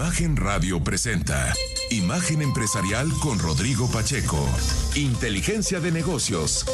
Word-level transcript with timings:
Imagen 0.00 0.34
Radio 0.34 0.82
presenta 0.82 1.52
Imagen 1.90 2.40
Empresarial 2.40 3.06
con 3.22 3.38
Rodrigo 3.38 3.86
Pacheco. 3.92 4.38
Inteligencia 4.96 5.78
de 5.78 5.92
negocios. 5.92 6.64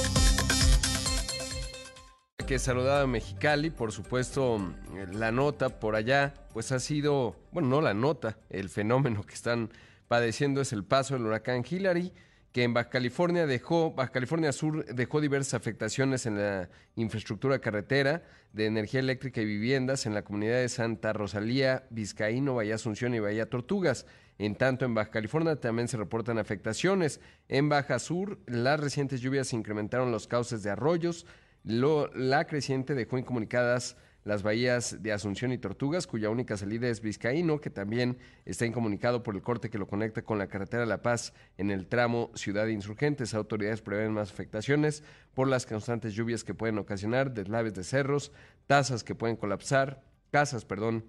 Que 2.47 2.61
saludaba 2.61 3.05
Mexicali, 3.09 3.71
por 3.71 3.91
supuesto, 3.91 4.73
la 5.13 5.33
nota 5.33 5.81
por 5.81 5.97
allá, 5.97 6.35
pues 6.53 6.71
ha 6.71 6.79
sido, 6.79 7.35
bueno, 7.51 7.69
no 7.69 7.81
la 7.81 7.95
nota, 7.95 8.39
el 8.49 8.69
fenómeno 8.69 9.25
que 9.25 9.35
están 9.35 9.71
padeciendo 10.07 10.61
es 10.61 10.73
el 10.73 10.85
paso 10.85 11.15
del 11.15 11.27
huracán 11.27 11.65
Hillary 11.69 12.13
que 12.53 12.63
en 12.63 12.73
Baja 12.73 12.89
California 12.89 13.47
dejó, 13.47 13.93
Baja 13.93 14.13
California 14.13 14.53
Sur 14.53 14.87
dejó 14.87 15.21
diversas 15.21 15.55
afectaciones 15.55 16.27
en 16.27 16.39
la 16.39 16.69
infraestructura 16.95 17.59
carretera, 17.59 18.23
de 18.53 18.67
energía 18.67 19.01
eléctrica 19.01 19.43
y 19.43 19.45
viviendas 19.45 20.07
en 20.07 20.15
la 20.15 20.23
comunidad 20.23 20.57
de 20.57 20.69
Santa 20.71 21.13
Rosalía, 21.13 21.85
Vizcaíno, 21.91 22.55
Bahía 22.55 22.77
Asunción 22.77 23.15
y 23.15 23.21
Bahía 23.21 23.51
Tortugas. 23.51 24.07
En 24.39 24.55
tanto, 24.55 24.85
en 24.85 24.95
Baja 24.95 25.11
California 25.11 25.57
también 25.57 25.89
se 25.89 25.99
reportan 25.99 26.39
afectaciones. 26.39 27.21
En 27.49 27.69
Baja 27.69 27.99
Sur, 27.99 28.39
las 28.47 28.81
recientes 28.81 29.21
lluvias 29.21 29.53
incrementaron 29.53 30.11
los 30.11 30.27
cauces 30.27 30.63
de 30.63 30.71
arroyos. 30.71 31.27
la 31.65 32.47
creciente 32.47 32.95
dejó 32.95 33.19
incomunicadas 33.19 33.97
las 34.27 34.43
bahías 34.43 35.05
de 35.05 35.13
Asunción 35.13 35.53
y 35.53 35.59
Tortugas, 35.59 36.09
cuya 36.09 36.31
única 36.31 36.57
salida 36.57 36.89
es 36.89 37.01
Vizcaíno, 37.01 37.61
que 37.61 37.71
también 37.71 38.19
está 38.45 38.67
incomunicado 38.67 39.23
por 39.23 39.37
el 39.37 39.41
corte 39.41 39.71
que 39.71 39.79
lo 39.79 39.87
conecta 39.87 40.23
con 40.23 40.37
la 40.37 40.49
carretera 40.49 40.85
La 40.85 41.01
Paz 41.01 41.33
en 41.59 41.71
el 41.71 41.87
tramo 41.87 42.33
Ciudad 42.35 42.67
Insurgentes. 42.67 43.35
Autoridades 43.35 43.83
prevén 43.83 44.13
más 44.13 44.33
afectaciones 44.33 45.05
por 45.33 45.47
las 45.47 45.65
constantes 45.65 46.13
lluvias 46.13 46.43
que 46.43 46.55
pueden 46.55 46.77
ocasionar 46.79 47.35
deslaves 47.35 47.75
de 47.75 47.85
cerros, 47.85 48.33
tasas 48.67 49.05
que 49.05 49.15
pueden 49.15 49.37
colapsar, 49.37 50.03
casas, 50.33 50.65
perdón, 50.65 51.05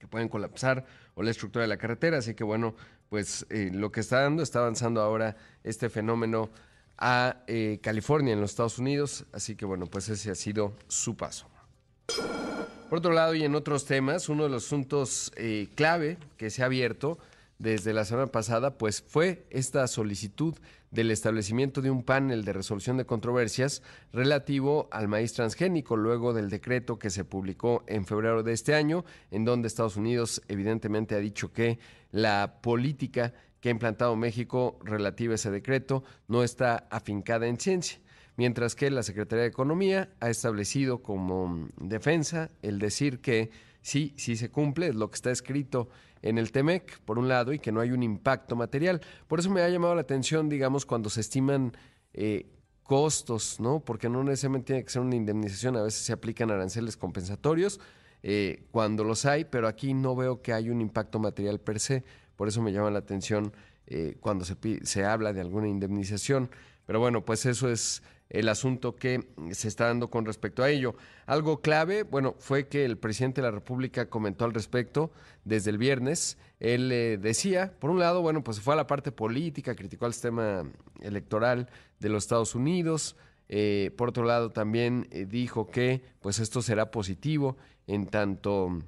que 0.00 0.08
pueden 0.08 0.28
colapsar 0.28 0.84
o 1.14 1.22
la 1.22 1.30
estructura 1.30 1.62
de 1.62 1.68
la 1.68 1.76
carretera. 1.76 2.18
Así 2.18 2.34
que 2.34 2.42
bueno, 2.42 2.74
pues 3.10 3.46
eh, 3.50 3.70
lo 3.72 3.92
que 3.92 4.00
está 4.00 4.22
dando, 4.22 4.42
está 4.42 4.58
avanzando 4.58 5.00
ahora 5.02 5.36
este 5.62 5.88
fenómeno 5.88 6.50
a 6.98 7.44
eh, 7.46 7.78
California 7.80 8.32
en 8.32 8.40
los 8.40 8.50
Estados 8.50 8.80
Unidos. 8.80 9.24
Así 9.32 9.54
que 9.54 9.66
bueno, 9.66 9.86
pues 9.86 10.08
ese 10.08 10.32
ha 10.32 10.34
sido 10.34 10.74
su 10.88 11.16
paso. 11.16 11.46
Por 12.88 12.98
otro 12.98 13.12
lado, 13.12 13.34
y 13.34 13.44
en 13.44 13.54
otros 13.54 13.84
temas, 13.84 14.28
uno 14.28 14.44
de 14.44 14.50
los 14.50 14.66
asuntos 14.66 15.32
eh, 15.36 15.68
clave 15.76 16.18
que 16.36 16.50
se 16.50 16.62
ha 16.62 16.66
abierto 16.66 17.18
desde 17.60 17.92
la 17.92 18.04
semana 18.04 18.26
pasada, 18.26 18.78
pues 18.78 19.04
fue 19.06 19.44
esta 19.50 19.86
solicitud 19.86 20.56
del 20.90 21.10
establecimiento 21.10 21.82
de 21.82 21.90
un 21.90 22.02
panel 22.02 22.44
de 22.44 22.52
resolución 22.52 22.96
de 22.96 23.04
controversias 23.04 23.82
relativo 24.12 24.88
al 24.90 25.08
maíz 25.08 25.34
transgénico, 25.34 25.96
luego 25.96 26.32
del 26.32 26.50
decreto 26.50 26.98
que 26.98 27.10
se 27.10 27.24
publicó 27.24 27.84
en 27.86 28.06
febrero 28.06 28.42
de 28.42 28.54
este 28.54 28.74
año, 28.74 29.04
en 29.30 29.44
donde 29.44 29.68
Estados 29.68 29.96
Unidos 29.96 30.42
evidentemente 30.48 31.14
ha 31.14 31.18
dicho 31.18 31.52
que 31.52 31.78
la 32.10 32.60
política 32.60 33.34
que 33.60 33.68
ha 33.68 33.72
implantado 33.72 34.16
México 34.16 34.78
relativa 34.82 35.32
a 35.32 35.36
ese 35.36 35.50
decreto 35.50 36.02
no 36.26 36.42
está 36.42 36.88
afincada 36.90 37.46
en 37.46 37.60
ciencia 37.60 38.00
mientras 38.36 38.74
que 38.74 38.90
la 38.90 39.02
Secretaría 39.02 39.42
de 39.42 39.48
Economía 39.48 40.10
ha 40.20 40.30
establecido 40.30 41.02
como 41.02 41.68
defensa 41.78 42.50
el 42.62 42.78
decir 42.78 43.20
que 43.20 43.50
sí, 43.82 44.14
sí 44.16 44.36
se 44.36 44.50
cumple, 44.50 44.92
lo 44.92 45.10
que 45.10 45.16
está 45.16 45.30
escrito 45.30 45.88
en 46.22 46.38
el 46.38 46.52
TEMEC, 46.52 47.00
por 47.00 47.18
un 47.18 47.28
lado, 47.28 47.52
y 47.52 47.58
que 47.58 47.72
no 47.72 47.80
hay 47.80 47.92
un 47.92 48.02
impacto 48.02 48.56
material. 48.56 49.00
Por 49.26 49.40
eso 49.40 49.50
me 49.50 49.62
ha 49.62 49.68
llamado 49.68 49.94
la 49.94 50.02
atención, 50.02 50.48
digamos, 50.48 50.84
cuando 50.84 51.08
se 51.08 51.20
estiman 51.20 51.72
eh, 52.12 52.46
costos, 52.82 53.60
¿no? 53.60 53.80
Porque 53.80 54.08
no 54.08 54.22
necesariamente 54.22 54.66
tiene 54.66 54.84
que 54.84 54.90
ser 54.90 55.02
una 55.02 55.16
indemnización, 55.16 55.76
a 55.76 55.82
veces 55.82 56.02
se 56.02 56.12
aplican 56.12 56.50
aranceles 56.50 56.96
compensatorios 56.96 57.80
eh, 58.22 58.64
cuando 58.70 59.04
los 59.04 59.24
hay, 59.24 59.44
pero 59.44 59.68
aquí 59.68 59.94
no 59.94 60.14
veo 60.14 60.42
que 60.42 60.52
hay 60.52 60.68
un 60.70 60.80
impacto 60.80 61.18
material 61.18 61.60
per 61.60 61.80
se, 61.80 62.04
por 62.36 62.48
eso 62.48 62.60
me 62.60 62.72
llama 62.72 62.90
la 62.90 62.98
atención 62.98 63.52
eh, 63.86 64.16
cuando 64.20 64.44
se, 64.44 64.56
se 64.82 65.04
habla 65.04 65.32
de 65.32 65.40
alguna 65.40 65.68
indemnización. 65.68 66.50
Pero 66.86 67.00
bueno, 67.00 67.24
pues 67.24 67.46
eso 67.46 67.70
es 67.70 68.02
el 68.30 68.48
asunto 68.48 68.94
que 68.94 69.28
se 69.50 69.68
está 69.68 69.86
dando 69.86 70.08
con 70.08 70.24
respecto 70.24 70.62
a 70.62 70.70
ello. 70.70 70.94
Algo 71.26 71.60
clave, 71.60 72.04
bueno, 72.04 72.36
fue 72.38 72.68
que 72.68 72.84
el 72.84 72.96
presidente 72.96 73.40
de 73.40 73.48
la 73.48 73.50
República 73.50 74.08
comentó 74.08 74.44
al 74.44 74.54
respecto 74.54 75.10
desde 75.44 75.70
el 75.70 75.78
viernes. 75.78 76.38
Él 76.60 76.90
eh, 76.92 77.18
decía, 77.20 77.74
por 77.78 77.90
un 77.90 77.98
lado, 77.98 78.22
bueno, 78.22 78.42
pues 78.44 78.60
fue 78.60 78.74
a 78.74 78.76
la 78.76 78.86
parte 78.86 79.10
política, 79.10 79.74
criticó 79.74 80.06
el 80.06 80.12
sistema 80.12 80.62
electoral 81.00 81.68
de 81.98 82.08
los 82.08 82.24
Estados 82.24 82.54
Unidos. 82.54 83.16
Eh, 83.48 83.90
por 83.96 84.10
otro 84.10 84.24
lado, 84.24 84.50
también 84.50 85.08
eh, 85.10 85.26
dijo 85.28 85.68
que 85.68 86.02
pues 86.20 86.38
esto 86.38 86.62
será 86.62 86.92
positivo 86.92 87.56
en 87.88 88.06
tanto 88.06 88.80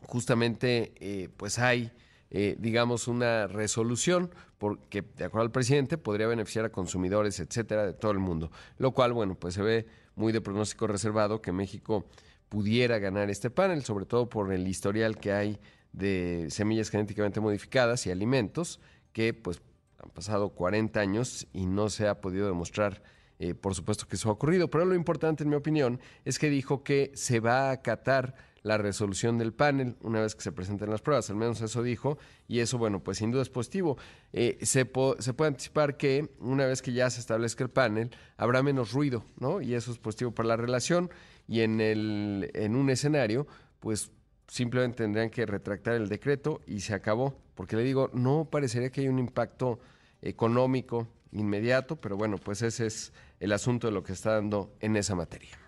justamente 0.00 1.30
pues 1.38 1.58
hay 1.58 1.90
eh, 2.36 2.56
digamos, 2.58 3.06
una 3.06 3.46
resolución 3.46 4.28
porque, 4.58 5.02
de 5.02 5.24
acuerdo 5.24 5.44
al 5.44 5.52
presidente, 5.52 5.98
podría 5.98 6.26
beneficiar 6.26 6.64
a 6.64 6.72
consumidores, 6.72 7.38
etcétera, 7.38 7.86
de 7.86 7.92
todo 7.92 8.10
el 8.10 8.18
mundo. 8.18 8.50
Lo 8.76 8.90
cual, 8.90 9.12
bueno, 9.12 9.36
pues 9.36 9.54
se 9.54 9.62
ve 9.62 9.86
muy 10.16 10.32
de 10.32 10.40
pronóstico 10.40 10.88
reservado 10.88 11.40
que 11.40 11.52
México 11.52 12.04
pudiera 12.48 12.98
ganar 12.98 13.30
este 13.30 13.50
panel, 13.50 13.84
sobre 13.84 14.04
todo 14.04 14.28
por 14.28 14.52
el 14.52 14.66
historial 14.66 15.16
que 15.16 15.32
hay 15.32 15.60
de 15.92 16.48
semillas 16.50 16.90
genéticamente 16.90 17.38
modificadas 17.38 18.04
y 18.08 18.10
alimentos, 18.10 18.80
que 19.12 19.32
pues 19.32 19.62
han 20.02 20.10
pasado 20.10 20.48
40 20.48 20.98
años 20.98 21.46
y 21.52 21.66
no 21.66 21.88
se 21.88 22.08
ha 22.08 22.20
podido 22.20 22.48
demostrar, 22.48 23.04
eh, 23.38 23.54
por 23.54 23.76
supuesto, 23.76 24.08
que 24.08 24.16
eso 24.16 24.28
ha 24.28 24.32
ocurrido. 24.32 24.68
Pero 24.68 24.84
lo 24.84 24.96
importante, 24.96 25.44
en 25.44 25.50
mi 25.50 25.54
opinión, 25.54 26.00
es 26.24 26.40
que 26.40 26.50
dijo 26.50 26.82
que 26.82 27.12
se 27.14 27.38
va 27.38 27.68
a 27.68 27.70
acatar 27.70 28.34
la 28.64 28.78
resolución 28.78 29.38
del 29.38 29.52
panel 29.52 29.94
una 30.00 30.22
vez 30.22 30.34
que 30.34 30.42
se 30.42 30.50
presenten 30.50 30.90
las 30.90 31.02
pruebas, 31.02 31.28
al 31.30 31.36
menos 31.36 31.60
eso 31.60 31.82
dijo, 31.82 32.18
y 32.48 32.60
eso, 32.60 32.78
bueno, 32.78 33.04
pues 33.04 33.18
sin 33.18 33.30
duda 33.30 33.42
es 33.42 33.50
positivo. 33.50 33.96
Eh, 34.32 34.58
se, 34.62 34.86
puede 34.86 35.18
anticipar 35.46 35.96
que 35.96 36.30
una 36.40 36.66
vez 36.66 36.80
que 36.80 36.92
ya 36.92 37.08
se 37.10 37.20
establezca 37.20 37.62
el 37.62 37.70
panel, 37.70 38.10
habrá 38.38 38.62
menos 38.62 38.92
ruido, 38.92 39.22
¿no? 39.38 39.60
Y 39.60 39.74
eso 39.74 39.92
es 39.92 39.98
positivo 39.98 40.32
para 40.32 40.48
la 40.48 40.56
relación, 40.56 41.10
y 41.46 41.60
en, 41.60 41.80
el, 41.80 42.50
en 42.54 42.74
un 42.74 42.88
escenario, 42.88 43.46
pues 43.80 44.10
simplemente 44.48 45.04
tendrían 45.04 45.28
que 45.28 45.44
retractar 45.44 45.94
el 45.94 46.08
decreto 46.08 46.62
y 46.66 46.80
se 46.80 46.94
acabó, 46.94 47.36
porque 47.54 47.76
le 47.76 47.84
digo, 47.84 48.10
no 48.14 48.48
parecería 48.50 48.90
que 48.90 49.02
hay 49.02 49.08
un 49.08 49.18
impacto 49.18 49.78
económico 50.22 51.06
inmediato, 51.32 51.96
pero 51.96 52.16
bueno, 52.16 52.38
pues 52.38 52.62
ese 52.62 52.86
es 52.86 53.12
el 53.40 53.52
asunto 53.52 53.88
de 53.88 53.92
lo 53.92 54.02
que 54.02 54.14
está 54.14 54.32
dando 54.32 54.74
en 54.80 54.96
esa 54.96 55.14
materia. 55.14 55.58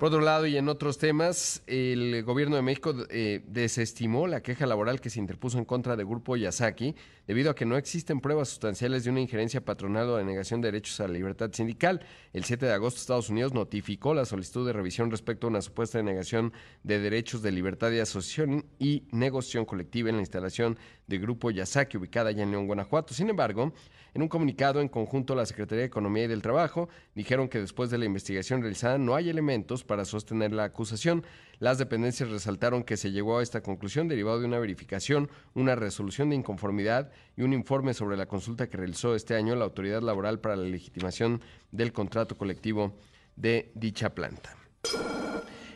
Por 0.00 0.06
otro 0.06 0.22
lado, 0.22 0.46
y 0.46 0.56
en 0.56 0.70
otros 0.70 0.96
temas, 0.96 1.62
el 1.66 2.22
gobierno 2.22 2.56
de 2.56 2.62
México 2.62 2.94
eh, 3.10 3.44
desestimó 3.46 4.26
la 4.26 4.42
queja 4.42 4.64
laboral 4.64 4.98
que 4.98 5.10
se 5.10 5.18
interpuso 5.18 5.58
en 5.58 5.66
contra 5.66 5.94
del 5.94 6.06
Grupo 6.06 6.38
Yasaki 6.38 6.96
debido 7.26 7.50
a 7.50 7.54
que 7.54 7.66
no 7.66 7.76
existen 7.76 8.22
pruebas 8.22 8.48
sustanciales 8.48 9.04
de 9.04 9.10
una 9.10 9.20
injerencia 9.20 9.62
patronal 9.62 10.08
o 10.08 10.16
de 10.16 10.24
negación 10.24 10.62
de 10.62 10.68
derechos 10.68 10.98
a 11.00 11.06
la 11.06 11.12
libertad 11.12 11.50
sindical. 11.52 12.00
El 12.32 12.44
7 12.44 12.64
de 12.64 12.72
agosto, 12.72 12.98
Estados 12.98 13.28
Unidos 13.28 13.52
notificó 13.52 14.14
la 14.14 14.24
solicitud 14.24 14.66
de 14.66 14.72
revisión 14.72 15.10
respecto 15.10 15.46
a 15.46 15.50
una 15.50 15.60
supuesta 15.60 15.98
denegación 15.98 16.54
de 16.82 16.98
derechos 16.98 17.42
de 17.42 17.52
libertad 17.52 17.90
de 17.90 18.00
asociación 18.00 18.64
y 18.78 19.04
negociación 19.12 19.66
colectiva 19.66 20.08
en 20.08 20.16
la 20.16 20.22
instalación 20.22 20.78
del 21.08 21.20
Grupo 21.20 21.50
Yasaki, 21.50 21.98
ubicada 21.98 22.30
allá 22.30 22.42
en 22.42 22.52
León, 22.52 22.66
Guanajuato. 22.66 23.12
Sin 23.12 23.28
embargo, 23.28 23.74
en 24.14 24.22
un 24.22 24.28
comunicado 24.28 24.80
en 24.80 24.88
conjunto, 24.88 25.34
la 25.34 25.44
Secretaría 25.44 25.82
de 25.82 25.86
Economía 25.86 26.24
y 26.24 26.28
del 26.28 26.40
Trabajo 26.40 26.88
dijeron 27.14 27.48
que 27.48 27.60
después 27.60 27.90
de 27.90 27.98
la 27.98 28.06
investigación 28.06 28.60
realizada 28.60 28.96
no 28.96 29.14
hay 29.14 29.28
elementos 29.28 29.84
para 29.90 30.04
sostener 30.04 30.52
la 30.52 30.62
acusación. 30.62 31.24
Las 31.58 31.78
dependencias 31.78 32.30
resaltaron 32.30 32.84
que 32.84 32.96
se 32.96 33.10
llegó 33.10 33.38
a 33.38 33.42
esta 33.42 33.60
conclusión 33.60 34.06
derivado 34.06 34.38
de 34.38 34.46
una 34.46 34.60
verificación, 34.60 35.28
una 35.52 35.74
resolución 35.74 36.30
de 36.30 36.36
inconformidad 36.36 37.10
y 37.36 37.42
un 37.42 37.52
informe 37.52 37.92
sobre 37.92 38.16
la 38.16 38.26
consulta 38.26 38.68
que 38.68 38.76
realizó 38.76 39.16
este 39.16 39.34
año 39.34 39.56
la 39.56 39.64
Autoridad 39.64 40.00
Laboral 40.00 40.38
para 40.38 40.54
la 40.54 40.62
legitimación 40.62 41.40
del 41.72 41.92
contrato 41.92 42.38
colectivo 42.38 42.94
de 43.34 43.72
dicha 43.74 44.14
planta. 44.14 44.54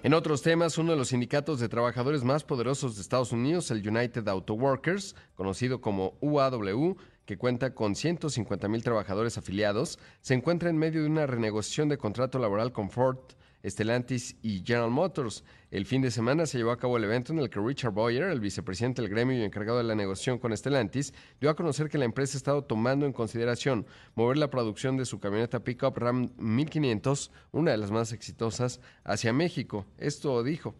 En 0.04 0.14
otros 0.14 0.42
temas, 0.42 0.78
uno 0.78 0.92
de 0.92 0.98
los 0.98 1.08
sindicatos 1.08 1.58
de 1.58 1.68
trabajadores 1.68 2.22
más 2.22 2.44
poderosos 2.44 2.94
de 2.94 3.02
Estados 3.02 3.32
Unidos, 3.32 3.72
el 3.72 3.88
United 3.88 4.28
Auto 4.28 4.54
Workers, 4.54 5.16
conocido 5.34 5.80
como 5.80 6.16
UAW, 6.20 6.96
que 7.24 7.36
cuenta 7.36 7.74
con 7.74 7.96
150 7.96 8.68
mil 8.68 8.84
trabajadores 8.84 9.38
afiliados, 9.38 9.98
se 10.20 10.34
encuentra 10.34 10.70
en 10.70 10.76
medio 10.76 11.02
de 11.02 11.08
una 11.08 11.26
renegociación 11.26 11.88
de 11.88 11.98
contrato 11.98 12.38
laboral 12.38 12.70
con 12.70 12.90
Ford, 12.90 13.18
Stellantis 13.64 14.36
y 14.42 14.62
General 14.64 14.90
Motors. 14.90 15.44
El 15.70 15.86
fin 15.86 16.02
de 16.02 16.10
semana 16.10 16.46
se 16.46 16.58
llevó 16.58 16.70
a 16.70 16.78
cabo 16.78 16.96
el 16.96 17.04
evento 17.04 17.32
en 17.32 17.38
el 17.38 17.50
que 17.50 17.60
Richard 17.60 17.92
Boyer, 17.92 18.28
el 18.28 18.40
vicepresidente 18.40 19.02
del 19.02 19.10
gremio 19.10 19.38
y 19.38 19.42
encargado 19.42 19.78
de 19.78 19.84
la 19.84 19.94
negociación 19.94 20.38
con 20.38 20.56
Stellantis, 20.56 21.12
dio 21.40 21.50
a 21.50 21.56
conocer 21.56 21.88
que 21.88 21.98
la 21.98 22.04
empresa 22.04 22.36
ha 22.36 22.38
estado 22.38 22.64
tomando 22.64 23.06
en 23.06 23.12
consideración 23.12 23.86
mover 24.14 24.36
la 24.36 24.50
producción 24.50 24.96
de 24.96 25.04
su 25.04 25.18
camioneta 25.20 25.64
pickup 25.64 25.96
Ram 25.96 26.30
1500, 26.36 27.30
una 27.52 27.70
de 27.72 27.78
las 27.78 27.90
más 27.90 28.12
exitosas, 28.12 28.80
hacia 29.04 29.32
México. 29.32 29.86
Esto 29.98 30.42
dijo. 30.42 30.74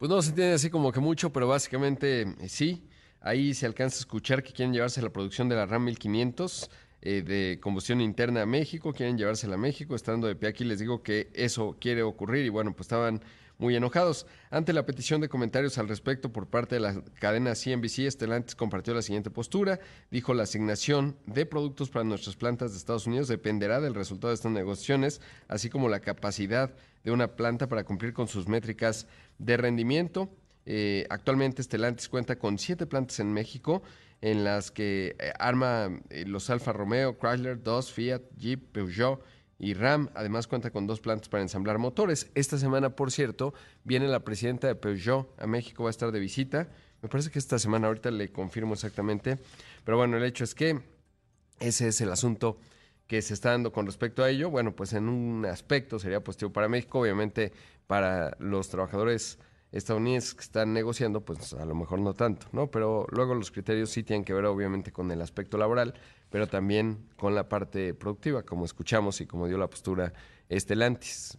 Pues 0.00 0.08
no 0.08 0.22
se 0.22 0.30
entiende 0.30 0.54
así 0.54 0.70
como 0.70 0.92
que 0.92 0.98
mucho, 0.98 1.30
pero 1.30 1.46
básicamente 1.46 2.22
eh, 2.22 2.48
sí. 2.48 2.88
Ahí 3.20 3.52
se 3.52 3.66
alcanza 3.66 3.96
a 3.96 4.00
escuchar 4.00 4.42
que 4.42 4.54
quieren 4.54 4.72
llevarse 4.72 5.02
la 5.02 5.10
producción 5.10 5.46
de 5.50 5.56
la 5.56 5.66
RAM 5.66 5.84
1500 5.84 6.70
eh, 7.02 7.20
de 7.20 7.60
combustión 7.60 8.00
interna 8.00 8.40
a 8.40 8.46
México, 8.46 8.94
quieren 8.94 9.18
llevársela 9.18 9.56
a 9.56 9.58
México. 9.58 9.94
Estando 9.94 10.26
de 10.26 10.36
pie 10.36 10.48
aquí 10.48 10.64
les 10.64 10.78
digo 10.78 11.02
que 11.02 11.28
eso 11.34 11.76
quiere 11.78 12.02
ocurrir 12.02 12.46
y 12.46 12.48
bueno, 12.48 12.72
pues 12.72 12.86
estaban 12.86 13.20
muy 13.58 13.76
enojados. 13.76 14.26
Ante 14.50 14.72
la 14.72 14.86
petición 14.86 15.20
de 15.20 15.28
comentarios 15.28 15.76
al 15.76 15.86
respecto 15.86 16.32
por 16.32 16.46
parte 16.46 16.76
de 16.76 16.80
la 16.80 17.02
cadena 17.18 17.52
CNBC, 17.54 18.06
Estelantis 18.06 18.56
compartió 18.56 18.94
la 18.94 19.02
siguiente 19.02 19.30
postura. 19.30 19.80
Dijo 20.10 20.32
la 20.32 20.44
asignación 20.44 21.14
de 21.26 21.44
productos 21.44 21.90
para 21.90 22.06
nuestras 22.06 22.36
plantas 22.36 22.72
de 22.72 22.78
Estados 22.78 23.06
Unidos 23.06 23.28
dependerá 23.28 23.82
del 23.82 23.94
resultado 23.94 24.30
de 24.30 24.36
estas 24.36 24.50
negociaciones, 24.50 25.20
así 25.46 25.68
como 25.68 25.90
la 25.90 26.00
capacidad 26.00 26.74
de 27.04 27.10
una 27.10 27.28
planta 27.36 27.68
para 27.68 27.84
cumplir 27.84 28.12
con 28.12 28.28
sus 28.28 28.48
métricas 28.48 29.06
de 29.40 29.56
rendimiento. 29.56 30.30
Eh, 30.66 31.06
actualmente 31.10 31.62
Estelantis 31.62 32.08
cuenta 32.08 32.38
con 32.38 32.58
siete 32.58 32.86
plantas 32.86 33.18
en 33.18 33.32
México 33.32 33.82
en 34.20 34.44
las 34.44 34.70
que 34.70 35.16
eh, 35.18 35.32
arma 35.38 36.00
eh, 36.10 36.24
los 36.26 36.50
Alfa 36.50 36.72
Romeo, 36.72 37.18
Chrysler, 37.18 37.62
Dodge, 37.62 37.92
Fiat, 37.92 38.22
Jeep, 38.36 38.70
Peugeot, 38.70 39.20
y 39.60 39.74
RAM. 39.74 40.08
Además 40.14 40.46
cuenta 40.46 40.70
con 40.70 40.86
dos 40.86 41.00
plantas 41.00 41.28
para 41.28 41.42
ensamblar 41.42 41.78
motores. 41.78 42.30
Esta 42.34 42.58
semana, 42.58 42.96
por 42.96 43.12
cierto, 43.12 43.52
viene 43.84 44.08
la 44.08 44.24
presidenta 44.24 44.66
de 44.66 44.74
Peugeot 44.74 45.28
a 45.38 45.46
México, 45.46 45.84
va 45.84 45.90
a 45.90 45.92
estar 45.92 46.10
de 46.10 46.18
visita. 46.18 46.68
Me 47.02 47.08
parece 47.08 47.30
que 47.30 47.38
esta 47.38 47.58
semana, 47.58 47.86
ahorita 47.86 48.10
le 48.10 48.32
confirmo 48.32 48.72
exactamente. 48.74 49.38
Pero 49.84 49.98
bueno, 49.98 50.16
el 50.16 50.24
hecho 50.24 50.44
es 50.44 50.54
que 50.54 50.80
ese 51.60 51.88
es 51.88 52.00
el 52.00 52.10
asunto 52.10 52.58
que 53.10 53.22
se 53.22 53.34
está 53.34 53.50
dando 53.50 53.72
con 53.72 53.86
respecto 53.86 54.22
a 54.22 54.30
ello. 54.30 54.50
Bueno, 54.50 54.76
pues 54.76 54.92
en 54.92 55.08
un 55.08 55.44
aspecto 55.44 55.98
sería 55.98 56.22
positivo 56.22 56.52
para 56.52 56.68
México, 56.68 57.00
obviamente 57.00 57.52
para 57.88 58.36
los 58.38 58.68
trabajadores 58.68 59.40
estadounidenses 59.72 60.34
que 60.34 60.42
están 60.42 60.72
negociando, 60.72 61.24
pues 61.24 61.52
a 61.54 61.64
lo 61.64 61.74
mejor 61.74 61.98
no 61.98 62.14
tanto, 62.14 62.46
¿no? 62.52 62.70
Pero 62.70 63.08
luego 63.10 63.34
los 63.34 63.50
criterios 63.50 63.90
sí 63.90 64.04
tienen 64.04 64.24
que 64.24 64.32
ver 64.32 64.44
obviamente 64.44 64.92
con 64.92 65.10
el 65.10 65.20
aspecto 65.22 65.58
laboral 65.58 65.94
pero 66.30 66.46
también 66.46 67.08
con 67.16 67.34
la 67.34 67.48
parte 67.48 67.94
productiva, 67.94 68.44
como 68.44 68.64
escuchamos 68.64 69.20
y 69.20 69.26
como 69.26 69.48
dio 69.48 69.58
la 69.58 69.68
postura 69.68 70.12
Estelantis. 70.48 71.36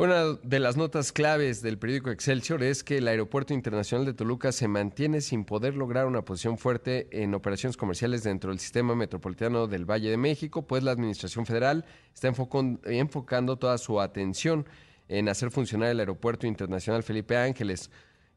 Una 0.00 0.38
de 0.42 0.60
las 0.60 0.78
notas 0.78 1.12
claves 1.12 1.60
del 1.60 1.76
periódico 1.76 2.08
Excelsior 2.10 2.62
es 2.62 2.82
que 2.82 2.96
el 2.96 3.06
Aeropuerto 3.06 3.52
Internacional 3.52 4.06
de 4.06 4.14
Toluca 4.14 4.50
se 4.50 4.66
mantiene 4.66 5.20
sin 5.20 5.44
poder 5.44 5.74
lograr 5.74 6.06
una 6.06 6.24
posición 6.24 6.56
fuerte 6.56 7.06
en 7.12 7.34
operaciones 7.34 7.76
comerciales 7.76 8.22
dentro 8.22 8.48
del 8.48 8.60
sistema 8.60 8.94
metropolitano 8.94 9.66
del 9.66 9.84
Valle 9.84 10.08
de 10.08 10.16
México, 10.16 10.66
pues 10.66 10.82
la 10.84 10.92
Administración 10.92 11.44
Federal 11.44 11.84
está 12.14 12.32
enfocando 12.86 13.58
toda 13.58 13.76
su 13.76 14.00
atención 14.00 14.64
en 15.08 15.28
hacer 15.28 15.50
funcionar 15.50 15.90
el 15.90 16.00
Aeropuerto 16.00 16.46
Internacional 16.46 17.02
Felipe 17.02 17.36
Ángeles, 17.36 17.90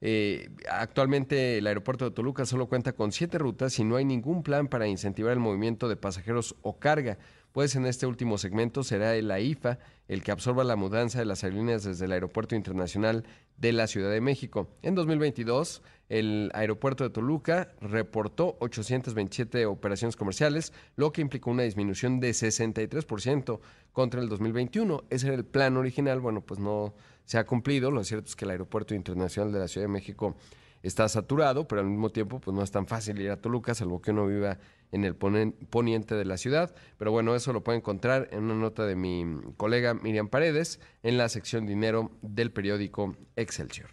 eh, 0.05 0.49
actualmente 0.69 1.59
el 1.59 1.65
aeropuerto 1.65 2.03
de 2.03 2.11
Toluca 2.11 2.45
solo 2.45 2.67
cuenta 2.67 2.91
con 2.91 3.13
siete 3.13 3.37
rutas 3.37 3.79
y 3.79 3.85
no 3.85 3.95
hay 3.95 4.03
ningún 4.03 4.43
plan 4.43 4.67
para 4.67 4.85
incentivar 4.85 5.31
el 5.31 5.39
movimiento 5.39 5.87
de 5.87 5.95
pasajeros 5.95 6.57
o 6.61 6.77
carga. 6.77 7.17
Pues 7.53 7.75
en 7.75 7.85
este 7.85 8.07
último 8.07 8.39
segmento 8.39 8.83
será 8.83 9.15
el 9.15 9.29
AIFA 9.29 9.77
el 10.07 10.23
que 10.23 10.31
absorba 10.31 10.63
la 10.63 10.75
mudanza 10.75 11.19
de 11.19 11.25
las 11.25 11.43
aerolíneas 11.43 11.83
desde 11.83 12.05
el 12.05 12.11
Aeropuerto 12.11 12.55
Internacional 12.55 13.25
de 13.57 13.71
la 13.73 13.85
Ciudad 13.85 14.09
de 14.09 14.21
México. 14.21 14.67
En 14.81 14.95
2022, 14.95 15.83
el 16.09 16.49
aeropuerto 16.55 17.03
de 17.03 17.11
Toluca 17.11 17.71
reportó 17.79 18.57
827 18.59 19.67
operaciones 19.67 20.15
comerciales, 20.15 20.73
lo 20.95 21.11
que 21.11 21.21
implicó 21.21 21.51
una 21.51 21.61
disminución 21.61 22.19
de 22.19 22.31
63% 22.31 23.59
contra 23.91 24.19
el 24.19 24.29
2021. 24.29 25.03
Ese 25.11 25.27
era 25.27 25.35
el 25.35 25.45
plan 25.45 25.77
original, 25.77 26.21
bueno, 26.21 26.41
pues 26.41 26.59
no 26.59 26.95
se 27.25 27.37
ha 27.37 27.45
cumplido. 27.45 27.91
Lo 27.91 28.03
cierto 28.03 28.29
es 28.29 28.35
que 28.35 28.45
el 28.45 28.51
Aeropuerto 28.51 28.95
Internacional 28.95 29.53
de 29.53 29.59
la 29.59 29.67
Ciudad 29.67 29.85
de 29.85 29.93
México 29.93 30.35
está 30.81 31.07
saturado, 31.07 31.67
pero 31.67 31.81
al 31.81 31.87
mismo 31.87 32.09
tiempo 32.09 32.39
pues 32.41 32.55
no 32.55 32.63
es 32.63 32.71
tan 32.71 32.87
fácil 32.87 33.21
ir 33.21 33.29
a 33.29 33.37
Toluca, 33.37 33.75
salvo 33.75 34.01
que 34.01 34.09
uno 34.09 34.25
viva 34.25 34.57
en 34.93 35.03
el 35.03 35.15
poniente 35.15 36.15
de 36.15 36.23
la 36.23 36.37
ciudad. 36.37 36.73
Pero 36.97 37.11
bueno, 37.11 37.35
eso 37.35 37.51
lo 37.51 37.63
puede 37.63 37.79
encontrar 37.79 38.29
en 38.31 38.43
una 38.43 38.55
nota 38.55 38.85
de 38.85 38.95
mi 38.95 39.25
colega 39.57 39.93
Miriam 39.95 40.29
Paredes 40.29 40.79
en 41.01 41.17
la 41.17 41.27
sección 41.27 41.65
dinero 41.65 42.11
del 42.21 42.51
periódico 42.51 43.17
Excelsior. 43.35 43.89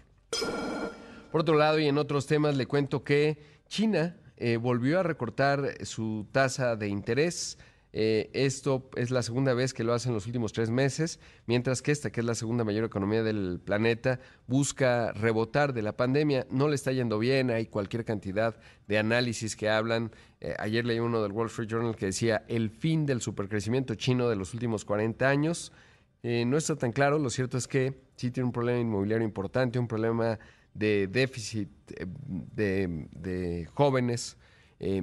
Por 1.32 1.40
otro 1.40 1.56
lado, 1.56 1.78
y 1.78 1.86
en 1.86 1.98
otros 1.98 2.26
temas, 2.26 2.56
le 2.56 2.66
cuento 2.66 3.02
que 3.02 3.38
China 3.66 4.16
eh, 4.36 4.56
volvió 4.56 5.00
a 5.00 5.02
recortar 5.02 5.84
su 5.84 6.26
tasa 6.32 6.76
de 6.76 6.88
interés 6.88 7.58
eh, 7.92 8.30
esto 8.34 8.88
es 8.94 9.10
la 9.10 9.22
segunda 9.22 9.52
vez 9.52 9.74
que 9.74 9.82
lo 9.82 9.92
hace 9.92 10.08
en 10.08 10.14
los 10.14 10.26
últimos 10.26 10.52
tres 10.52 10.70
meses, 10.70 11.18
mientras 11.46 11.82
que 11.82 11.90
esta, 11.90 12.10
que 12.10 12.20
es 12.20 12.26
la 12.26 12.34
segunda 12.34 12.62
mayor 12.62 12.84
economía 12.84 13.22
del 13.22 13.60
planeta, 13.64 14.20
busca 14.46 15.12
rebotar 15.12 15.72
de 15.72 15.82
la 15.82 15.96
pandemia. 15.96 16.46
No 16.50 16.68
le 16.68 16.76
está 16.76 16.92
yendo 16.92 17.18
bien, 17.18 17.50
hay 17.50 17.66
cualquier 17.66 18.04
cantidad 18.04 18.56
de 18.86 18.98
análisis 18.98 19.56
que 19.56 19.68
hablan. 19.68 20.12
Eh, 20.40 20.54
ayer 20.58 20.86
leí 20.86 21.00
uno 21.00 21.22
del 21.22 21.32
Wall 21.32 21.48
Street 21.48 21.68
Journal 21.68 21.96
que 21.96 22.06
decía 22.06 22.44
el 22.48 22.70
fin 22.70 23.06
del 23.06 23.20
supercrecimiento 23.20 23.94
chino 23.96 24.28
de 24.28 24.36
los 24.36 24.54
últimos 24.54 24.84
40 24.84 25.28
años. 25.28 25.72
Eh, 26.22 26.44
no 26.44 26.56
está 26.56 26.76
tan 26.76 26.92
claro, 26.92 27.18
lo 27.18 27.30
cierto 27.30 27.58
es 27.58 27.66
que 27.66 28.02
sí 28.16 28.30
tiene 28.30 28.46
un 28.46 28.52
problema 28.52 28.78
inmobiliario 28.78 29.26
importante, 29.26 29.78
un 29.78 29.88
problema 29.88 30.38
de 30.74 31.08
déficit 31.08 31.68
de, 31.88 33.08
de 33.10 33.66
jóvenes, 33.74 34.36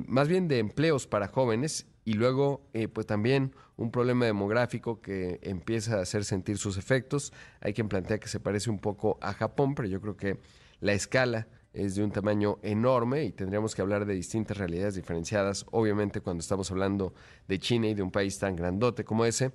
más 0.07 0.27
bien 0.27 0.47
de 0.47 0.59
empleos 0.59 1.05
para 1.05 1.27
jóvenes 1.27 1.85
y 2.07 2.13
luego 2.13 2.61
eh, 2.73 2.87
pues 2.87 3.05
también 3.05 3.51
un 3.75 3.91
problema 3.91 4.25
demográfico 4.25 5.01
que 5.01 5.41
empieza 5.43 5.97
a 5.97 6.03
hacer 6.03 6.23
sentir 6.23 6.57
sus 6.57 6.77
efectos. 6.77 7.33
Hay 7.59 7.73
quien 7.73 7.89
plantea 7.89 8.17
que 8.17 8.29
se 8.29 8.39
parece 8.39 8.69
un 8.69 8.79
poco 8.79 9.17
a 9.21 9.33
Japón, 9.33 9.75
pero 9.75 9.89
yo 9.89 9.99
creo 9.99 10.15
que 10.15 10.39
la 10.79 10.93
escala 10.93 11.49
es 11.73 11.95
de 11.95 12.05
un 12.05 12.11
tamaño 12.11 12.59
enorme 12.61 13.25
y 13.25 13.33
tendríamos 13.33 13.75
que 13.75 13.81
hablar 13.81 14.05
de 14.05 14.13
distintas 14.13 14.55
realidades 14.55 14.95
diferenciadas, 14.95 15.65
obviamente 15.69 16.21
cuando 16.21 16.39
estamos 16.39 16.71
hablando 16.71 17.13
de 17.49 17.59
China 17.59 17.89
y 17.89 17.93
de 17.93 18.03
un 18.03 18.11
país 18.11 18.39
tan 18.39 18.55
grandote 18.55 19.03
como 19.03 19.25
ese. 19.25 19.51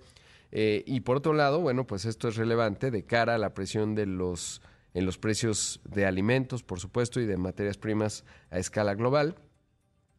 Eh, 0.51 0.85
y 0.87 1.01
por 1.01 1.17
otro 1.17 1.33
lado, 1.33 1.59
bueno, 1.59 1.87
pues 1.87 2.05
esto 2.05 2.29
es 2.29 2.37
relevante 2.37 2.91
de 2.91 3.07
cara 3.07 3.37
a 3.37 3.39
la 3.39 3.55
presión 3.55 3.95
de 3.95 4.05
los, 4.05 4.61
en 4.93 5.07
los 5.07 5.17
precios 5.17 5.81
de 5.85 6.05
alimentos, 6.05 6.63
por 6.63 6.81
supuesto, 6.81 7.19
y 7.19 7.25
de 7.25 7.39
materias 7.39 7.79
primas 7.79 8.27
a 8.51 8.59
escala 8.59 8.95
global. 8.95 9.37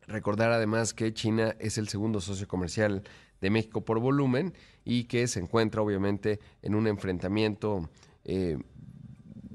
Recordar 0.08 0.52
además 0.52 0.94
que 0.94 1.14
China 1.14 1.56
es 1.60 1.78
el 1.78 1.88
segundo 1.88 2.22
socio 2.22 2.48
comercial 2.48 3.04
de 3.42 3.50
México 3.50 3.82
por 3.82 4.00
volumen 4.00 4.54
y 4.86 5.06
que 5.06 5.28
se 5.28 5.40
encuentra 5.40 5.82
obviamente 5.82 6.40
en 6.62 6.76
un 6.76 6.88
enfrentamiento 6.88 7.90
eh, 8.26 8.58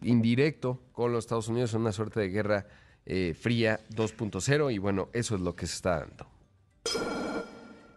indirecto 0.03 0.83
con 0.93 1.13
los 1.13 1.25
Estados 1.25 1.49
Unidos, 1.49 1.75
en 1.75 1.83
una 1.83 1.93
suerte 1.93 2.21
de 2.21 2.29
guerra 2.29 2.67
eh, 3.07 3.35
fría 3.39 3.81
2.0 3.91 4.73
y 4.73 4.79
bueno, 4.79 5.09
eso 5.13 5.35
es 5.35 5.41
lo 5.41 5.57
que 5.57 5.67
se 5.67 5.75
está 5.75 6.01
dando. 6.01 6.38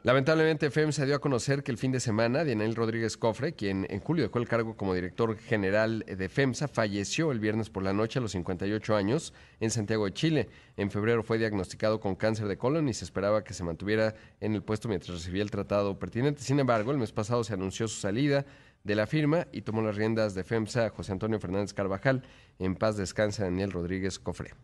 Lamentablemente, 0.03 0.71
FEMSA 0.71 1.05
dio 1.05 1.15
a 1.15 1.19
conocer 1.19 1.61
que 1.61 1.71
el 1.71 1.77
fin 1.77 1.91
de 1.91 1.99
semana, 1.99 2.43
Daniel 2.43 2.73
Rodríguez 2.73 3.17
Cofre, 3.17 3.53
quien 3.53 3.85
en 3.87 3.99
julio 3.99 4.23
dejó 4.23 4.39
el 4.39 4.47
cargo 4.47 4.75
como 4.75 4.95
director 4.95 5.37
general 5.37 6.03
de 6.07 6.27
FEMSA, 6.27 6.67
falleció 6.67 7.31
el 7.31 7.39
viernes 7.39 7.69
por 7.69 7.83
la 7.83 7.93
noche 7.93 8.17
a 8.17 8.21
los 8.23 8.31
58 8.31 8.95
años 8.95 9.31
en 9.59 9.69
Santiago 9.69 10.05
de 10.05 10.13
Chile. 10.13 10.49
En 10.75 10.89
febrero 10.89 11.21
fue 11.21 11.37
diagnosticado 11.37 11.99
con 11.99 12.15
cáncer 12.15 12.47
de 12.47 12.57
colon 12.57 12.89
y 12.89 12.95
se 12.95 13.05
esperaba 13.05 13.43
que 13.43 13.53
se 13.53 13.63
mantuviera 13.63 14.15
en 14.39 14.55
el 14.55 14.63
puesto 14.63 14.87
mientras 14.87 15.15
recibía 15.15 15.43
el 15.43 15.51
tratado 15.51 15.99
pertinente. 15.99 16.41
Sin 16.41 16.59
embargo, 16.59 16.89
el 16.89 16.97
mes 16.97 17.11
pasado 17.11 17.43
se 17.43 17.53
anunció 17.53 17.87
su 17.87 17.99
salida 17.99 18.43
de 18.83 18.95
la 18.95 19.05
firma 19.05 19.45
y 19.51 19.61
tomó 19.61 19.83
las 19.83 19.97
riendas 19.97 20.33
de 20.33 20.43
FEMSA 20.43 20.89
José 20.89 21.11
Antonio 21.11 21.39
Fernández 21.39 21.75
Carvajal. 21.75 22.23
En 22.57 22.73
paz 22.73 22.97
descansa 22.97 23.43
Daniel 23.43 23.71
Rodríguez 23.71 24.17
Cofre. 24.17 24.55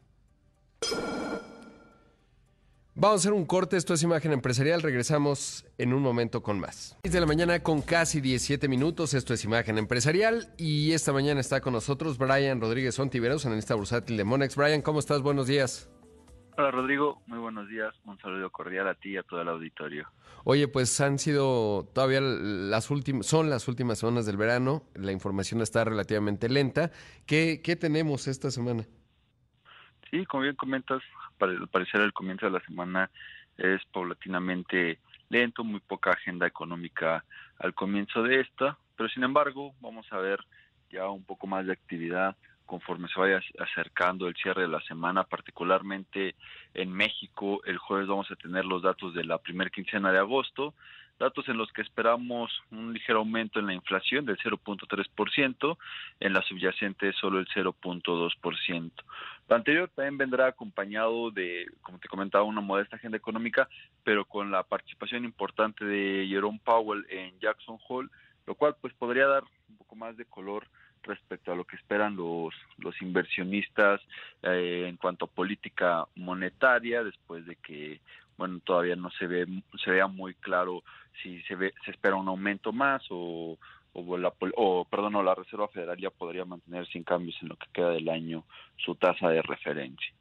Vamos 3.00 3.20
a 3.20 3.30
hacer 3.30 3.34
un 3.34 3.46
corte, 3.46 3.78
esto 3.78 3.94
es 3.94 4.02
Imagen 4.02 4.32
Empresarial, 4.32 4.82
regresamos 4.82 5.68
en 5.78 5.94
un 5.94 6.02
momento 6.02 6.42
con 6.42 6.60
más. 6.60 6.98
6 7.04 7.14
de 7.14 7.20
la 7.20 7.28
mañana 7.28 7.62
con 7.62 7.84
casi 7.84 8.22
17 8.22 8.68
minutos, 8.68 9.14
esto 9.14 9.36
es 9.36 9.46
Imagen 9.46 9.78
Empresarial 9.78 10.52
y 10.58 10.94
esta 10.94 11.14
mañana 11.14 11.40
está 11.40 11.62
con 11.62 11.74
nosotros 11.74 12.18
Brian 12.18 12.60
Rodríguez 12.60 12.98
Ontiveros, 12.98 13.46
analista 13.46 13.76
bursátil 13.76 14.18
de 14.18 14.24
Monex. 14.24 14.56
Brian, 14.56 14.82
¿cómo 14.82 14.98
estás? 14.98 15.22
Buenos 15.22 15.46
días. 15.46 15.92
Hola 16.58 16.72
Rodrigo, 16.72 17.22
muy 17.28 17.38
buenos 17.38 17.70
días, 17.70 17.94
un 18.06 18.18
saludo 18.18 18.50
cordial 18.50 18.88
a 18.88 18.96
ti 18.96 19.10
y 19.10 19.18
a 19.18 19.22
todo 19.22 19.44
el 19.44 19.50
auditorio. 19.50 20.08
Oye, 20.44 20.68
pues 20.68 21.00
han 21.00 21.20
sido 21.20 21.88
todavía 21.94 22.20
las 22.20 22.90
últimas, 22.90 23.28
son 23.28 23.52
las 23.52 23.68
últimas 23.68 24.00
semanas 24.00 24.26
del 24.26 24.38
verano, 24.38 24.82
la 24.96 25.12
información 25.12 25.62
está 25.62 25.84
relativamente 25.84 26.50
lenta. 26.50 26.90
¿Qué, 27.28 27.62
qué 27.64 27.76
tenemos 27.76 28.28
esta 28.28 28.50
semana? 28.50 28.88
Sí, 30.10 30.26
como 30.26 30.44
bien 30.44 30.56
comentas, 30.56 31.04
al 31.40 31.68
parecer 31.68 32.02
el 32.02 32.14
comienzo 32.14 32.46
de 32.46 32.54
la 32.54 32.62
semana 32.62 33.10
es 33.58 33.84
paulatinamente 33.92 35.00
lento, 35.30 35.64
muy 35.64 35.80
poca 35.80 36.12
agenda 36.12 36.48
económica 36.48 37.24
al 37.60 37.74
comienzo 37.74 38.24
de 38.24 38.42
esta, 38.42 38.78
pero 38.96 39.10
sin 39.10 39.24
embargo 39.24 39.74
vamos 39.82 40.06
a 40.12 40.18
ver 40.18 40.40
ya 40.90 41.10
un 41.10 41.24
poco 41.24 41.48
más 41.48 41.66
de 41.66 41.74
actividad 41.74 42.36
conforme 42.66 43.08
se 43.08 43.20
vaya 43.20 43.42
acercando 43.60 44.28
el 44.28 44.36
cierre 44.36 44.64
de 44.64 44.68
la 44.68 44.82
semana, 44.82 45.24
particularmente 45.24 46.36
en 46.74 46.92
México. 46.92 47.62
El 47.66 47.78
jueves 47.78 48.08
vamos 48.08 48.30
a 48.30 48.36
tener 48.36 48.66
los 48.66 48.84
datos 48.84 49.14
de 49.14 49.24
la 49.24 49.38
primera 49.38 49.70
quincena 49.70 50.12
de 50.12 50.20
agosto, 50.20 50.76
datos 51.20 51.48
en 51.50 51.58
los 51.58 51.72
que 51.72 51.82
esperamos 51.82 52.52
un 52.72 52.94
ligero 52.94 53.20
aumento 53.20 53.60
en 53.60 53.68
la 53.68 53.74
inflación 53.74 54.26
del 54.26 54.38
0.3%, 54.38 55.78
en 56.20 56.34
la 56.34 56.42
subyacente 56.44 57.12
solo 57.14 57.40
el 57.40 57.48
0.2%. 57.48 58.92
Lo 59.50 59.56
anterior 59.56 59.90
también 59.96 60.18
vendrá 60.18 60.48
acompañado 60.48 61.32
de, 61.32 61.66
como 61.82 62.00
te 62.00 62.08
comentaba, 62.08 62.44
una 62.44 62.62
modesta 62.62 62.98
agenda 62.98 63.18
económica, 63.18 63.68
pero 64.04 64.26
con 64.26 64.52
la 64.52 64.64
participación 64.64 65.26
importante 65.26 65.86
de 65.86 66.28
Jerome 66.28 66.60
Powell 66.64 67.06
en 67.10 67.40
Jackson 67.40 67.78
Hole, 67.88 68.10
lo 68.46 68.56
cual 68.56 68.76
pues 68.80 68.94
podría 68.94 69.28
dar 69.28 69.44
un 69.70 69.78
poco 69.78 69.96
más 69.96 70.16
de 70.18 70.26
color 70.26 70.68
respecto 71.04 71.52
a 71.52 71.56
lo 71.56 71.66
que 71.66 71.78
esperan 71.78 72.16
los, 72.16 72.54
los 72.78 73.02
inversionistas 73.02 74.02
eh, 74.44 74.86
en 74.88 74.98
cuanto 74.98 75.26
a 75.26 75.30
política 75.30 76.06
monetaria, 76.16 77.04
después 77.04 77.46
de 77.46 77.56
que 77.56 78.02
bueno 78.38 78.60
todavía 78.64 78.96
no 78.96 79.10
se 79.12 79.28
ve 79.28 79.46
se 79.84 79.92
vea 79.92 80.08
muy 80.08 80.34
claro 80.36 80.84
si 81.22 81.42
se 81.44 81.56
ve 81.56 81.74
se 81.86 81.92
espera 81.92 82.16
un 82.16 82.28
aumento 82.28 82.72
más 82.72 83.04
o 83.10 83.58
o, 83.98 84.18
la, 84.18 84.34
o 84.56 84.86
perdón 84.86 85.16
o 85.16 85.24
la 85.24 85.36
Reserva 85.36 85.68
Federal 85.70 85.98
ya 85.98 86.10
podría 86.10 86.46
mantener 86.46 86.88
sin 86.88 87.04
cambios 87.04 87.36
en 87.42 87.50
lo 87.50 87.56
que 87.56 87.68
queda 87.74 87.90
del 87.90 88.10
año 88.10 88.46
su 88.78 88.96
tasa 88.96 89.30
de 89.30 89.42
referencia. 89.42 90.14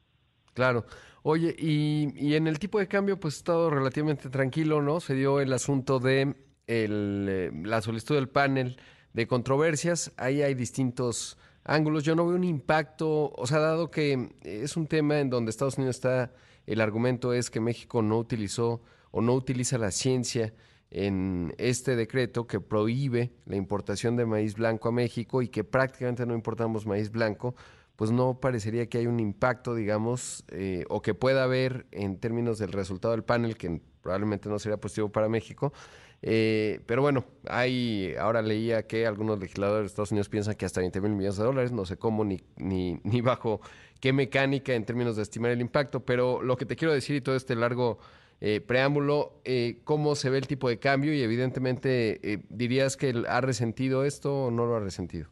Claro. 0.53 0.85
Oye 1.23 1.55
y, 1.57 2.07
y 2.15 2.35
en 2.35 2.47
el 2.47 2.57
tipo 2.57 2.79
de 2.79 2.87
cambio 2.87 3.19
pues 3.19 3.35
ha 3.35 3.37
estado 3.37 3.69
relativamente 3.69 4.29
tranquilo 4.29 4.81
no 4.81 4.99
se 4.99 5.13
dio 5.13 5.39
el 5.39 5.53
asunto 5.53 5.99
de 5.99 6.35
el, 6.65 7.27
eh, 7.29 7.51
la 7.63 7.81
solicitud 7.81 8.15
del 8.15 8.29
panel 8.29 8.77
de 9.13 9.27
controversias. 9.27 10.13
Ahí 10.17 10.41
hay 10.41 10.53
distintos 10.53 11.37
ángulos. 11.63 12.03
Yo 12.03 12.15
no 12.15 12.25
veo 12.25 12.35
un 12.35 12.43
impacto 12.43 13.29
o 13.29 13.45
sea 13.45 13.59
dado 13.59 13.91
que 13.91 14.29
es 14.41 14.75
un 14.75 14.87
tema 14.87 15.19
en 15.19 15.29
donde 15.29 15.51
Estados 15.51 15.77
Unidos 15.77 15.97
está 15.97 16.33
el 16.67 16.81
argumento 16.81 17.33
es 17.33 17.49
que 17.49 17.59
México 17.59 18.01
no 18.03 18.19
utilizó 18.19 18.81
o 19.11 19.21
no 19.21 19.33
utiliza 19.33 19.77
la 19.77 19.89
ciencia 19.89 20.53
en 20.91 21.53
este 21.57 21.95
decreto 21.95 22.45
que 22.47 22.59
prohíbe 22.59 23.31
la 23.45 23.55
importación 23.55 24.15
de 24.15 24.25
maíz 24.25 24.55
blanco 24.55 24.89
a 24.89 24.91
México 24.91 25.41
y 25.41 25.47
que 25.47 25.63
prácticamente 25.63 26.25
no 26.25 26.33
importamos 26.33 26.85
maíz 26.85 27.11
blanco, 27.11 27.55
pues 27.95 28.11
no 28.11 28.39
parecería 28.39 28.87
que 28.87 28.99
hay 28.99 29.07
un 29.07 29.19
impacto, 29.19 29.73
digamos, 29.73 30.45
eh, 30.49 30.85
o 30.89 31.01
que 31.01 31.13
pueda 31.13 31.43
haber 31.43 31.87
en 31.91 32.19
términos 32.19 32.59
del 32.59 32.71
resultado 32.71 33.13
del 33.13 33.23
panel, 33.23 33.57
que 33.57 33.81
probablemente 34.01 34.49
no 34.49 34.59
sería 34.59 34.77
positivo 34.77 35.09
para 35.09 35.27
México. 35.27 35.73
Eh, 36.21 36.81
pero 36.85 37.01
bueno, 37.01 37.25
hay, 37.47 38.15
ahora 38.19 38.41
leía 38.41 38.87
que 38.87 39.05
algunos 39.05 39.39
legisladores 39.39 39.83
de 39.83 39.87
Estados 39.87 40.11
Unidos 40.11 40.29
piensan 40.29 40.55
que 40.55 40.65
hasta 40.65 40.79
20 40.81 41.01
mil 41.01 41.11
millones 41.11 41.37
de 41.37 41.43
dólares, 41.43 41.71
no 41.71 41.85
sé 41.85 41.97
cómo 41.97 42.23
ni, 42.23 42.41
ni, 42.55 42.99
ni 43.03 43.21
bajo 43.21 43.61
qué 43.99 44.13
mecánica 44.13 44.73
en 44.73 44.85
términos 44.85 45.15
de 45.15 45.23
estimar 45.23 45.51
el 45.51 45.61
impacto, 45.61 46.05
pero 46.05 46.41
lo 46.41 46.57
que 46.57 46.65
te 46.65 46.75
quiero 46.75 46.93
decir 46.93 47.15
y 47.15 47.21
todo 47.21 47.35
este 47.35 47.55
largo 47.55 47.99
eh, 48.39 48.61
preámbulo, 48.61 49.41
eh, 49.45 49.79
cómo 49.83 50.13
se 50.13 50.29
ve 50.29 50.37
el 50.37 50.47
tipo 50.47 50.69
de 50.69 50.79
cambio 50.79 51.13
y 51.13 51.21
evidentemente 51.21 52.33
eh, 52.33 52.43
dirías 52.49 52.95
que 52.95 53.23
ha 53.27 53.41
resentido 53.41 54.03
esto 54.03 54.45
o 54.45 54.51
no 54.51 54.65
lo 54.65 54.75
ha 54.75 54.79
resentido. 54.79 55.27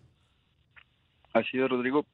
Así 1.34 1.60
es, 1.60 1.70
Rodrigo. 1.70 2.06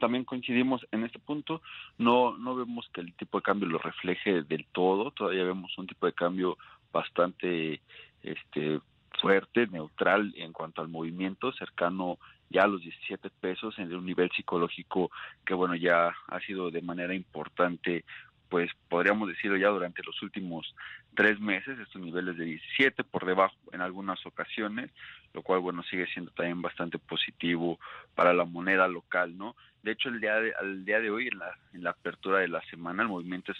también 0.00 0.24
coincidimos 0.24 0.86
en 0.92 1.04
este 1.04 1.18
punto. 1.18 1.62
No, 1.96 2.36
no 2.36 2.54
vemos 2.54 2.88
que 2.92 3.00
el 3.00 3.14
tipo 3.14 3.38
de 3.38 3.42
cambio 3.42 3.68
lo 3.68 3.78
refleje 3.78 4.42
del 4.42 4.66
todo. 4.72 5.10
Todavía 5.12 5.44
vemos 5.44 5.76
un 5.78 5.86
tipo 5.86 6.06
de 6.06 6.12
cambio 6.12 6.58
bastante 6.92 7.80
este, 8.22 8.80
fuerte, 9.20 9.66
neutral 9.68 10.34
en 10.36 10.52
cuanto 10.52 10.82
al 10.82 10.88
movimiento, 10.88 11.52
cercano 11.52 12.18
ya 12.50 12.62
a 12.62 12.66
los 12.66 12.80
17 12.80 13.30
pesos 13.40 13.78
en 13.78 13.94
un 13.94 14.06
nivel 14.06 14.30
psicológico 14.30 15.10
que 15.44 15.54
bueno 15.54 15.74
ya 15.74 16.14
ha 16.28 16.40
sido 16.40 16.70
de 16.70 16.82
manera 16.82 17.14
importante 17.14 18.04
pues 18.54 18.70
podríamos 18.88 19.28
decirlo 19.28 19.56
ya 19.56 19.68
durante 19.68 20.02
los 20.04 20.22
últimos 20.22 20.76
tres 21.14 21.40
meses, 21.40 21.78
estos 21.78 22.00
niveles 22.00 22.36
de 22.36 22.44
17 22.44 23.02
por 23.02 23.26
debajo 23.26 23.56
en 23.72 23.80
algunas 23.80 24.24
ocasiones, 24.26 24.90
lo 25.32 25.42
cual 25.42 25.60
bueno 25.60 25.82
sigue 25.82 26.06
siendo 26.06 26.30
también 26.32 26.62
bastante 26.62 26.98
positivo 26.98 27.80
para 28.14 28.32
la 28.32 28.44
moneda 28.44 28.86
local, 28.86 29.36
¿no? 29.36 29.56
De 29.82 29.92
hecho 29.92 30.08
el 30.08 30.20
día 30.20 30.36
de, 30.36 30.54
al 30.54 30.84
día 30.84 31.00
de 31.00 31.10
hoy 31.10 31.28
en 31.28 31.38
la, 31.38 31.58
en 31.72 31.82
la 31.82 31.90
apertura 31.90 32.38
de 32.38 32.48
la 32.48 32.62
semana 32.66 33.02
el 33.02 33.08
movimiento 33.08 33.52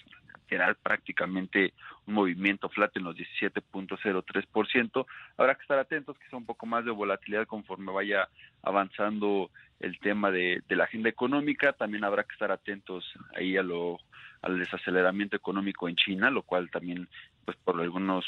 es 0.45 0.49
general 0.49 0.77
prácticamente 0.77 1.73
un 2.07 2.15
movimiento 2.15 2.69
flat 2.69 2.97
en 2.97 3.05
los 3.05 3.17
17.03%. 3.17 5.07
Habrá 5.37 5.55
que 5.55 5.63
estar 5.63 5.79
atentos, 5.79 6.19
que 6.19 6.29
sea 6.29 6.39
un 6.39 6.47
poco 6.47 6.67
más 6.67 6.85
de 6.85 6.91
volatilidad 6.91 7.47
conforme 7.47 7.93
vaya 7.93 8.29
avanzando 8.63 9.51
el 9.81 9.99
tema 9.99 10.31
de, 10.31 10.63
de 10.69 10.77
la 10.77 10.85
agenda 10.85 11.09
económica. 11.09 11.73
También 11.73 12.05
habrá 12.05 12.25
que 12.25 12.33
estar 12.33 12.53
atentos 12.53 13.13
ahí 13.35 13.57
a 13.57 13.63
lo 13.63 13.99
al 14.43 14.59
desaceleramiento 14.59 15.37
económico 15.37 15.89
en 15.89 15.97
China, 15.97 16.31
lo 16.31 16.43
cual 16.43 16.71
también, 16.71 17.09
pues 17.47 17.57
por 17.65 17.81
algunos, 17.81 18.27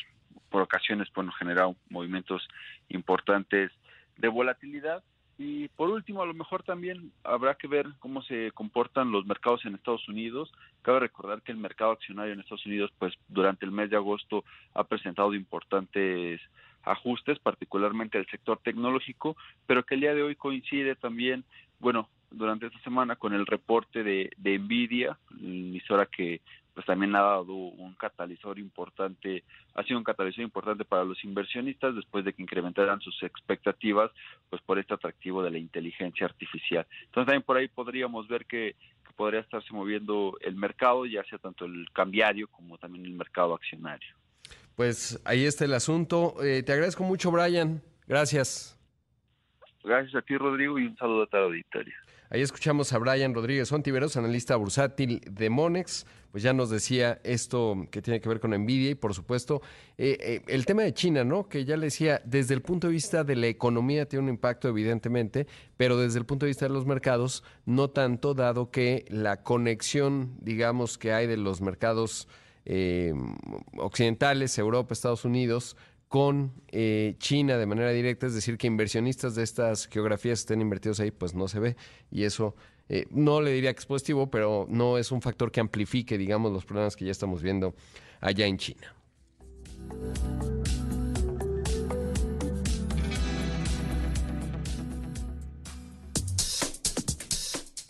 por 0.49 0.63
ocasiones, 0.63 1.09
bueno, 1.15 1.31
genera 1.33 1.69
movimientos 1.91 2.49
importantes 2.89 3.71
de 4.17 4.29
volatilidad. 4.29 5.05
Y 5.39 5.69
por 5.69 5.91
último, 5.91 6.23
a 6.23 6.27
lo 6.27 6.33
mejor 6.33 6.63
también 6.63 7.13
habrá 7.23 7.55
que 7.57 7.69
ver 7.69 7.87
cómo 7.99 8.23
se 8.23 8.53
comportan 8.53 9.13
los 9.13 9.27
mercados 9.27 9.65
en 9.67 9.75
Estados 9.75 10.09
Unidos. 10.09 10.51
Cabe 10.81 11.01
recordar 11.01 11.43
que 11.43 11.53
el 11.53 11.59
mercado 11.59 11.91
accionario 11.91 12.33
en 12.33 12.41
Estados 12.41 12.65
Unidos, 12.65 12.91
pues 12.99 13.15
durante 13.29 13.67
el 13.67 13.71
mes 13.71 13.91
de 13.91 13.97
agosto 13.97 14.45
ha 14.73 14.85
presentado 14.85 15.35
importantes 15.35 16.41
ajustes, 16.85 17.39
particularmente 17.41 18.17
el 18.17 18.27
sector 18.27 18.61
tecnológico, 18.63 19.37
pero 19.67 19.85
que 19.85 19.97
el 19.97 20.01
día 20.01 20.15
de 20.15 20.23
hoy 20.23 20.37
coincide 20.37 20.95
también, 20.95 21.45
bueno, 21.81 22.09
durante 22.31 22.67
esta 22.67 22.81
semana 22.81 23.17
con 23.17 23.35
el 23.35 23.45
reporte 23.45 24.03
de, 24.03 24.31
de 24.39 24.59
Nvidia, 24.59 25.19
emisora 25.39 26.07
que 26.07 26.41
pues 26.77 26.85
también 26.85 27.17
ha 27.17 27.23
dado 27.23 27.55
un 27.55 27.95
catalizador 27.95 28.59
importante, 28.59 29.45
ha 29.75 29.83
sido 29.83 29.97
un 29.97 30.05
catalizador 30.05 30.45
importante 30.45 30.85
para 30.85 31.05
los 31.05 31.25
inversionistas 31.25 31.97
después 31.97 32.23
de 32.23 32.35
que 32.35 32.43
incrementaran 32.43 33.01
sus 33.01 33.23
expectativas, 33.23 34.11
pues 34.51 34.61
por 34.61 34.79
este 34.79 34.93
atractivo 34.93 35.43
de 35.43 35.53
la 35.53 35.57
inteligencia 35.57 36.27
artificial. 36.27 36.87
Entonces 37.07 37.29
también 37.29 37.45
por 37.45 37.57
ahí 37.57 37.69
podríamos 37.69 38.29
ver 38.29 38.45
que, 38.45 38.77
podría 39.17 39.41
estarse 39.41 39.73
moviendo 39.73 40.37
el 40.43 40.57
mercado, 40.57 41.07
ya 41.07 41.25
sea 41.25 41.39
tanto 41.39 41.65
el 41.65 41.91
cambiario 41.95 42.49
como 42.49 42.77
también 42.77 43.07
el 43.07 43.15
mercado 43.15 43.55
accionario. 43.55 44.15
Pues 44.75 45.19
ahí 45.25 45.47
está 45.47 45.65
el 45.65 45.73
asunto. 45.73 46.35
Eh, 46.45 46.63
te 46.63 46.73
agradezco 46.73 47.03
mucho, 47.03 47.31
Brian. 47.31 47.81
Gracias. 48.07 48.79
Gracias 49.83 50.15
a 50.17 50.21
ti, 50.21 50.37
Rodrigo, 50.37 50.79
y 50.79 50.85
un 50.85 50.97
saludo 50.99 51.23
a 51.23 51.27
toda 51.29 51.45
la 51.45 51.49
auditoría. 51.49 51.95
Ahí 52.29 52.43
escuchamos 52.43 52.93
a 52.93 52.99
Brian 52.99 53.35
Rodríguez 53.35 53.71
Ontiveros, 53.71 54.17
analista 54.17 54.57
bursátil 54.57 55.21
de 55.31 55.49
Monex. 55.49 56.07
Pues 56.37 56.43
ya 56.43 56.53
nos 56.53 56.69
decía 56.69 57.19
esto 57.25 57.87
que 57.91 58.03
tiene 58.03 58.21
que 58.21 58.29
ver 58.29 58.41
con 58.41 58.51
Nvidia 58.51 58.91
y, 58.91 58.95
por 58.95 59.15
supuesto, 59.15 59.63
eh, 59.97 60.19
eh, 60.21 60.43
el 60.49 60.67
tema 60.67 60.83
de 60.83 60.93
China, 60.93 61.25
¿no? 61.25 61.49
Que 61.49 61.65
ya 61.65 61.79
le 61.79 61.87
decía, 61.87 62.21
desde 62.27 62.53
el 62.53 62.61
punto 62.61 62.89
de 62.89 62.93
vista 62.93 63.25
de 63.25 63.37
la 63.37 63.47
economía 63.47 64.07
tiene 64.07 64.25
un 64.25 64.29
impacto, 64.29 64.69
evidentemente, 64.69 65.47
pero 65.79 65.97
desde 65.97 66.19
el 66.19 66.27
punto 66.27 66.45
de 66.45 66.51
vista 66.51 66.67
de 66.67 66.75
los 66.75 66.85
mercados, 66.85 67.43
no 67.65 67.89
tanto, 67.89 68.35
dado 68.35 68.71
que 68.71 69.07
la 69.09 69.43
conexión, 69.45 70.37
digamos, 70.43 70.99
que 70.99 71.15
hay 71.15 71.27
de 71.27 71.39
los 71.39 71.63
mercados 71.63 72.29
eh, 72.67 73.15
occidentales, 73.79 74.59
Europa, 74.59 74.93
Estados 74.93 75.25
Unidos, 75.25 75.75
con 76.09 76.53
China 77.19 77.57
de 77.57 77.67
manera 77.67 77.93
directa, 77.93 78.27
es 78.27 78.35
decir, 78.35 78.59
que 78.59 78.67
inversionistas 78.67 79.35
de 79.37 79.43
estas 79.43 79.87
geografías 79.87 80.41
estén 80.41 80.61
invertidos 80.61 81.01
ahí, 81.01 81.11
pues 81.11 81.35
no 81.35 81.49
se 81.49 81.61
ve. 81.61 81.77
Y 82.11 82.25
eso 82.25 82.55
eh, 82.89 83.07
no 83.11 83.41
le 83.41 83.53
diría 83.53 83.73
que 83.73 83.81
es 83.81 83.87
positivo, 83.87 84.31
pero 84.31 84.67
no 84.69 84.99
es 84.99 85.11
un 85.11 85.21
factor 85.21 85.51
que 85.51 85.61
amplifique, 85.61 86.17
digamos, 86.19 86.53
los 86.53 86.65
problemas 86.65 86.97
que 86.97 87.05
ya 87.05 87.11
estamos 87.11 87.43
viendo 87.43 87.75
allá 88.21 88.47
en 88.47 88.59
China. 88.59 88.95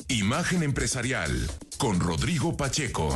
Imagen 0.09 0.63
empresarial 0.63 1.31
con 1.79 2.01
Rodrigo 2.01 2.57
Pacheco. 2.57 3.11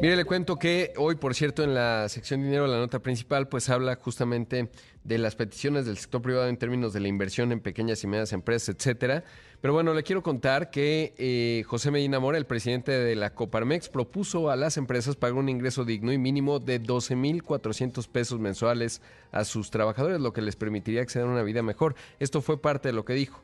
Mire, 0.00 0.16
le 0.16 0.24
cuento 0.24 0.58
que 0.58 0.92
hoy, 0.96 1.14
por 1.14 1.34
cierto, 1.34 1.62
en 1.62 1.72
la 1.72 2.08
sección 2.08 2.42
dinero, 2.42 2.66
la 2.66 2.78
nota 2.78 2.98
principal, 2.98 3.48
pues 3.48 3.70
habla 3.70 3.94
justamente 3.94 4.68
de 5.04 5.18
las 5.18 5.36
peticiones 5.36 5.86
del 5.86 5.96
sector 5.98 6.20
privado 6.20 6.48
en 6.48 6.56
términos 6.56 6.92
de 6.92 7.00
la 7.00 7.08
inversión 7.08 7.52
en 7.52 7.60
pequeñas 7.60 8.02
y 8.02 8.08
medianas 8.08 8.32
empresas, 8.32 8.74
etcétera. 8.74 9.22
Pero 9.60 9.72
bueno, 9.72 9.94
le 9.94 10.02
quiero 10.02 10.22
contar 10.22 10.70
que 10.70 11.14
eh, 11.16 11.62
José 11.66 11.92
Medina 11.92 12.18
Mora, 12.18 12.38
el 12.38 12.44
presidente 12.44 12.90
de 12.92 13.14
la 13.14 13.34
Coparmex, 13.34 13.88
propuso 13.88 14.50
a 14.50 14.56
las 14.56 14.76
empresas 14.76 15.14
pagar 15.14 15.38
un 15.38 15.48
ingreso 15.48 15.84
digno 15.84 16.12
y 16.12 16.18
mínimo 16.18 16.58
de 16.58 16.82
12.400 16.82 18.08
pesos 18.08 18.40
mensuales 18.40 19.00
a 19.30 19.44
sus 19.44 19.70
trabajadores, 19.70 20.20
lo 20.20 20.32
que 20.32 20.42
les 20.42 20.56
permitiría 20.56 21.02
acceder 21.02 21.26
a 21.26 21.30
una 21.30 21.42
vida 21.42 21.62
mejor. 21.62 21.94
Esto 22.18 22.42
fue 22.42 22.60
parte 22.60 22.88
de 22.88 22.94
lo 22.94 23.04
que 23.04 23.14
dijo. 23.14 23.42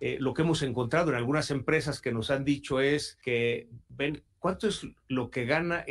Eh, 0.00 0.16
lo 0.20 0.34
que 0.34 0.42
hemos 0.42 0.62
encontrado 0.62 1.10
en 1.10 1.16
algunas 1.16 1.50
empresas 1.50 2.00
que 2.00 2.12
nos 2.12 2.30
han 2.30 2.44
dicho 2.44 2.80
es 2.80 3.18
que 3.22 3.68
ven 3.88 4.22
cuánto 4.38 4.68
es 4.68 4.86
lo 5.08 5.30
que 5.30 5.44
gana 5.44 5.84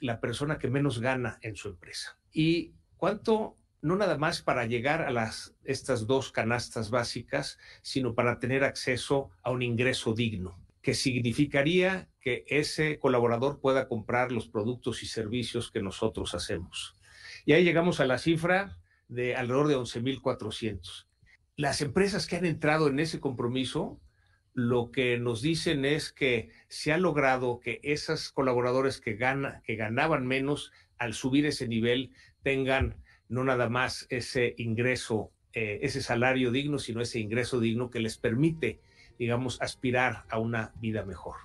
la 0.00 0.20
persona 0.20 0.58
que 0.58 0.68
menos 0.68 1.00
gana 1.00 1.38
en 1.42 1.56
su 1.56 1.68
empresa 1.68 2.18
y 2.32 2.72
cuánto 2.96 3.56
no 3.82 3.96
nada 3.96 4.18
más 4.18 4.42
para 4.42 4.66
llegar 4.66 5.02
a 5.02 5.10
las, 5.10 5.54
estas 5.64 6.06
dos 6.06 6.32
canastas 6.32 6.90
básicas, 6.90 7.58
sino 7.82 8.14
para 8.14 8.38
tener 8.38 8.64
acceso 8.64 9.30
a 9.42 9.50
un 9.50 9.62
ingreso 9.62 10.12
digno, 10.12 10.58
que 10.82 10.94
significaría 10.94 12.08
que 12.20 12.44
ese 12.48 12.98
colaborador 12.98 13.60
pueda 13.60 13.88
comprar 13.88 14.32
los 14.32 14.48
productos 14.48 15.02
y 15.02 15.06
servicios 15.06 15.70
que 15.70 15.82
nosotros 15.82 16.34
hacemos. 16.34 16.94
Y 17.46 17.52
ahí 17.52 17.64
llegamos 17.64 18.00
a 18.00 18.06
la 18.06 18.18
cifra 18.18 18.78
de 19.08 19.34
alrededor 19.34 19.68
de 19.68 19.76
11.400. 19.76 21.06
Las 21.56 21.80
empresas 21.80 22.26
que 22.26 22.36
han 22.36 22.46
entrado 22.46 22.88
en 22.88 23.00
ese 23.00 23.20
compromiso, 23.20 24.00
lo 24.54 24.90
que 24.90 25.18
nos 25.18 25.42
dicen 25.42 25.84
es 25.84 26.12
que 26.12 26.50
se 26.68 26.92
ha 26.92 26.98
logrado 26.98 27.60
que 27.60 27.80
esos 27.82 28.32
colaboradores 28.32 29.00
que, 29.00 29.14
gana, 29.14 29.62
que 29.64 29.76
ganaban 29.76 30.26
menos 30.26 30.72
al 30.98 31.14
subir 31.14 31.46
ese 31.46 31.68
nivel 31.68 32.12
tengan 32.42 32.96
no 33.28 33.44
nada 33.44 33.68
más 33.68 34.06
ese 34.10 34.54
ingreso, 34.58 35.30
eh, 35.52 35.78
ese 35.82 36.02
salario 36.02 36.50
digno, 36.50 36.78
sino 36.78 37.00
ese 37.00 37.20
ingreso 37.20 37.60
digno 37.60 37.90
que 37.90 38.00
les 38.00 38.18
permite, 38.18 38.80
digamos, 39.18 39.60
aspirar 39.62 40.24
a 40.28 40.38
una 40.38 40.72
vida 40.80 41.04
mejor. 41.04 41.36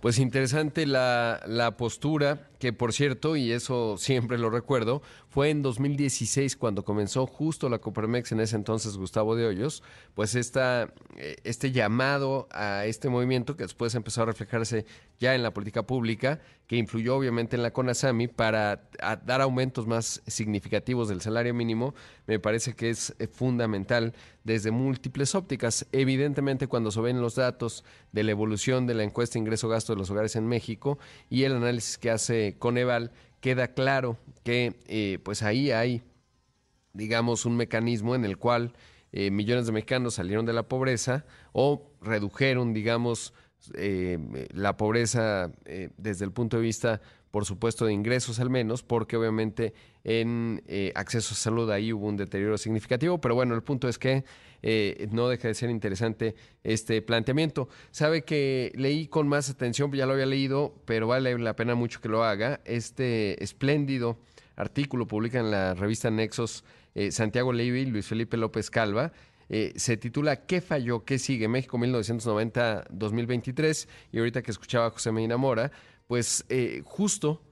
Pues 0.00 0.18
interesante 0.18 0.86
la, 0.86 1.42
la 1.46 1.76
postura 1.76 2.50
que 2.58 2.72
por 2.72 2.92
cierto, 2.92 3.36
y 3.36 3.52
eso 3.52 3.96
siempre 3.98 4.38
lo 4.38 4.50
recuerdo, 4.50 5.02
fue 5.28 5.50
en 5.50 5.62
2016 5.62 6.56
cuando 6.56 6.84
comenzó 6.84 7.26
justo 7.26 7.68
la 7.68 7.78
Coparmex, 7.78 8.32
en 8.32 8.40
ese 8.40 8.56
entonces 8.56 8.96
Gustavo 8.96 9.36
de 9.36 9.46
Hoyos, 9.46 9.82
pues 10.14 10.34
esta, 10.34 10.94
eh, 11.16 11.36
este 11.44 11.72
llamado 11.72 12.48
a 12.50 12.86
este 12.86 13.08
movimiento 13.08 13.56
que 13.56 13.64
después 13.64 13.94
empezó 13.94 14.22
a 14.22 14.26
reflejarse 14.26 14.86
ya 15.18 15.34
en 15.34 15.42
la 15.42 15.52
política 15.52 15.82
pública, 15.86 16.40
que 16.66 16.76
influyó 16.76 17.16
obviamente 17.16 17.56
en 17.56 17.62
la 17.62 17.72
CONASAMI 17.72 18.28
para 18.28 18.88
dar 19.24 19.40
aumentos 19.40 19.86
más 19.86 20.22
significativos 20.26 21.08
del 21.08 21.20
salario 21.20 21.54
mínimo, 21.54 21.94
me 22.26 22.38
parece 22.38 22.74
que 22.74 22.90
es 22.90 23.14
eh, 23.18 23.26
fundamental 23.28 24.14
desde 24.44 24.70
múltiples 24.70 25.34
ópticas. 25.34 25.86
Evidentemente 25.92 26.66
cuando 26.66 26.90
se 26.90 27.00
ven 27.00 27.20
los 27.20 27.34
datos 27.34 27.84
de 28.12 28.22
la 28.24 28.30
evolución 28.30 28.86
de 28.86 28.94
la 28.94 29.02
encuesta 29.02 29.38
ingreso-gasto 29.38 29.92
de 29.92 29.98
los 29.98 30.10
hogares 30.10 30.36
en 30.36 30.46
México 30.46 30.98
y 31.28 31.44
el 31.44 31.54
análisis 31.54 31.98
que 31.98 32.10
hace 32.10 32.45
Coneval, 32.54 33.12
queda 33.40 33.74
claro 33.74 34.18
que 34.42 34.74
eh, 34.86 35.18
pues 35.22 35.42
ahí 35.42 35.70
hay, 35.70 36.02
digamos, 36.92 37.46
un 37.46 37.56
mecanismo 37.56 38.14
en 38.14 38.24
el 38.24 38.38
cual 38.38 38.74
eh, 39.12 39.30
millones 39.30 39.66
de 39.66 39.72
mexicanos 39.72 40.14
salieron 40.14 40.46
de 40.46 40.52
la 40.52 40.64
pobreza 40.64 41.24
o 41.52 41.90
redujeron, 42.00 42.72
digamos, 42.72 43.34
eh, 43.74 44.18
la 44.52 44.76
pobreza 44.76 45.50
desde 45.96 46.24
el 46.24 46.32
punto 46.32 46.56
de 46.56 46.62
vista, 46.62 47.00
por 47.30 47.44
supuesto, 47.44 47.86
de 47.86 47.92
ingresos 47.92 48.38
al 48.38 48.50
menos, 48.50 48.82
porque 48.82 49.16
obviamente 49.16 49.74
en 50.04 50.62
acceso 50.94 51.34
a 51.34 51.36
salud 51.36 51.70
ahí 51.70 51.92
hubo 51.92 52.06
un 52.06 52.16
deterioro 52.16 52.58
significativo, 52.58 53.20
pero 53.20 53.34
bueno, 53.34 53.54
el 53.54 53.62
punto 53.62 53.88
es 53.88 53.98
que 53.98 54.24
eh, 54.62 55.08
no 55.10 55.28
deja 55.28 55.48
de 55.48 55.54
ser 55.54 55.70
interesante 55.70 56.34
este 56.64 57.02
planteamiento. 57.02 57.68
Sabe 57.90 58.22
que 58.22 58.72
leí 58.74 59.06
con 59.06 59.28
más 59.28 59.50
atención, 59.50 59.92
ya 59.92 60.06
lo 60.06 60.14
había 60.14 60.26
leído, 60.26 60.74
pero 60.84 61.06
vale 61.06 61.38
la 61.38 61.56
pena 61.56 61.74
mucho 61.74 62.00
que 62.00 62.08
lo 62.08 62.24
haga. 62.24 62.60
Este 62.64 63.42
espléndido 63.42 64.18
artículo 64.56 65.06
publica 65.06 65.38
en 65.38 65.50
la 65.50 65.74
revista 65.74 66.10
Nexos 66.10 66.64
eh, 66.94 67.12
Santiago 67.12 67.52
Levy 67.52 67.80
y 67.80 67.86
Luis 67.86 68.06
Felipe 68.06 68.36
López 68.36 68.70
Calva. 68.70 69.12
Eh, 69.48 69.72
se 69.76 69.96
titula 69.96 70.46
¿Qué 70.46 70.60
falló? 70.60 71.04
¿Qué 71.04 71.18
sigue? 71.18 71.48
México 71.48 71.78
1990-2023. 71.78 73.88
Y 74.12 74.18
ahorita 74.18 74.42
que 74.42 74.50
escuchaba 74.50 74.86
a 74.86 74.90
José 74.90 75.12
Medina 75.12 75.36
Mora, 75.36 75.70
pues 76.08 76.44
justo 76.84 77.42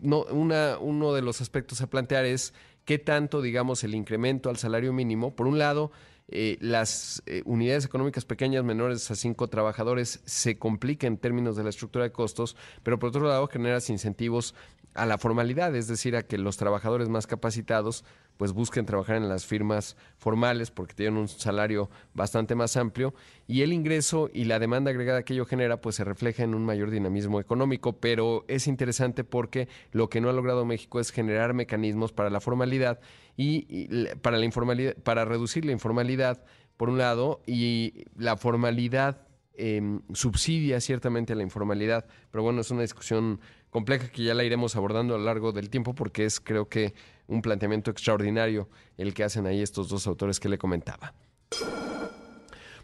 no, 0.00 0.24
una, 0.24 0.76
uno 0.78 1.14
de 1.14 1.22
los 1.22 1.40
aspectos 1.40 1.80
a 1.80 1.88
plantear 1.88 2.26
es 2.26 2.52
qué 2.86 2.98
tanto, 2.98 3.42
digamos, 3.42 3.84
el 3.84 3.94
incremento 3.94 4.48
al 4.48 4.56
salario 4.56 4.94
mínimo, 4.94 5.34
por 5.34 5.46
un 5.46 5.58
lado, 5.58 5.90
eh, 6.28 6.58
las 6.60 7.22
eh, 7.26 7.42
unidades 7.44 7.84
económicas 7.84 8.24
pequeñas 8.24 8.64
menores 8.64 9.10
a 9.10 9.14
cinco 9.14 9.46
trabajadores 9.48 10.20
se 10.24 10.58
complica 10.58 11.06
en 11.06 11.18
términos 11.18 11.56
de 11.56 11.62
la 11.62 11.70
estructura 11.70 12.04
de 12.04 12.10
costos, 12.10 12.56
pero 12.82 12.98
por 12.98 13.10
otro 13.10 13.28
lado 13.28 13.46
generas 13.46 13.90
incentivos 13.90 14.54
a 14.96 15.06
la 15.06 15.18
formalidad, 15.18 15.74
es 15.76 15.88
decir, 15.88 16.16
a 16.16 16.22
que 16.22 16.38
los 16.38 16.56
trabajadores 16.56 17.08
más 17.08 17.26
capacitados 17.26 18.04
pues 18.36 18.52
busquen 18.52 18.86
trabajar 18.86 19.16
en 19.16 19.28
las 19.28 19.46
firmas 19.46 19.96
formales 20.18 20.70
porque 20.70 20.94
tienen 20.94 21.16
un 21.16 21.28
salario 21.28 21.90
bastante 22.14 22.54
más 22.54 22.76
amplio 22.76 23.14
y 23.46 23.62
el 23.62 23.72
ingreso 23.72 24.28
y 24.32 24.44
la 24.44 24.58
demanda 24.58 24.90
agregada 24.90 25.22
que 25.22 25.34
ello 25.34 25.46
genera 25.46 25.80
pues 25.80 25.96
se 25.96 26.04
refleja 26.04 26.42
en 26.42 26.54
un 26.54 26.64
mayor 26.64 26.90
dinamismo 26.90 27.40
económico, 27.40 27.94
pero 27.94 28.44
es 28.48 28.66
interesante 28.66 29.24
porque 29.24 29.68
lo 29.92 30.08
que 30.08 30.20
no 30.20 30.28
ha 30.28 30.32
logrado 30.32 30.64
México 30.64 31.00
es 31.00 31.10
generar 31.10 31.54
mecanismos 31.54 32.12
para 32.12 32.30
la 32.30 32.40
formalidad 32.40 33.00
y, 33.36 33.88
para 34.16 34.38
la 34.38 34.44
informalidad 34.44 34.96
para 34.96 35.24
reducir 35.24 35.64
la 35.64 35.72
informalidad 35.72 36.42
por 36.76 36.90
un 36.90 36.98
lado 36.98 37.40
y 37.46 38.04
la 38.16 38.36
formalidad 38.36 39.26
em, 39.54 40.02
subsidia 40.12 40.80
ciertamente 40.80 41.32
a 41.32 41.36
la 41.36 41.42
informalidad, 41.42 42.06
pero 42.30 42.44
bueno, 42.44 42.60
es 42.60 42.70
una 42.70 42.82
discusión 42.82 43.40
compleja 43.76 44.08
que 44.08 44.22
ya 44.22 44.32
la 44.32 44.42
iremos 44.42 44.74
abordando 44.74 45.14
a 45.14 45.18
lo 45.18 45.24
largo 45.24 45.52
del 45.52 45.68
tiempo 45.68 45.94
porque 45.94 46.24
es 46.24 46.40
creo 46.40 46.66
que 46.66 46.94
un 47.26 47.42
planteamiento 47.42 47.90
extraordinario 47.90 48.70
el 48.96 49.12
que 49.12 49.22
hacen 49.22 49.46
ahí 49.46 49.60
estos 49.60 49.90
dos 49.90 50.06
autores 50.06 50.40
que 50.40 50.48
le 50.48 50.56
comentaba. 50.56 51.12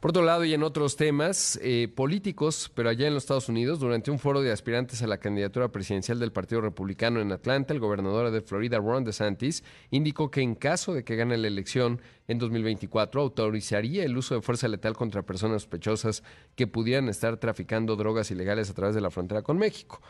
Por 0.01 0.11
otro 0.11 0.23
lado, 0.23 0.45
y 0.45 0.53
en 0.53 0.63
otros 0.63 0.97
temas 0.97 1.59
eh, 1.63 1.89
políticos, 1.89 2.71
pero 2.75 2.91
allá 2.91 3.07
en 3.07 3.15
los 3.15 3.23
Estados 3.23 3.49
Unidos, 3.49 3.81
durante 3.81 4.11
un 4.11 4.19
foro 4.19 4.43
de 4.43 4.53
aspirantes 4.53 5.01
a 5.01 5.07
la 5.07 5.17
candidatura 5.17 5.73
presidencial 5.73 6.19
del 6.19 6.31
Partido 6.31 6.61
Republicano 6.61 7.23
en 7.23 7.33
Atlanta, 7.33 7.73
el 7.73 7.81
gobernador 7.81 8.31
de 8.31 8.43
Florida, 8.43 8.77
Ron 8.77 9.05
DeSantis, 9.05 9.65
indicó 9.91 10.31
que 10.31 10.43
en 10.43 10.57
caso 10.57 10.93
de 10.93 11.05
que 11.05 11.17
gane 11.17 11.39
la 11.39 11.49
elección 11.49 12.03
en 12.29 12.39
2024, 12.39 13.19
autorizaría 13.19 14.05
el 14.05 14.19
uso 14.19 14.35
de 14.35 14.43
fuerza 14.43 14.69
letal 14.69 14.95
contra 14.95 15.23
personas 15.23 15.63
sospechosas 15.63 16.23
que 16.55 16.67
pudieran 16.67 17.09
estar 17.09 17.39
traficando 17.39 17.97
drogas 17.97 18.31
ilegales 18.31 18.69
a 18.69 18.75
través 18.75 18.95
de 18.95 19.01
la 19.01 19.11
frontera 19.11 19.41
con 19.41 19.57
México 19.57 20.03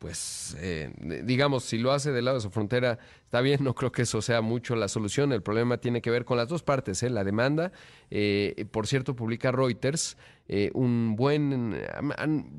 pues 0.00 0.56
eh, 0.58 0.90
digamos, 1.24 1.64
si 1.64 1.76
lo 1.76 1.92
hace 1.92 2.10
del 2.10 2.24
lado 2.24 2.38
de 2.38 2.40
su 2.40 2.50
frontera, 2.50 2.98
está 3.22 3.42
bien, 3.42 3.62
no 3.62 3.74
creo 3.74 3.92
que 3.92 4.02
eso 4.02 4.22
sea 4.22 4.40
mucho 4.40 4.74
la 4.74 4.88
solución. 4.88 5.30
El 5.30 5.42
problema 5.42 5.76
tiene 5.76 6.00
que 6.00 6.10
ver 6.10 6.24
con 6.24 6.38
las 6.38 6.48
dos 6.48 6.62
partes, 6.62 7.02
¿eh? 7.02 7.10
la 7.10 7.22
demanda. 7.22 7.70
Eh, 8.10 8.64
por 8.70 8.86
cierto, 8.86 9.14
publica 9.14 9.52
Reuters 9.52 10.16
eh, 10.48 10.70
un 10.72 11.16
buen, 11.16 11.78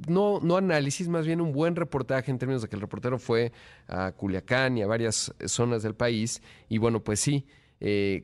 no, 0.07 0.39
no 0.39 0.55
análisis, 0.55 1.07
más 1.07 1.25
bien 1.25 1.41
un 1.41 1.51
buen 1.51 1.75
reportaje 1.75 2.29
en 2.29 2.37
términos 2.37 2.61
de 2.61 2.69
que 2.69 2.75
el 2.75 2.81
reportero 2.81 3.17
fue 3.17 3.51
a 3.87 4.11
Culiacán 4.11 4.77
y 4.77 4.83
a 4.83 4.87
varias 4.87 5.33
zonas 5.47 5.81
del 5.81 5.95
país. 5.95 6.43
Y 6.69 6.77
bueno, 6.77 7.03
pues 7.03 7.19
sí. 7.19 7.47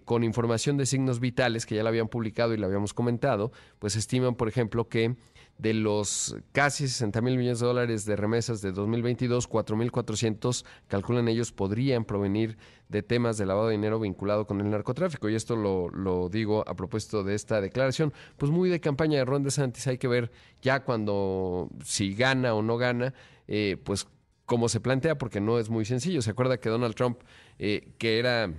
con 0.05 0.23
información 0.23 0.77
de 0.77 0.85
signos 0.85 1.19
vitales 1.19 1.65
que 1.65 1.73
ya 1.73 1.81
la 1.81 1.89
habían 1.89 2.07
publicado 2.07 2.53
y 2.53 2.57
la 2.57 2.67
habíamos 2.67 2.93
comentado, 2.93 3.51
pues 3.79 3.95
estiman, 3.95 4.35
por 4.35 4.47
ejemplo, 4.47 4.87
que 4.87 5.15
de 5.57 5.73
los 5.73 6.35
casi 6.51 6.87
60 6.87 7.21
mil 7.21 7.37
millones 7.37 7.59
de 7.59 7.65
dólares 7.65 8.05
de 8.05 8.15
remesas 8.15 8.61
de 8.61 8.71
2022, 8.71 9.49
4.400 9.49 10.65
calculan 10.87 11.27
ellos 11.27 11.51
podrían 11.51 12.05
provenir 12.05 12.57
de 12.89 13.03
temas 13.03 13.37
de 13.37 13.45
lavado 13.45 13.67
de 13.67 13.73
dinero 13.73 13.99
vinculado 13.99 14.45
con 14.45 14.61
el 14.61 14.69
narcotráfico. 14.69 15.29
Y 15.29 15.35
esto 15.35 15.55
lo, 15.55 15.89
lo, 15.89 16.29
digo 16.29 16.63
a 16.67 16.75
propósito 16.75 17.23
de 17.23 17.35
esta 17.35 17.59
declaración, 17.59 18.13
pues 18.37 18.51
muy 18.51 18.69
de 18.69 18.79
campaña 18.79 19.17
de 19.17 19.25
Ron 19.25 19.43
DeSantis. 19.43 19.87
Hay 19.87 19.97
que 19.97 20.07
ver 20.07 20.31
ya 20.61 20.83
cuando, 20.83 21.69
si 21.83 22.13
gana 22.13 22.53
o 22.53 22.61
no 22.61 22.77
gana, 22.77 23.13
eh, 23.47 23.77
pues 23.83 24.07
cómo 24.45 24.69
se 24.69 24.79
plantea, 24.79 25.17
porque 25.17 25.41
no 25.41 25.59
es 25.59 25.69
muy 25.69 25.85
sencillo. 25.85 26.21
¿Se 26.21 26.31
acuerda 26.31 26.59
que 26.59 26.69
Donald 26.69 26.95
Trump, 26.95 27.19
eh, 27.59 27.93
que 27.97 28.19
era 28.19 28.53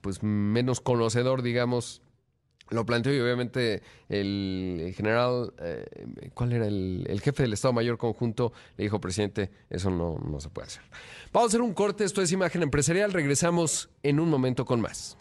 pues 0.00 0.22
menos 0.22 0.80
conocedor, 0.80 1.42
digamos, 1.42 2.00
lo 2.70 2.86
planteó 2.86 3.14
y 3.14 3.20
obviamente 3.20 3.82
el 4.08 4.92
general, 4.96 5.52
eh, 5.60 5.84
¿cuál 6.34 6.52
era 6.52 6.66
el, 6.66 7.20
jefe 7.22 7.42
del 7.42 7.52
Estado 7.52 7.72
Mayor 7.72 7.98
Conjunto? 7.98 8.52
Le 8.76 8.84
dijo, 8.84 9.00
presidente, 9.00 9.50
eso 9.70 9.90
no, 9.90 10.18
no 10.18 10.40
se 10.40 10.48
puede 10.48 10.68
hacer. 10.68 10.82
Vamos 11.32 11.48
a 11.48 11.50
hacer 11.50 11.60
un 11.60 11.74
corte, 11.74 12.04
esto 12.04 12.22
es 12.22 12.32
Imagen 12.32 12.62
Empresarial, 12.62 13.12
regresamos 13.12 13.90
en 14.02 14.20
un 14.20 14.30
momento 14.30 14.64
con 14.64 14.80
más. 14.80 15.16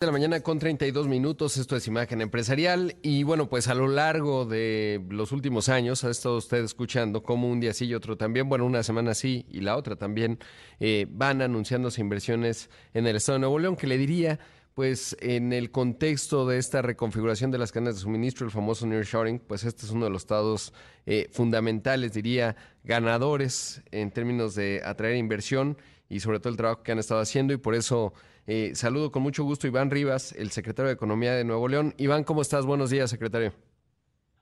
De 0.00 0.06
la 0.06 0.12
mañana 0.12 0.40
con 0.42 0.60
32 0.60 1.08
minutos, 1.08 1.56
esto 1.56 1.74
es 1.74 1.88
Imagen 1.88 2.20
Empresarial 2.20 2.94
y 3.02 3.24
bueno, 3.24 3.48
pues 3.48 3.66
a 3.66 3.74
lo 3.74 3.88
largo 3.88 4.44
de 4.44 5.04
los 5.10 5.32
últimos 5.32 5.68
años 5.68 6.04
ha 6.04 6.10
estado 6.10 6.36
usted 6.36 6.62
escuchando 6.62 7.24
como 7.24 7.50
un 7.50 7.58
día 7.58 7.74
sí 7.74 7.86
y 7.86 7.94
otro 7.94 8.16
también, 8.16 8.48
bueno, 8.48 8.64
una 8.64 8.84
semana 8.84 9.12
sí 9.14 9.44
y 9.50 9.60
la 9.60 9.76
otra 9.76 9.96
también, 9.96 10.38
eh, 10.78 11.08
van 11.10 11.42
anunciándose 11.42 12.00
inversiones 12.00 12.70
en 12.94 13.08
el 13.08 13.16
Estado 13.16 13.38
de 13.38 13.40
Nuevo 13.40 13.58
León, 13.58 13.74
que 13.74 13.88
le 13.88 13.98
diría 13.98 14.38
pues 14.78 15.16
en 15.20 15.52
el 15.52 15.72
contexto 15.72 16.46
de 16.46 16.56
esta 16.56 16.82
reconfiguración 16.82 17.50
de 17.50 17.58
las 17.58 17.72
cadenas 17.72 17.96
de 17.96 18.02
suministro, 18.02 18.46
el 18.46 18.52
famoso 18.52 18.86
nearshoring, 18.86 19.40
pues 19.40 19.64
este 19.64 19.84
es 19.84 19.90
uno 19.90 20.04
de 20.04 20.12
los 20.12 20.22
estados 20.22 20.72
eh, 21.04 21.26
fundamentales, 21.32 22.12
diría, 22.12 22.54
ganadores 22.84 23.82
en 23.90 24.12
términos 24.12 24.54
de 24.54 24.80
atraer 24.84 25.16
inversión 25.16 25.76
y 26.08 26.20
sobre 26.20 26.38
todo 26.38 26.50
el 26.50 26.56
trabajo 26.56 26.84
que 26.84 26.92
han 26.92 27.00
estado 27.00 27.20
haciendo 27.20 27.52
y 27.52 27.56
por 27.56 27.74
eso 27.74 28.12
eh, 28.46 28.70
saludo 28.76 29.10
con 29.10 29.24
mucho 29.24 29.42
gusto 29.42 29.66
Iván 29.66 29.90
Rivas, 29.90 30.30
el 30.30 30.52
secretario 30.52 30.86
de 30.86 30.94
Economía 30.94 31.32
de 31.32 31.42
Nuevo 31.42 31.66
León. 31.66 31.92
Iván, 31.98 32.22
¿cómo 32.22 32.40
estás? 32.40 32.64
Buenos 32.64 32.90
días, 32.90 33.10
secretario. 33.10 33.52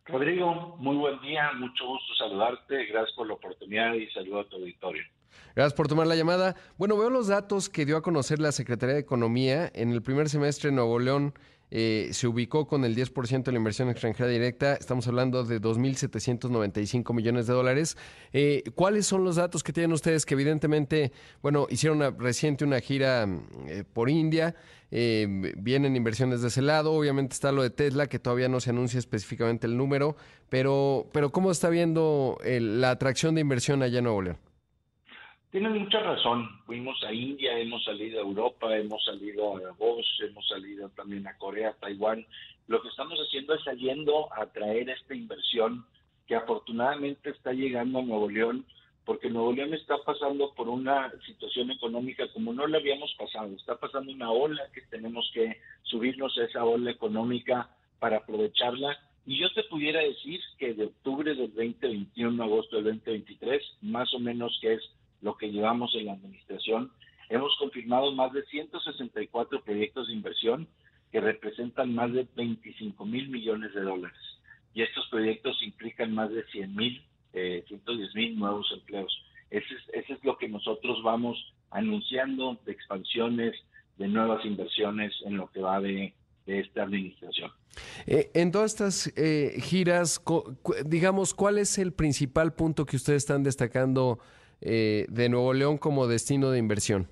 Rodrigo, 0.05 0.77
muy 0.77 0.97
buen 0.97 1.19
día, 1.23 1.51
mucho 1.55 1.87
gusto 1.87 2.15
saludarte, 2.15 2.85
gracias 2.85 3.17
por 3.17 3.27
la 3.27 3.33
oportunidad 3.33 3.95
y 3.95 4.07
saludo 4.11 4.41
a 4.41 4.45
tu 4.51 4.57
auditorio. 4.57 5.03
Gracias 5.55 5.75
por 5.75 5.89
tomar 5.89 6.07
la 6.07 6.17
llamada. 6.17 6.55
Bueno, 6.77 6.97
veo 6.97 7.11
los 7.11 7.29
datos 7.29 7.69
que 7.69 7.87
dio 7.87 7.97
a 7.97 8.03
conocer 8.03 8.39
la 8.41 8.53
Secretaría 8.53 8.95
de 8.95 9.01
Economía. 9.01 9.71
En 9.75 9.91
el 9.91 10.03
primer 10.03 10.29
semestre 10.29 10.71
Nuevo 10.71 10.99
León 10.99 11.33
eh, 11.71 12.11
se 12.13 12.29
ubicó 12.29 12.69
con 12.69 12.85
el 12.85 12.95
10% 12.95 13.43
de 13.43 13.53
la 13.53 13.59
inversión 13.59 13.89
extranjera 13.89 14.29
directa. 14.29 14.75
Estamos 14.75 15.09
hablando 15.09 15.43
de 15.45 15.61
2.795 15.61 17.13
millones 17.13 17.47
de 17.47 17.55
dólares. 17.55 17.97
Eh, 18.33 18.63
¿Cuáles 18.75 19.07
son 19.07 19.25
los 19.25 19.37
datos 19.37 19.65
que 19.65 19.73
tienen 19.73 19.93
ustedes 19.93 20.25
que 20.25 20.35
evidentemente, 20.35 21.13
bueno, 21.43 21.67
hicieron 21.69 22.19
reciente 22.19 22.65
una 22.65 22.81
gira 22.81 23.27
eh, 23.67 23.85
por 23.93 24.11
India? 24.11 24.55
vienen 24.89 25.97
inversiones 25.97 26.43
de 26.43 26.49
ese 26.49 26.63
lado. 26.63 26.93
Obviamente 26.93 27.35
está 27.35 27.51
lo 27.51 27.63
de 27.63 27.71
Tesla, 27.71 28.07
que 28.07 28.21
todavía 28.21 28.49
no 28.49 28.61
se 28.61 28.71
anuncia 28.71 28.99
específicamente 28.99 29.67
el 29.67 29.77
número, 29.77 30.17
pero, 30.49 31.11
pero 31.13 31.33
¿cómo 31.33 31.51
está 31.51 31.69
viendo 31.69 32.39
la 32.45 32.93
atracción 32.93 33.35
de 33.35 33.41
inversión 33.41 33.83
allá 33.83 33.99
en 33.99 34.05
Nuevo 34.05 34.23
León? 34.23 34.39
Tienes 35.57 35.73
mucha 35.73 36.01
razón. 36.01 36.51
Fuimos 36.67 37.03
a 37.03 37.15
India, 37.15 37.59
hemos 37.59 37.83
salido 37.83 38.19
a 38.19 38.25
Europa, 38.25 38.77
hemos 38.77 39.03
salido 39.03 39.57
a 39.57 39.61
Davos, 39.63 40.05
hemos 40.21 40.47
salido 40.47 40.91
también 40.91 41.27
a 41.27 41.39
Corea, 41.39 41.75
Taiwán. 41.81 42.27
Lo 42.67 42.83
que 42.83 42.89
estamos 42.89 43.19
haciendo 43.19 43.55
es 43.55 43.65
saliendo 43.65 44.31
a 44.35 44.45
traer 44.53 44.91
esta 44.91 45.15
inversión 45.15 45.87
que 46.27 46.35
afortunadamente 46.35 47.31
está 47.31 47.55
llegando 47.55 48.01
a 48.01 48.03
Nuevo 48.03 48.29
León, 48.29 48.67
porque 49.07 49.31
Nuevo 49.31 49.55
León 49.55 49.73
está 49.73 49.97
pasando 50.05 50.53
por 50.53 50.69
una 50.69 51.11
situación 51.25 51.71
económica 51.71 52.31
como 52.35 52.53
no 52.53 52.67
la 52.67 52.77
habíamos 52.77 53.15
pasado. 53.15 53.55
Está 53.57 53.79
pasando 53.79 54.13
una 54.13 54.31
ola 54.31 54.63
que 54.75 54.83
tenemos 54.83 55.31
que 55.33 55.57
subirnos 55.85 56.37
a 56.37 56.45
esa 56.45 56.67
ola 56.67 56.91
económica 56.91 57.71
para 57.99 58.19
aprovecharla. 58.19 58.99
Y 59.25 59.39
yo 59.39 59.51
te 59.55 59.63
pudiera 59.63 60.01
decir 60.01 60.39
que 60.59 60.75
de 60.75 60.85
octubre 60.85 61.35
del 61.35 61.55
2021 61.55 62.43
a 62.43 62.45
agosto 62.45 62.77
del 62.77 62.85
2023, 62.97 63.63
más 63.81 64.13
o 64.13 64.19
menos 64.19 64.59
que 64.61 64.75
es 64.75 64.83
lo 65.27 65.37
que 65.37 65.51
llevamos 65.51 65.93
en 65.97 66.07
la 66.07 66.13
administración, 66.13 66.93
hemos 67.29 67.53
confirmado 67.59 68.13
más 68.13 68.33
de 68.33 68.45
164 68.45 69.65
proyectos 69.65 70.07
de 70.07 70.13
inversión 70.15 70.69
que 71.11 71.21
representan 71.21 71.93
más 71.97 72.13
de 72.13 72.29
25 72.37 73.05
mil 73.05 73.29
millones 73.29 73.75
de 73.75 73.81
dólares. 73.81 74.19
Y 74.73 74.83
estos 74.83 75.05
proyectos 75.09 75.61
implican 75.65 76.15
más 76.15 76.31
de 76.31 76.45
100 76.45 76.77
mil, 76.77 77.03
eh, 77.33 77.65
110 77.67 78.15
mil 78.15 78.39
nuevos 78.39 78.71
empleos. 78.73 79.13
Ese 79.51 79.75
es, 79.75 80.05
ese 80.05 80.13
es 80.13 80.25
lo 80.25 80.39
que 80.39 80.49
nosotros 80.49 81.03
vamos 81.03 81.37
anunciando 81.71 82.57
de 82.65 82.71
expansiones, 82.71 83.57
de 83.99 84.07
nuevas 84.07 84.45
inversiones 84.45 85.13
en 85.25 85.39
lo 85.39 85.51
que 85.51 85.61
va 85.61 85.81
de, 85.81 86.15
esta 86.47 86.85
administración. 86.85 87.51
Eh, 88.07 88.31
en 88.35 88.53
todas 88.53 88.71
estas 88.71 89.13
eh, 89.17 89.61
giras, 89.61 90.23
digamos, 90.85 91.35
¿cuál 91.35 91.59
es 91.59 91.79
el 91.79 91.93
principal 91.93 92.55
punto 92.55 92.87
que 92.87 92.95
ustedes 92.95 93.25
están 93.25 93.43
destacando 93.43 94.21
eh, 94.61 95.07
de 95.09 95.29
Nuevo 95.29 95.55
León 95.55 95.79
como 95.79 96.07
destino 96.07 96.51
de 96.51 96.59
inversión? 96.59 97.09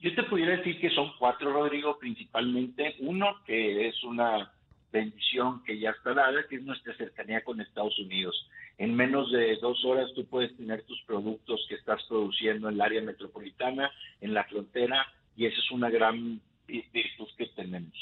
Yo 0.00 0.14
te 0.14 0.22
pudiera 0.24 0.56
decir 0.56 0.80
que 0.80 0.90
son 0.90 1.10
cuatro, 1.18 1.52
Rodrigo, 1.52 1.98
principalmente. 1.98 2.96
Uno, 3.00 3.36
que 3.46 3.88
es 3.88 4.04
una 4.04 4.52
bendición 4.92 5.62
que 5.64 5.78
ya 5.78 5.90
está 5.90 6.14
dada, 6.14 6.46
que 6.48 6.56
es 6.56 6.62
nuestra 6.62 6.96
cercanía 6.96 7.42
con 7.42 7.60
Estados 7.60 7.98
Unidos. 7.98 8.48
En 8.78 8.94
menos 8.94 9.32
de 9.32 9.56
dos 9.56 9.84
horas 9.84 10.10
tú 10.14 10.26
puedes 10.26 10.54
tener 10.56 10.82
tus 10.84 11.00
productos 11.06 11.64
que 11.68 11.76
estás 11.76 12.02
produciendo 12.08 12.68
en 12.68 12.74
el 12.74 12.80
área 12.80 13.02
metropolitana, 13.02 13.90
en 14.20 14.34
la 14.34 14.44
frontera, 14.44 15.06
y 15.36 15.46
esa 15.46 15.58
es 15.58 15.70
una 15.70 15.90
gran 15.90 16.40
virtud 16.66 17.28
que 17.36 17.46
tenemos. 17.54 17.94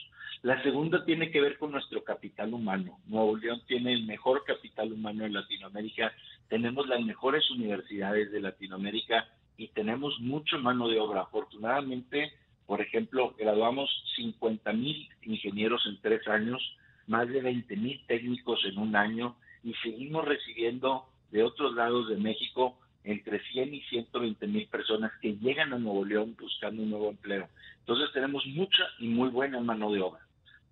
La 0.44 0.62
segunda 0.62 1.02
tiene 1.06 1.30
que 1.30 1.40
ver 1.40 1.56
con 1.56 1.72
nuestro 1.72 2.04
capital 2.04 2.52
humano. 2.52 2.98
Nuevo 3.06 3.34
León 3.34 3.62
tiene 3.66 3.94
el 3.94 4.04
mejor 4.04 4.44
capital 4.44 4.92
humano 4.92 5.24
en 5.24 5.32
Latinoamérica, 5.32 6.12
tenemos 6.50 6.86
las 6.86 7.00
mejores 7.00 7.50
universidades 7.50 8.30
de 8.30 8.42
Latinoamérica 8.42 9.26
y 9.56 9.68
tenemos 9.68 10.20
mucha 10.20 10.58
mano 10.58 10.86
de 10.88 11.00
obra. 11.00 11.22
Afortunadamente, 11.22 12.30
por 12.66 12.82
ejemplo, 12.82 13.34
graduamos 13.38 13.88
50 14.16 14.70
mil 14.74 15.08
ingenieros 15.22 15.82
en 15.86 15.98
tres 16.02 16.28
años, 16.28 16.76
más 17.06 17.26
de 17.26 17.40
20 17.40 17.74
mil 17.76 18.04
técnicos 18.06 18.66
en 18.66 18.76
un 18.76 18.96
año 18.96 19.36
y 19.62 19.72
seguimos 19.82 20.26
recibiendo 20.26 21.06
de 21.30 21.42
otros 21.42 21.74
lados 21.74 22.10
de 22.10 22.18
México 22.18 22.76
entre 23.04 23.40
100 23.50 23.72
y 23.76 23.80
120 23.80 24.46
mil 24.46 24.68
personas 24.68 25.10
que 25.22 25.38
llegan 25.38 25.72
a 25.72 25.78
Nuevo 25.78 26.04
León 26.04 26.36
buscando 26.38 26.82
un 26.82 26.90
nuevo 26.90 27.08
empleo. 27.08 27.48
Entonces 27.78 28.12
tenemos 28.12 28.44
mucha 28.48 28.84
y 28.98 29.08
muy 29.08 29.30
buena 29.30 29.58
mano 29.60 29.90
de 29.90 30.02
obra. 30.02 30.20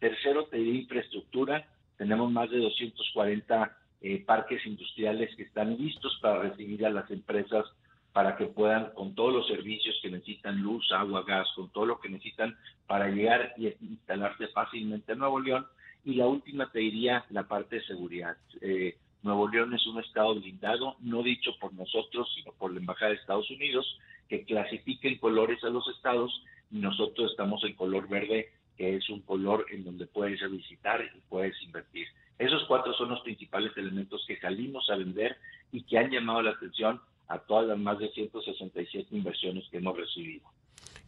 Tercero, 0.02 0.46
te 0.46 0.58
infraestructura. 0.58 1.64
Tenemos 1.96 2.28
más 2.28 2.50
de 2.50 2.58
240 2.58 3.78
eh, 4.00 4.24
parques 4.26 4.66
industriales 4.66 5.32
que 5.36 5.44
están 5.44 5.78
listos 5.78 6.18
para 6.20 6.40
recibir 6.42 6.84
a 6.84 6.90
las 6.90 7.08
empresas 7.08 7.64
para 8.12 8.36
que 8.36 8.46
puedan, 8.46 8.90
con 8.94 9.14
todos 9.14 9.32
los 9.32 9.46
servicios 9.46 9.96
que 10.02 10.10
necesitan, 10.10 10.60
luz, 10.60 10.90
agua, 10.90 11.22
gas, 11.24 11.46
con 11.54 11.70
todo 11.70 11.86
lo 11.86 12.00
que 12.00 12.08
necesitan 12.08 12.58
para 12.88 13.10
llegar 13.10 13.54
y 13.56 13.68
instalarse 13.80 14.48
fácilmente 14.48 15.12
en 15.12 15.20
Nuevo 15.20 15.38
León. 15.38 15.68
Y 16.04 16.14
la 16.14 16.26
última 16.26 16.68
te 16.72 16.80
diría 16.80 17.24
la 17.30 17.46
parte 17.46 17.76
de 17.76 17.84
seguridad. 17.84 18.36
Eh, 18.60 18.96
Nuevo 19.22 19.46
León 19.46 19.72
es 19.72 19.86
un 19.86 20.00
estado 20.00 20.34
blindado, 20.34 20.96
no 20.98 21.22
dicho 21.22 21.52
por 21.60 21.72
nosotros, 21.74 22.28
sino 22.34 22.50
por 22.54 22.72
la 22.72 22.80
Embajada 22.80 23.12
de 23.12 23.18
Estados 23.18 23.48
Unidos, 23.52 23.86
que 24.28 24.44
clasifica 24.46 25.06
en 25.06 25.18
colores 25.18 25.62
a 25.62 25.68
los 25.68 25.86
estados 25.94 26.42
y 26.72 26.80
nosotros 26.80 27.30
estamos 27.30 27.62
en 27.62 27.74
color 27.74 28.08
verde 28.08 28.50
que 28.76 28.96
es 28.96 29.08
un 29.10 29.20
color 29.20 29.66
en 29.70 29.84
donde 29.84 30.06
puedes 30.06 30.40
visitar 30.50 31.02
y 31.02 31.20
puedes 31.28 31.60
invertir. 31.62 32.06
Esos 32.38 32.64
cuatro 32.64 32.92
son 32.94 33.10
los 33.10 33.20
principales 33.20 33.76
elementos 33.76 34.24
que 34.26 34.38
salimos 34.40 34.88
a 34.90 34.96
vender 34.96 35.36
y 35.70 35.82
que 35.82 35.98
han 35.98 36.10
llamado 36.10 36.42
la 36.42 36.50
atención 36.50 37.00
a 37.28 37.38
todas 37.38 37.66
las 37.66 37.78
más 37.78 37.98
de 37.98 38.10
167 38.10 39.08
inversiones 39.16 39.68
que 39.70 39.78
hemos 39.78 39.96
recibido. 39.96 40.46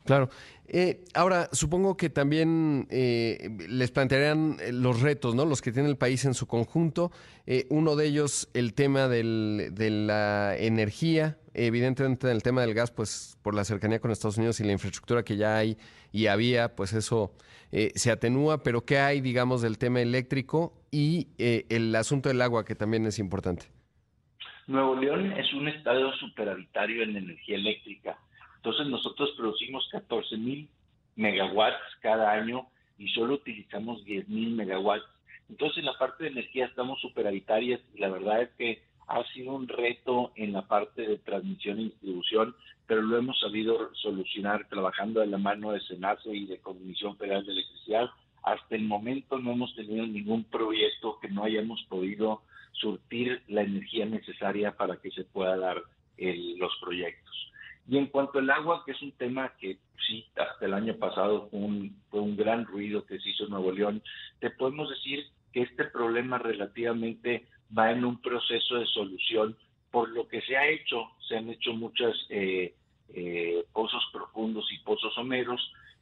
Claro. 0.04 0.28
Eh, 0.66 1.04
ahora, 1.14 1.48
supongo 1.52 1.96
que 1.96 2.10
también 2.10 2.86
eh, 2.90 3.50
les 3.68 3.90
plantearán 3.90 4.56
eh, 4.60 4.72
los 4.72 5.00
retos, 5.00 5.34
¿no? 5.34 5.44
Los 5.44 5.60
que 5.60 5.72
tiene 5.72 5.88
el 5.88 5.96
país 5.96 6.24
en 6.24 6.34
su 6.34 6.46
conjunto. 6.46 7.10
uno 7.68 7.96
de 7.96 8.06
ellos, 8.06 8.48
el 8.54 8.74
tema 8.74 9.08
de 9.08 9.22
la 9.90 10.56
energía. 10.58 11.38
Evidentemente, 11.52 12.30
el 12.30 12.42
tema 12.42 12.62
del 12.62 12.74
gas, 12.74 12.90
pues 12.90 13.38
por 13.42 13.54
la 13.54 13.64
cercanía 13.64 14.00
con 14.00 14.10
Estados 14.10 14.38
Unidos 14.38 14.60
y 14.60 14.64
la 14.64 14.72
infraestructura 14.72 15.22
que 15.22 15.36
ya 15.36 15.56
hay 15.56 15.76
y 16.12 16.26
había, 16.26 16.74
pues 16.74 16.92
eso 16.92 17.32
se 17.70 18.10
atenúa. 18.10 18.62
Pero, 18.62 18.84
¿qué 18.84 18.98
hay, 18.98 19.20
digamos, 19.20 19.62
del 19.62 19.78
tema 19.78 20.00
eléctrico 20.00 20.74
y 20.90 21.28
el 21.38 21.94
asunto 21.94 22.28
del 22.28 22.42
agua, 22.42 22.64
que 22.64 22.74
también 22.74 23.06
es 23.06 23.18
importante? 23.18 23.66
Nuevo 24.66 24.96
León 24.96 25.32
es 25.32 25.52
un 25.52 25.68
estado 25.68 26.12
superavitario 26.14 27.02
en 27.02 27.16
energía 27.16 27.56
eléctrica 27.56 28.18
entonces 28.64 28.86
nosotros 28.86 29.30
producimos 29.36 29.86
14 29.92 30.38
mil 30.38 30.66
megawatts 31.16 31.84
cada 32.00 32.32
año 32.32 32.66
y 32.96 33.08
solo 33.08 33.34
utilizamos 33.34 34.02
10 34.06 34.26
mil 34.30 34.52
megawatts. 34.52 35.04
Entonces 35.50 35.80
en 35.80 35.84
la 35.84 35.98
parte 35.98 36.24
de 36.24 36.30
energía 36.30 36.64
estamos 36.64 36.98
superavitarias 37.02 37.82
y 37.94 37.98
la 37.98 38.08
verdad 38.08 38.40
es 38.40 38.50
que 38.56 38.82
ha 39.06 39.22
sido 39.34 39.52
un 39.52 39.68
reto 39.68 40.32
en 40.36 40.54
la 40.54 40.66
parte 40.66 41.02
de 41.02 41.18
transmisión 41.18 41.78
y 41.78 41.84
distribución, 41.90 42.56
pero 42.86 43.02
lo 43.02 43.18
hemos 43.18 43.38
sabido 43.38 43.94
solucionar 43.96 44.66
trabajando 44.70 45.20
de 45.20 45.26
la 45.26 45.36
mano 45.36 45.72
de 45.72 45.80
SENACE 45.80 46.34
y 46.34 46.46
de 46.46 46.58
Comisión 46.60 47.18
Federal 47.18 47.44
de 47.44 47.52
Electricidad. 47.52 48.08
Hasta 48.44 48.76
el 48.76 48.84
momento 48.84 49.38
no 49.38 49.52
hemos 49.52 49.74
tenido 49.74 50.06
ningún 50.06 50.44
proyecto 50.44 51.18
que 51.20 51.28
no 51.28 51.44
hayamos 51.44 51.82
podido 51.90 52.40
surtir 52.72 53.42
la 53.46 53.60
energía 53.60 54.06
necesaria 54.06 54.74
para 54.74 54.96
que 54.96 55.10
se 55.10 55.24
pueda 55.24 55.54
dar 55.58 55.82
los 56.16 56.72
proyectos. 56.80 57.52
Y 57.86 57.98
en 57.98 58.06
cuanto 58.06 58.38
al 58.38 58.50
agua, 58.50 58.82
que 58.84 58.92
es 58.92 59.02
un 59.02 59.12
tema 59.12 59.52
que 59.58 59.78
sí, 60.06 60.26
hasta 60.36 60.64
el 60.64 60.74
año 60.74 60.96
pasado 60.96 61.48
fue 61.50 61.60
un, 61.60 62.02
fue 62.10 62.20
un 62.20 62.36
gran 62.36 62.64
ruido 62.64 63.04
que 63.04 63.18
se 63.18 63.30
hizo 63.30 63.44
en 63.44 63.50
Nuevo 63.50 63.72
León, 63.72 64.02
te 64.40 64.50
podemos 64.50 64.88
decir 64.88 65.26
que 65.52 65.62
este 65.62 65.84
problema 65.84 66.38
relativamente 66.38 67.46
va 67.76 67.90
en 67.92 68.04
un 68.04 68.20
proceso 68.20 68.76
de 68.76 68.86
solución. 68.86 69.56
Por 69.90 70.08
lo 70.08 70.26
que 70.26 70.40
se 70.42 70.56
ha 70.56 70.66
hecho, 70.66 71.10
se 71.28 71.36
han 71.36 71.48
hecho 71.48 71.72
muchos 71.72 72.26
eh, 72.28 72.74
eh, 73.14 73.64
pozos 73.72 74.02
profundos 74.12 74.66
y 74.72 74.78
pozos 74.78 75.14
someros, 75.14 75.60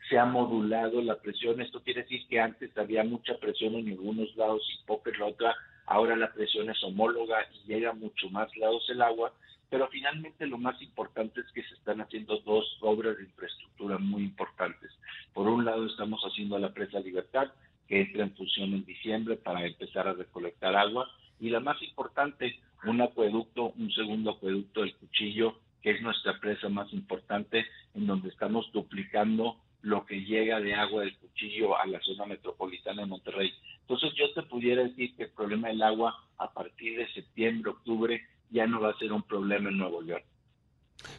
se 0.08 0.18
ha 0.18 0.24
modulado 0.24 1.02
la 1.02 1.20
presión. 1.20 1.60
Esto 1.60 1.82
quiere 1.82 2.02
decir 2.02 2.26
que 2.28 2.40
antes 2.40 2.76
había 2.78 3.04
mucha 3.04 3.36
presión 3.38 3.74
en 3.74 3.88
algunos 3.88 4.34
lados 4.36 4.62
y 4.72 4.86
poca 4.86 5.10
en 5.10 5.18
la 5.18 5.26
otra. 5.26 5.54
Ahora 5.86 6.16
la 6.16 6.32
presión 6.32 6.70
es 6.70 6.82
homóloga 6.82 7.36
y 7.52 7.68
llega 7.68 7.92
mucho 7.92 8.30
más 8.30 8.54
lados 8.56 8.88
el 8.88 9.02
agua 9.02 9.32
pero 9.72 9.88
finalmente 9.88 10.46
lo 10.46 10.58
más 10.58 10.80
importante 10.82 11.40
es 11.40 11.50
que 11.52 11.62
se 11.62 11.72
están 11.72 12.02
haciendo 12.02 12.36
dos 12.40 12.76
obras 12.82 13.16
de 13.16 13.22
infraestructura 13.22 13.96
muy 13.96 14.24
importantes. 14.24 14.90
Por 15.32 15.48
un 15.48 15.64
lado 15.64 15.86
estamos 15.86 16.20
haciendo 16.24 16.58
la 16.58 16.74
presa 16.74 17.00
Libertad, 17.00 17.50
que 17.88 18.02
entra 18.02 18.24
en 18.24 18.36
función 18.36 18.74
en 18.74 18.84
diciembre 18.84 19.36
para 19.36 19.66
empezar 19.66 20.06
a 20.06 20.12
recolectar 20.12 20.76
agua, 20.76 21.10
y 21.40 21.48
la 21.48 21.60
más 21.60 21.80
importante, 21.80 22.60
un 22.84 23.00
acueducto, 23.00 23.72
un 23.78 23.90
segundo 23.92 24.32
acueducto 24.32 24.82
del 24.82 24.94
Cuchillo, 24.96 25.58
que 25.80 25.92
es 25.92 26.02
nuestra 26.02 26.38
presa 26.38 26.68
más 26.68 26.92
importante, 26.92 27.64
en 27.94 28.06
donde 28.06 28.28
estamos 28.28 28.70
duplicando 28.72 29.56
lo 29.80 30.04
que 30.04 30.22
llega 30.22 30.60
de 30.60 30.74
agua 30.74 31.00
del 31.00 31.16
Cuchillo 31.16 31.78
a 31.78 31.86
la 31.86 31.98
zona 32.00 32.26
metropolitana 32.26 33.00
de 33.00 33.08
Monterrey. 33.08 33.54
Entonces 33.80 34.12
yo 34.16 34.34
te 34.34 34.42
pudiera 34.42 34.82
decir 34.82 35.16
que 35.16 35.22
el 35.22 35.30
problema 35.30 35.68
del 35.68 35.82
agua 35.82 36.22
a 36.36 36.52
partir 36.52 36.98
de 36.98 37.10
septiembre, 37.14 37.70
octubre, 37.70 38.22
ya 38.52 38.66
no 38.66 38.80
va 38.80 38.90
a 38.90 38.98
ser 38.98 39.12
un 39.12 39.22
problema 39.22 39.70
en 39.70 39.78
Nuevo 39.78 40.02
León. 40.02 40.22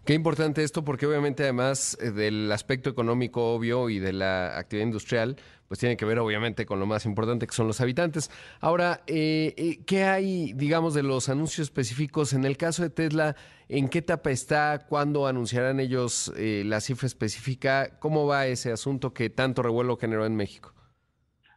Qué 0.05 0.13
importante 0.13 0.63
esto 0.63 0.83
porque 0.83 1.05
obviamente 1.05 1.43
además 1.43 1.97
eh, 2.01 2.11
del 2.11 2.51
aspecto 2.51 2.89
económico 2.89 3.53
obvio 3.53 3.89
y 3.89 3.99
de 3.99 4.13
la 4.13 4.57
actividad 4.57 4.87
industrial, 4.87 5.35
pues 5.67 5.79
tiene 5.79 5.97
que 5.97 6.05
ver 6.05 6.19
obviamente 6.19 6.65
con 6.65 6.79
lo 6.79 6.85
más 6.85 7.05
importante 7.05 7.47
que 7.47 7.53
son 7.53 7.67
los 7.67 7.81
habitantes. 7.81 8.29
Ahora, 8.61 9.01
eh, 9.07 9.53
eh, 9.57 9.83
¿qué 9.85 10.03
hay, 10.03 10.53
digamos, 10.53 10.93
de 10.93 11.03
los 11.03 11.29
anuncios 11.29 11.67
específicos? 11.67 12.33
En 12.33 12.45
el 12.45 12.57
caso 12.57 12.83
de 12.83 12.89
Tesla, 12.89 13.35
¿en 13.67 13.89
qué 13.89 13.99
etapa 13.99 14.31
está? 14.31 14.85
¿Cuándo 14.87 15.27
anunciarán 15.27 15.79
ellos 15.79 16.31
la 16.37 16.79
cifra 16.79 17.07
específica? 17.07 17.99
¿Cómo 17.99 18.27
va 18.27 18.47
ese 18.47 18.71
asunto 18.71 19.13
que 19.13 19.29
tanto 19.29 19.63
revuelo 19.63 19.97
generó 19.97 20.25
en 20.25 20.35
México? 20.35 20.73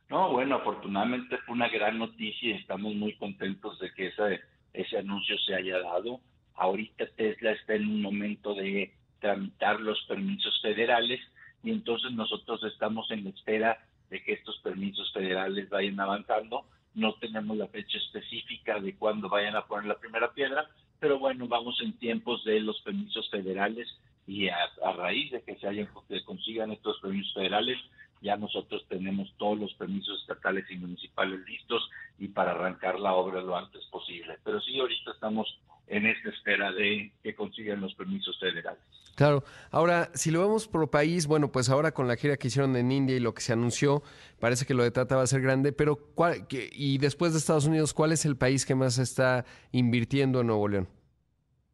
No, 0.08 0.30
bueno, 0.30 0.56
afortunadamente 0.56 1.36
fue 1.38 1.54
una 1.54 1.68
gran 1.68 1.98
noticia 1.98 2.50
y 2.50 2.52
estamos 2.52 2.94
muy 2.94 3.16
contentos 3.16 3.78
de 3.80 3.92
que 3.92 4.06
ese, 4.08 4.40
ese 4.76 4.98
anuncio 4.98 5.36
se 5.38 5.54
haya 5.54 5.78
dado. 5.80 6.20
Ahorita 6.54 7.06
Tesla 7.16 7.52
está 7.52 7.74
en 7.74 7.88
un 7.88 8.02
momento 8.02 8.54
de 8.54 8.92
tramitar 9.20 9.80
los 9.80 10.00
permisos 10.06 10.60
federales 10.62 11.20
y 11.62 11.70
entonces 11.70 12.12
nosotros 12.12 12.62
estamos 12.64 13.10
en 13.10 13.26
espera 13.26 13.78
de 14.10 14.22
que 14.22 14.34
estos 14.34 14.58
permisos 14.60 15.12
federales 15.12 15.68
vayan 15.68 15.98
avanzando. 15.98 16.64
No 16.94 17.14
tenemos 17.14 17.56
la 17.56 17.66
fecha 17.68 17.98
específica 17.98 18.78
de 18.80 18.94
cuándo 18.96 19.28
vayan 19.28 19.56
a 19.56 19.66
poner 19.66 19.86
la 19.86 19.98
primera 19.98 20.32
piedra, 20.32 20.68
pero 21.00 21.18
bueno, 21.18 21.48
vamos 21.48 21.80
en 21.82 21.98
tiempos 21.98 22.44
de 22.44 22.60
los 22.60 22.80
permisos 22.82 23.28
federales 23.30 23.88
y 24.26 24.48
a, 24.48 24.56
raíz 24.96 25.30
de 25.30 25.42
que 25.42 25.56
se 25.56 25.68
hayan 25.68 25.88
consigan 26.24 26.72
estos 26.72 27.00
permisos 27.00 27.32
federales, 27.34 27.78
ya 28.20 28.36
nosotros 28.36 28.84
tenemos 28.88 29.32
todos 29.36 29.58
los 29.58 29.74
permisos 29.74 30.20
estatales 30.20 30.64
y 30.70 30.76
municipales 30.76 31.40
listos 31.46 31.88
y 32.18 32.28
para 32.28 32.52
arrancar 32.52 32.98
la 32.98 33.14
obra 33.14 33.40
lo 33.40 33.56
antes 33.56 33.84
posible. 33.86 34.38
Pero 34.44 34.60
sí, 34.60 34.78
ahorita 34.78 35.12
estamos 35.12 35.58
en 35.86 36.06
esta 36.06 36.30
espera 36.30 36.72
de 36.72 37.12
que 37.22 37.34
consigan 37.34 37.80
los 37.80 37.94
permisos 37.94 38.38
federales. 38.40 38.82
Claro. 39.14 39.44
Ahora, 39.70 40.10
si 40.14 40.30
lo 40.30 40.40
vemos 40.40 40.68
por 40.68 40.90
país, 40.90 41.26
bueno, 41.26 41.50
pues 41.50 41.70
ahora 41.70 41.92
con 41.92 42.06
la 42.06 42.16
gira 42.16 42.36
que 42.36 42.48
hicieron 42.48 42.76
en 42.76 42.92
India 42.92 43.16
y 43.16 43.20
lo 43.20 43.32
que 43.32 43.40
se 43.40 43.54
anunció, 43.54 44.02
parece 44.38 44.66
que 44.66 44.74
lo 44.74 44.82
de 44.82 44.90
Tata 44.90 45.16
va 45.16 45.22
a 45.22 45.26
ser 45.26 45.40
grande, 45.40 45.72
pero 45.72 45.96
¿cuál, 46.14 46.46
y 46.50 46.98
después 46.98 47.32
de 47.32 47.38
Estados 47.38 47.66
Unidos, 47.66 47.94
¿cuál 47.94 48.12
es 48.12 48.26
el 48.26 48.36
país 48.36 48.66
que 48.66 48.74
más 48.74 48.98
está 48.98 49.46
invirtiendo 49.72 50.40
en 50.40 50.48
Nuevo 50.48 50.68
León? 50.68 50.88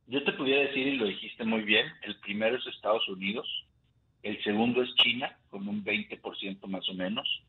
Yo 0.07 0.22
te 0.22 0.33
pudiera 0.33 0.62
decir, 0.68 0.87
y 0.87 0.96
lo 0.96 1.07
dijiste 1.07 1.42
muy 1.44 1.62
bien, 1.62 1.87
el 2.02 2.16
primero 2.20 2.57
es 2.57 2.66
Estados 2.66 3.09
Unidos, 3.09 3.48
el 4.22 4.42
segundo 4.42 4.82
es 4.82 4.94
China, 4.96 5.37
con 5.50 5.68
un 5.68 5.85
20% 5.85 6.66
más 6.66 6.88
o 6.88 6.94
menos, 6.94 7.42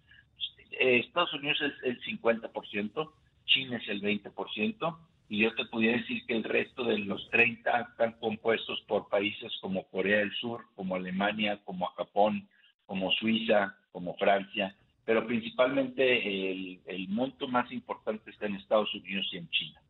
eh, 0.72 1.00
Estados 1.00 1.34
Unidos 1.34 1.62
es 1.62 1.74
el 1.84 2.02
50%, 2.02 3.12
China 3.46 3.78
es 3.78 3.88
el 3.90 4.02
20%, 4.02 4.98
y 5.30 5.40
yo 5.40 5.56
te 5.56 5.66
pudiera 5.66 5.98
decir 5.98 6.26
que 6.26 6.36
el 6.36 6.44
resto 6.44 6.84
de 6.84 6.98
los 7.00 7.30
30 7.30 7.90
están 7.92 8.14
compuestos 8.20 8.82
por 8.88 9.08
países 9.10 9.52
como 9.62 9.84
Corea 9.88 10.20
del 10.20 10.34
Sur, 10.36 10.66
como 10.76 10.96
Alemania, 10.96 11.60
como 11.64 11.86
Japón, 11.88 12.48
como 12.86 13.12
Suiza, 13.12 13.76
como 13.92 14.16
Francia, 14.16 14.76
pero 15.06 15.26
principalmente 15.26 16.52
el, 16.52 16.82
el 16.86 17.08
monto 17.10 17.48
más 17.48 17.72
importante 17.72 18.32
está 18.32 18.48
en 18.48 18.56
Estados 18.56 18.94
Unidos 18.94 19.28
y 19.32 19.38
en 19.38 19.50
China. 19.50 19.83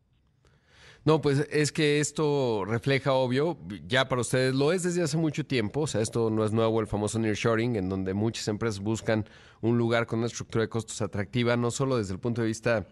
No, 1.06 1.20
pues 1.20 1.46
es 1.52 1.74
que 1.74 2.00
esto 2.00 2.64
refleja, 2.66 3.12
obvio, 3.12 3.58
ya 3.88 4.08
para 4.08 4.22
ustedes 4.22 4.56
lo 4.56 4.72
es 4.72 4.84
desde 4.84 5.04
hace 5.04 5.18
mucho 5.18 5.46
tiempo, 5.46 5.82
o 5.82 5.88
sea, 5.88 6.00
esto 6.00 6.30
no 6.30 6.46
es 6.46 6.54
nuevo, 6.54 6.80
el 6.80 6.88
famoso 6.88 7.20
nearshoring, 7.20 7.76
en 7.76 7.90
donde 7.90 8.14
muchas 8.14 8.48
empresas 8.48 8.80
buscan 8.80 9.26
un 9.60 9.78
lugar 9.78 10.08
con 10.08 10.20
una 10.20 10.28
estructura 10.28 10.62
de 10.64 10.70
costos 10.70 11.02
atractiva, 11.02 11.58
no 11.58 11.72
solo 11.72 11.98
desde 11.98 12.14
el 12.14 12.20
punto 12.20 12.42
de 12.42 12.48
vista 12.48 12.88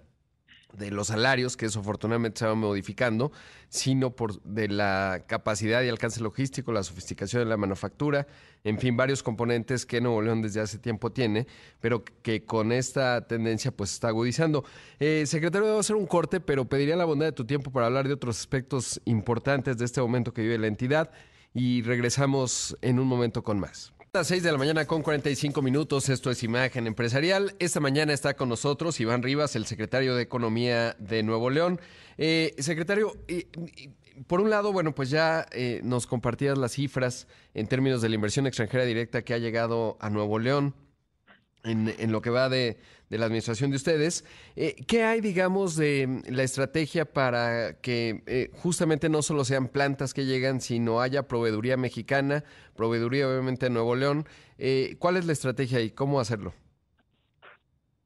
de 0.73 0.91
los 0.91 1.07
salarios, 1.07 1.57
que 1.57 1.65
eso 1.65 1.79
afortunadamente 1.79 2.39
se 2.39 2.45
va 2.45 2.55
modificando, 2.55 3.31
sino 3.69 4.15
por 4.15 4.41
de 4.43 4.67
la 4.67 5.23
capacidad 5.27 5.81
y 5.81 5.89
alcance 5.89 6.21
logístico, 6.21 6.71
la 6.71 6.83
sofisticación 6.83 7.43
de 7.43 7.49
la 7.49 7.57
manufactura, 7.57 8.27
en 8.63 8.77
fin, 8.79 8.95
varios 8.95 9.23
componentes 9.23 9.85
que 9.85 10.01
Nuevo 10.01 10.21
León 10.21 10.41
desde 10.41 10.61
hace 10.61 10.77
tiempo 10.77 11.11
tiene, 11.11 11.47
pero 11.79 12.03
que 12.03 12.43
con 12.45 12.71
esta 12.71 13.27
tendencia 13.27 13.71
pues 13.71 13.93
está 13.93 14.09
agudizando. 14.09 14.63
Eh, 14.99 15.23
secretario, 15.25 15.67
debo 15.67 15.79
hacer 15.79 15.95
un 15.95 16.05
corte, 16.05 16.39
pero 16.39 16.65
pediría 16.65 16.95
la 16.95 17.05
bondad 17.05 17.27
de 17.27 17.31
tu 17.31 17.45
tiempo 17.45 17.71
para 17.71 17.87
hablar 17.87 18.07
de 18.07 18.13
otros 18.13 18.39
aspectos 18.39 19.01
importantes 19.05 19.77
de 19.77 19.85
este 19.85 20.01
momento 20.01 20.33
que 20.33 20.41
vive 20.41 20.57
la 20.57 20.67
entidad 20.67 21.11
y 21.53 21.81
regresamos 21.81 22.77
en 22.81 22.99
un 22.99 23.07
momento 23.07 23.43
con 23.43 23.59
más. 23.59 23.93
Las 24.13 24.27
6 24.27 24.43
de 24.43 24.51
la 24.51 24.57
mañana 24.57 24.85
con 24.85 25.03
45 25.03 25.61
minutos, 25.61 26.09
esto 26.09 26.31
es 26.31 26.43
Imagen 26.43 26.85
Empresarial. 26.85 27.55
Esta 27.59 27.79
mañana 27.79 28.11
está 28.11 28.33
con 28.33 28.49
nosotros 28.49 28.99
Iván 28.99 29.23
Rivas, 29.23 29.55
el 29.55 29.65
secretario 29.65 30.15
de 30.15 30.23
Economía 30.23 30.97
de 30.99 31.23
Nuevo 31.23 31.49
León. 31.49 31.79
Eh, 32.17 32.53
secretario, 32.59 33.13
por 34.27 34.41
un 34.41 34.49
lado, 34.49 34.73
bueno, 34.73 34.93
pues 34.93 35.11
ya 35.11 35.45
eh, 35.53 35.79
nos 35.85 36.07
compartías 36.07 36.57
las 36.57 36.73
cifras 36.73 37.25
en 37.53 37.67
términos 37.67 38.01
de 38.01 38.09
la 38.09 38.15
inversión 38.15 38.47
extranjera 38.47 38.83
directa 38.83 39.21
que 39.21 39.33
ha 39.33 39.37
llegado 39.37 39.95
a 40.01 40.09
Nuevo 40.09 40.39
León 40.39 40.75
en, 41.63 42.11
lo 42.11 42.21
que 42.21 42.31
va 42.31 42.49
de, 42.49 42.79
la 43.17 43.25
administración 43.25 43.69
de 43.71 43.77
ustedes. 43.77 44.25
Eh, 44.55 44.75
¿Qué 44.87 45.03
hay, 45.03 45.21
digamos, 45.21 45.75
de 45.75 46.21
la 46.29 46.43
estrategia 46.43 47.05
para 47.05 47.79
que 47.81 48.23
eh, 48.27 48.49
justamente 48.53 49.09
no 49.09 49.21
solo 49.21 49.43
sean 49.43 49.67
plantas 49.67 50.13
que 50.13 50.25
llegan, 50.25 50.61
sino 50.61 51.01
haya 51.01 51.27
proveeduría 51.27 51.77
mexicana, 51.77 52.43
proveeduría 52.75 53.27
obviamente 53.27 53.67
de 53.67 53.71
Nuevo 53.71 53.95
León? 53.95 54.25
Eh, 54.57 54.95
¿Cuál 54.99 55.17
es 55.17 55.25
la 55.25 55.33
estrategia 55.33 55.81
y 55.81 55.91
cómo 55.91 56.19
hacerlo? 56.19 56.53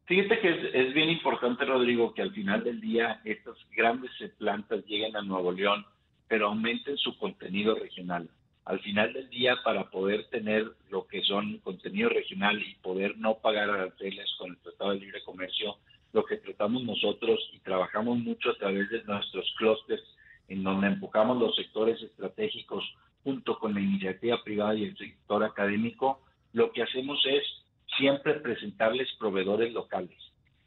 Fíjate 0.05 0.39
que 0.39 0.71
es, 0.73 0.93
bien 0.93 1.09
importante, 1.09 1.65
Rodrigo, 1.65 2.13
que 2.13 2.21
al 2.21 2.31
final 2.31 2.63
del 2.63 2.79
día 2.79 3.21
estas 3.25 3.57
grandes 3.75 4.11
plantas 4.37 4.85
lleguen 4.85 5.15
a 5.15 5.21
Nuevo 5.21 5.51
León, 5.51 5.83
pero 6.27 6.47
aumenten 6.47 6.97
su 6.97 7.17
contenido 7.17 7.75
regional 7.75 8.29
al 8.65 8.79
final 8.79 9.13
del 9.13 9.29
día 9.29 9.57
para 9.63 9.89
poder 9.91 10.25
tener 10.29 10.71
lo 10.89 11.05
que 11.07 11.21
son 11.21 11.59
contenido 11.59 12.09
regional 12.09 12.61
y 12.61 12.75
poder 12.75 13.17
no 13.17 13.35
pagar 13.35 13.69
aranceles 13.69 14.27
con 14.39 14.51
el 14.51 14.57
Tratado 14.57 14.91
de 14.91 14.99
Libre 14.99 15.23
Comercio, 15.23 15.77
lo 16.13 16.25
que 16.25 16.37
tratamos 16.37 16.83
nosotros 16.83 17.39
y 17.53 17.59
trabajamos 17.59 18.17
mucho 18.17 18.49
a 18.49 18.57
través 18.57 18.89
de 18.89 19.03
nuestros 19.03 19.53
clústeres 19.57 20.01
en 20.47 20.63
donde 20.63 20.87
empujamos 20.87 21.37
los 21.37 21.55
sectores 21.55 22.01
estratégicos 22.01 22.83
junto 23.23 23.59
con 23.59 23.73
la 23.73 23.81
iniciativa 23.81 24.43
privada 24.43 24.75
y 24.75 24.85
el 24.85 24.97
sector 24.97 25.43
académico, 25.43 26.21
lo 26.53 26.71
que 26.71 26.83
hacemos 26.83 27.19
es 27.25 27.43
siempre 27.97 28.35
presentarles 28.35 29.11
proveedores 29.19 29.73
locales. 29.73 30.17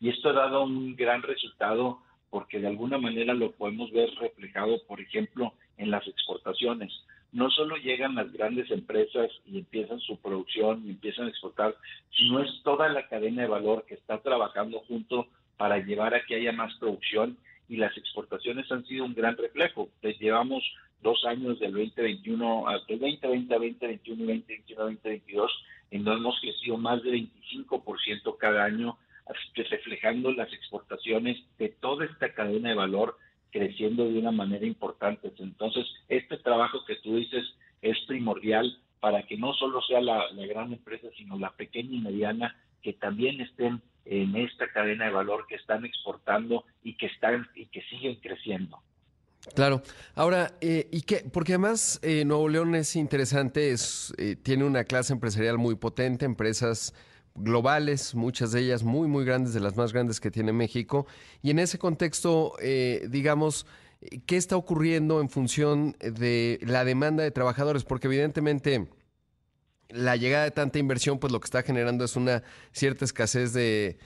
Y 0.01 0.11
esto 0.11 0.29
ha 0.29 0.35
dado 0.35 0.63
un 0.63 0.95
gran 0.95 1.23
resultado 1.23 2.01
porque 2.31 2.61
de 2.61 2.69
alguna 2.69 2.99
manera 2.99 3.35
lo 3.35 3.53
podemos 3.53 3.91
ver 3.91 4.11
reflejado, 4.21 4.83
por 4.87 5.01
ejemplo, 5.01 5.53
en 5.77 5.91
las 5.91 6.07
exportaciones 6.07 6.93
no 7.33 7.51
solo 7.51 7.77
llegan 7.77 8.15
las 8.15 8.33
grandes 8.33 8.71
empresas 8.71 9.31
y 9.47 9.59
empiezan 9.59 10.01
su 10.01 10.17
producción 10.19 10.83
y 10.87 10.91
empiezan 10.91 11.27
a 11.27 11.31
exportar, 11.31 11.77
sino 12.17 12.41
es 12.41 12.51
toda 12.63 12.89
la 12.89 13.07
cadena 13.09 13.43
de 13.43 13.49
valor 13.49 13.85
que 13.87 13.95
está 13.95 14.19
trabajando 14.23 14.81
junto 14.89 15.27
para 15.57 15.79
llevar 15.79 16.15
a 16.15 16.25
que 16.25 16.37
haya 16.37 16.53
más 16.53 16.75
producción 16.79 17.37
y 17.69 17.77
las 17.77 17.97
exportaciones 17.97 18.71
han 18.73 18.85
sido 18.87 19.05
un 19.05 19.15
gran 19.15 19.37
reflejo. 19.37 19.89
Llevamos 20.03 20.65
dos 21.03 21.25
años 21.27 21.59
del 21.61 21.73
2021, 21.73 22.65
del 22.89 22.99
2020 22.99 23.55
a 23.55 23.59
2021 23.59 24.25
2021 24.25 24.83
2022, 24.83 25.65
en 25.91 26.05
donde 26.05 26.21
hemos 26.21 26.41
crecido 26.41 26.77
más 26.79 27.03
de 27.03 27.11
25% 27.11 28.37
cada 28.39 28.65
año, 28.65 28.99
reflejando 29.55 30.33
las 30.33 30.53
exportaciones 30.53 31.37
de 31.59 31.69
toda 31.69 32.07
esta 32.07 32.33
cadena 32.33 32.71
de 32.71 32.75
valor 32.75 33.19
creciendo 33.51 34.05
de 34.05 34.19
una 34.19 34.31
manera 34.31 34.67
importante. 34.67 35.33
Entonces, 35.39 35.87
este 36.09 36.37
trabajo 36.39 36.85
que 36.87 36.97
tú 36.97 37.17
dices 37.17 37.45
es 37.83 37.97
primordial 38.07 38.79
para 39.01 39.23
que 39.25 39.37
no 39.37 39.55
solo 39.55 39.81
sea 39.83 40.01
la, 40.01 40.25
gran 40.49 40.73
empresa, 40.73 41.09
sino 41.17 41.39
la 41.39 41.51
pequeña 41.53 41.97
y 41.97 42.01
mediana, 42.01 42.57
que 42.83 42.93
también 42.93 43.41
estén 43.41 43.81
en 44.05 44.37
esta 44.37 44.71
cadena 44.73 45.07
de 45.07 45.13
valor, 45.13 45.47
que 45.49 45.55
están 45.55 45.85
exportando 45.85 46.65
y 46.83 46.95
que 46.97 47.07
están 47.07 47.47
y 47.55 47.67
que 47.67 47.83
siguen 47.83 48.17
creciendo. 48.17 48.81
Claro. 49.55 49.83
Ahora, 50.15 50.53
eh, 50.61 50.89
y 50.91 51.03
qué? 51.03 51.25
porque 51.33 51.53
además 51.53 52.01
eh, 52.03 52.25
Nuevo 52.25 52.49
León 52.49 52.75
es 52.75 52.97
interesante, 52.97 53.71
es, 53.71 54.13
eh, 54.19 54.37
tiene 54.37 54.65
una 54.65 54.85
clase 54.85 55.13
empresarial 55.13 55.59
muy 55.59 55.77
potente, 55.77 56.25
empresas 56.25 56.95
globales, 57.39 58.15
muchas 58.15 58.53
de 58.53 58.61
ellas 58.61 58.83
muy, 58.83 59.09
muy 59.09 59.25
grandes, 59.25 59.55
de 59.55 59.61
las 59.61 59.77
más 59.77 59.93
grandes 59.93 60.21
que 60.21 60.31
tiene 60.31 60.53
México. 60.53 61.07
Y 61.43 61.51
en 61.51 61.59
ese 61.59 61.79
contexto, 61.79 62.55
eh, 62.61 63.07
digamos, 63.11 63.67
¿qué 64.27 64.37
está 64.37 64.57
ocurriendo 64.57 65.21
en 65.21 65.29
función 65.29 65.97
de 66.01 66.59
la 66.63 66.85
demanda 66.85 67.23
de 67.23 67.31
trabajadores? 67.31 67.85
Porque 67.85 68.07
evidentemente 68.07 68.89
la 69.89 70.17
llegada 70.17 70.45
de 70.45 70.51
tanta 70.51 70.79
inversión, 70.79 71.19
pues 71.19 71.33
lo 71.33 71.41
que 71.41 71.47
está 71.47 71.63
generando 71.63 72.05
es 72.05 72.17
una 72.17 72.43
cierta 72.73 73.05
escasez 73.05 73.53
de, 73.53 73.97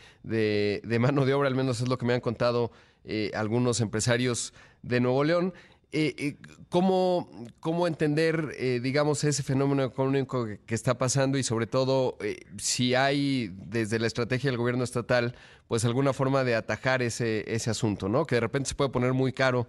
mano 1.00 1.26
de 1.26 1.34
obra, 1.34 1.48
al 1.48 1.54
menos 1.54 1.80
es 1.80 1.88
lo 1.88 1.98
que 1.98 2.06
me 2.06 2.14
han 2.14 2.20
contado 2.20 2.70
eh, 3.04 3.32
algunos 3.34 3.80
empresarios 3.80 4.54
de 4.82 5.00
Nuevo 5.00 5.24
León. 5.24 5.52
Eh, 5.94 6.14
eh, 6.16 6.36
¿cómo, 6.70 7.28
¿cómo, 7.60 7.86
entender, 7.86 8.54
eh, 8.58 8.80
digamos, 8.82 9.24
ese 9.24 9.42
fenómeno 9.42 9.84
económico 9.84 10.46
que, 10.46 10.74
está 10.74 10.96
pasando 10.96 11.36
y 11.36 11.42
sobre 11.42 11.66
todo 11.66 12.16
si 12.56 12.94
hay 12.94 13.54
desde 13.66 13.98
la 13.98 14.06
estrategia 14.06 14.50
del 14.50 14.56
gobierno 14.56 14.84
estatal, 14.84 15.34
pues 15.68 15.84
alguna 15.84 16.14
forma 16.14 16.44
de 16.44 16.54
atajar 16.54 17.02
ese, 17.02 17.44
ese 17.46 17.68
asunto, 17.68 18.08
¿no? 18.08 18.24
Que 18.24 18.36
de 18.36 18.40
repente 18.40 18.70
se 18.70 18.74
puede 18.74 18.88
poner 18.88 19.12
muy 19.12 19.34
caro 19.34 19.66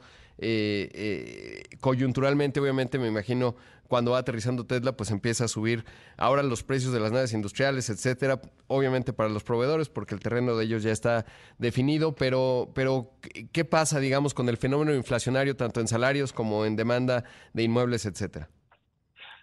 coyunturalmente, 1.82 2.60
obviamente, 2.62 2.98
me 2.98 3.08
imagino, 3.08 3.56
cuando 3.88 4.12
va 4.12 4.20
aterrizando 4.20 4.66
Tesla, 4.66 4.96
pues 4.98 5.12
empieza 5.12 5.46
a 5.46 5.48
subir 5.48 5.84
ahora 6.18 6.44
los 6.44 6.64
precios 6.64 6.94
de 6.94 7.00
las 7.00 7.12
naves 7.12 7.34
industriales, 7.34 7.90
etcétera, 7.90 8.42
obviamente 8.68 9.14
para 9.14 9.30
los 9.30 9.44
proveedores, 9.44 9.90
porque 9.90 10.16
el 10.16 10.22
terreno 10.22 10.56
de 10.56 10.66
ellos 10.66 10.84
ya 10.84 10.92
está 10.92 11.26
definido, 11.58 12.16
pero, 12.16 12.72
pero 12.74 13.12
¿qué 13.52 13.66
pasa, 13.66 14.00
digamos, 14.00 14.34
con 14.34 14.50
el 14.50 14.58
fenómeno 14.58 14.94
inflacionario, 14.94 15.56
tanto 15.56 15.80
en 15.80 15.88
salarios 15.88 16.34
como 16.34 16.66
en 16.66 16.76
demanda 16.76 17.24
de 17.54 17.64
inmuebles, 17.64 18.06
etcétera? 18.06 18.50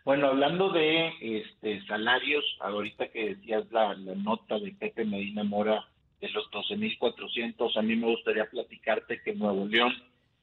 Bueno, 0.05 0.29
hablando 0.29 0.70
de 0.70 1.12
este, 1.20 1.85
salarios, 1.87 2.44
ahorita 2.61 3.09
que 3.09 3.35
decías 3.35 3.70
la, 3.70 3.94
la 3.94 4.14
nota 4.14 4.59
de 4.59 4.72
Pepe 4.72 5.05
Medina 5.05 5.44
Mora 5.44 5.85
de 6.20 6.29
los 6.31 6.50
12.400, 6.50 7.76
a 7.76 7.83
mí 7.83 7.96
me 7.96 8.07
gustaría 8.07 8.46
platicarte 8.46 9.20
que 9.22 9.31
en 9.31 9.38
Nuevo 9.38 9.66
León, 9.66 9.92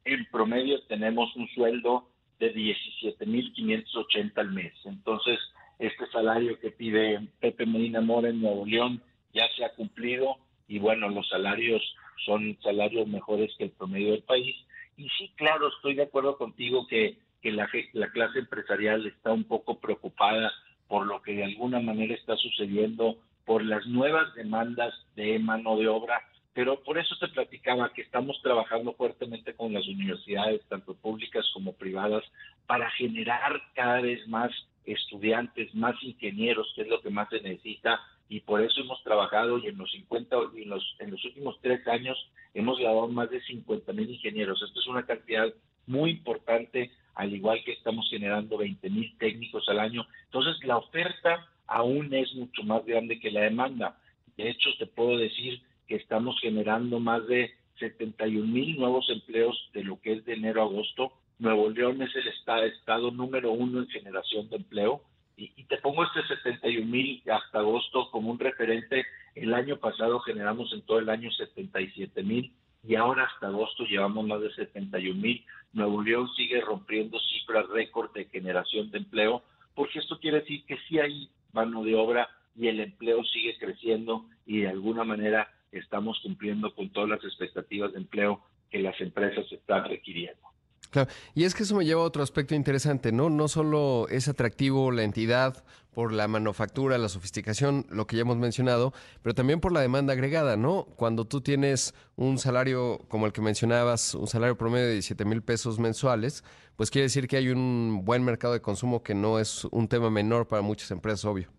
en 0.05 0.25
promedio, 0.31 0.81
tenemos 0.87 1.35
un 1.35 1.47
sueldo 1.49 2.07
de 2.39 2.53
17.580 2.53 4.31
al 4.35 4.51
mes. 4.51 4.73
Entonces, 4.85 5.39
este 5.79 6.07
salario 6.07 6.59
que 6.59 6.71
pide 6.71 7.27
Pepe 7.39 7.65
Medina 7.65 8.01
Mora 8.01 8.29
en 8.29 8.41
Nuevo 8.41 8.65
León 8.65 9.01
ya 9.33 9.47
se 9.55 9.65
ha 9.65 9.73
cumplido 9.73 10.37
y 10.67 10.79
bueno, 10.79 11.09
los 11.09 11.27
salarios 11.29 11.81
son 12.25 12.57
salarios 12.61 13.07
mejores 13.07 13.51
que 13.57 13.65
el 13.65 13.71
promedio 13.71 14.11
del 14.11 14.23
país. 14.23 14.55
Y 14.97 15.07
sí, 15.17 15.31
claro, 15.35 15.67
estoy 15.69 15.95
de 15.95 16.03
acuerdo 16.03 16.37
contigo 16.37 16.87
que, 16.87 17.17
que 17.41 17.51
la, 17.51 17.69
la 17.93 18.11
clase 18.11 18.39
empresarial 18.39 19.05
está 19.05 19.31
un 19.31 19.43
poco 19.43 19.79
preocupada 19.79 20.51
por 20.87 21.05
lo 21.05 21.21
que 21.21 21.33
de 21.33 21.43
alguna 21.43 21.79
manera 21.79 22.13
está 22.13 22.35
sucediendo, 22.37 23.17
por 23.45 23.63
las 23.63 23.85
nuevas 23.87 24.33
demandas 24.35 24.93
de 25.15 25.37
mano 25.39 25.77
de 25.77 25.87
obra 25.87 26.21
pero 26.57 26.81
por 26.81 26.97
eso 26.97 27.15
te 27.19 27.27
platicaba 27.27 27.93
que 27.93 28.01
estamos 28.01 28.41
trabajando 28.41 28.91
fuertemente 28.93 29.53
con 29.53 29.71
las 29.73 29.87
universidades, 29.87 30.65
tanto 30.67 30.95
públicas 30.95 31.45
como 31.53 31.73
privadas, 31.73 32.23
para 32.65 32.89
generar 32.89 33.61
cada 33.75 34.01
vez 34.01 34.27
más 34.27 34.49
estudiantes, 34.83 35.75
más 35.75 35.93
ingenieros, 36.01 36.73
que 36.75 36.81
es 36.81 36.87
lo 36.87 36.99
que 36.99 37.11
más 37.11 37.29
se 37.29 37.41
necesita, 37.41 38.01
y 38.27 38.39
por 38.39 38.63
eso 38.63 38.81
hemos 38.81 39.03
trabajado 39.03 39.59
y 39.59 39.67
en 39.67 39.77
los 39.77 39.91
50 39.91 40.35
y 40.55 40.63
en 40.63 40.69
los, 40.69 41.25
últimos 41.25 41.59
tres 41.61 41.87
años 41.87 42.17
hemos 42.55 42.79
graduado 42.79 43.09
más 43.09 43.29
de 43.29 43.39
50 43.39 43.93
mil 43.93 44.09
ingenieros. 44.09 44.59
Esto 44.63 44.79
es 44.79 44.87
una 44.87 45.05
cantidad 45.05 45.53
muy 45.85 46.09
importante, 46.09 46.89
al 47.13 47.35
igual 47.35 47.63
que 47.65 47.73
estamos 47.73 48.09
generando 48.09 48.57
20 48.57 48.89
mil 48.89 49.15
técnicos 49.19 49.69
al 49.69 49.77
año. 49.77 50.07
Entonces, 50.23 50.55
la 50.65 50.77
oferta 50.77 51.47
aún 51.67 52.11
es 52.15 52.33
mucho 52.33 52.63
más 52.63 52.83
grande 52.83 53.19
que 53.19 53.29
la 53.29 53.41
demanda. 53.41 53.99
De 54.35 54.49
hecho, 54.49 54.71
te 54.79 54.87
puedo 54.87 55.19
decir 55.19 55.61
que 55.87 55.95
estamos 55.95 56.39
generando 56.41 56.99
más 56.99 57.25
de 57.27 57.51
71 57.79 58.45
mil 58.45 58.77
nuevos 58.77 59.09
empleos 59.09 59.69
de 59.73 59.83
lo 59.83 59.99
que 60.01 60.13
es 60.13 60.25
de 60.25 60.33
enero 60.33 60.61
a 60.61 60.65
agosto. 60.65 61.13
Nuevo 61.39 61.69
León 61.69 62.01
es 62.01 62.15
el 62.15 62.27
estado, 62.27 63.11
número 63.11 63.51
uno 63.51 63.79
en 63.79 63.87
generación 63.87 64.49
de 64.49 64.57
empleo. 64.57 65.01
Y, 65.35 65.65
te 65.65 65.77
pongo 65.77 66.03
este 66.03 66.23
71 66.27 66.85
mil 66.87 67.21
hasta 67.29 67.59
agosto 67.59 68.09
como 68.09 68.31
un 68.31 68.39
referente. 68.39 69.05
El 69.35 69.53
año 69.53 69.77
pasado 69.77 70.19
generamos 70.21 70.73
en 70.73 70.81
todo 70.81 70.99
el 70.99 71.09
año 71.09 71.31
77 71.31 72.23
mil 72.23 72.51
y 72.83 72.95
ahora 72.95 73.25
hasta 73.25 73.47
agosto 73.47 73.83
llevamos 73.85 74.25
más 74.25 74.41
de 74.41 74.51
71 74.53 75.21
mil. 75.21 75.45
Nuevo 75.73 76.01
León 76.01 76.27
sigue 76.35 76.59
rompiendo 76.61 77.19
cifras 77.19 77.67
récord 77.69 78.11
de 78.13 78.25
generación 78.25 78.89
de 78.89 78.97
empleo, 78.99 79.43
porque 79.75 79.99
esto 79.99 80.19
quiere 80.19 80.39
decir 80.39 80.65
que 80.65 80.77
sí 80.87 80.97
hay 80.97 81.29
mano 81.53 81.83
de 81.83 81.95
obra 81.95 82.29
y 82.55 82.67
el 82.67 82.79
empleo 82.79 83.23
sigue 83.25 83.57
creciendo 83.59 84.25
y 84.45 84.61
de 84.61 84.69
alguna 84.69 85.03
manera 85.03 85.47
estamos 85.71 86.19
cumpliendo 86.23 86.73
con 86.73 86.89
todas 86.89 87.09
las 87.09 87.23
expectativas 87.23 87.93
de 87.93 87.99
empleo 87.99 88.41
que 88.69 88.79
las 88.79 88.99
empresas 89.01 89.45
están 89.51 89.85
requiriendo. 89.85 90.41
Claro, 90.89 91.09
y 91.35 91.43
es 91.43 91.53
que 91.53 91.63
eso 91.63 91.75
me 91.75 91.85
lleva 91.85 92.01
a 92.01 92.05
otro 92.05 92.23
aspecto 92.23 92.55
interesante, 92.55 93.11
¿no? 93.11 93.29
No 93.29 93.47
solo 93.47 94.07
es 94.09 94.27
atractivo 94.27 94.91
la 94.91 95.03
entidad 95.03 95.65
por 95.93 96.13
la 96.13 96.27
manufactura, 96.27 96.97
la 96.97 97.09
sofisticación, 97.09 97.85
lo 97.89 98.07
que 98.07 98.15
ya 98.15 98.21
hemos 98.21 98.37
mencionado, 98.37 98.93
pero 99.21 99.33
también 99.33 99.59
por 99.59 99.71
la 99.73 99.81
demanda 99.81 100.13
agregada, 100.13 100.55
¿no? 100.55 100.85
Cuando 100.95 101.25
tú 101.25 101.41
tienes 101.41 101.93
un 102.15 102.37
salario 102.37 102.99
como 103.09 103.25
el 103.25 103.33
que 103.33 103.41
mencionabas, 103.41 104.13
un 104.15 104.27
salario 104.27 104.57
promedio 104.57 104.85
de 104.85 104.93
17 104.93 105.25
mil 105.25 105.41
pesos 105.41 105.79
mensuales, 105.79 106.43
pues 106.75 106.91
quiere 106.91 107.03
decir 107.03 107.27
que 107.27 107.37
hay 107.37 107.49
un 107.49 108.05
buen 108.05 108.23
mercado 108.23 108.53
de 108.53 108.61
consumo 108.61 109.01
que 109.01 109.15
no 109.15 109.39
es 109.39 109.65
un 109.65 109.87
tema 109.87 110.09
menor 110.09 110.47
para 110.47 110.61
muchas 110.61 110.91
empresas, 110.91 111.25
obvio. 111.25 111.56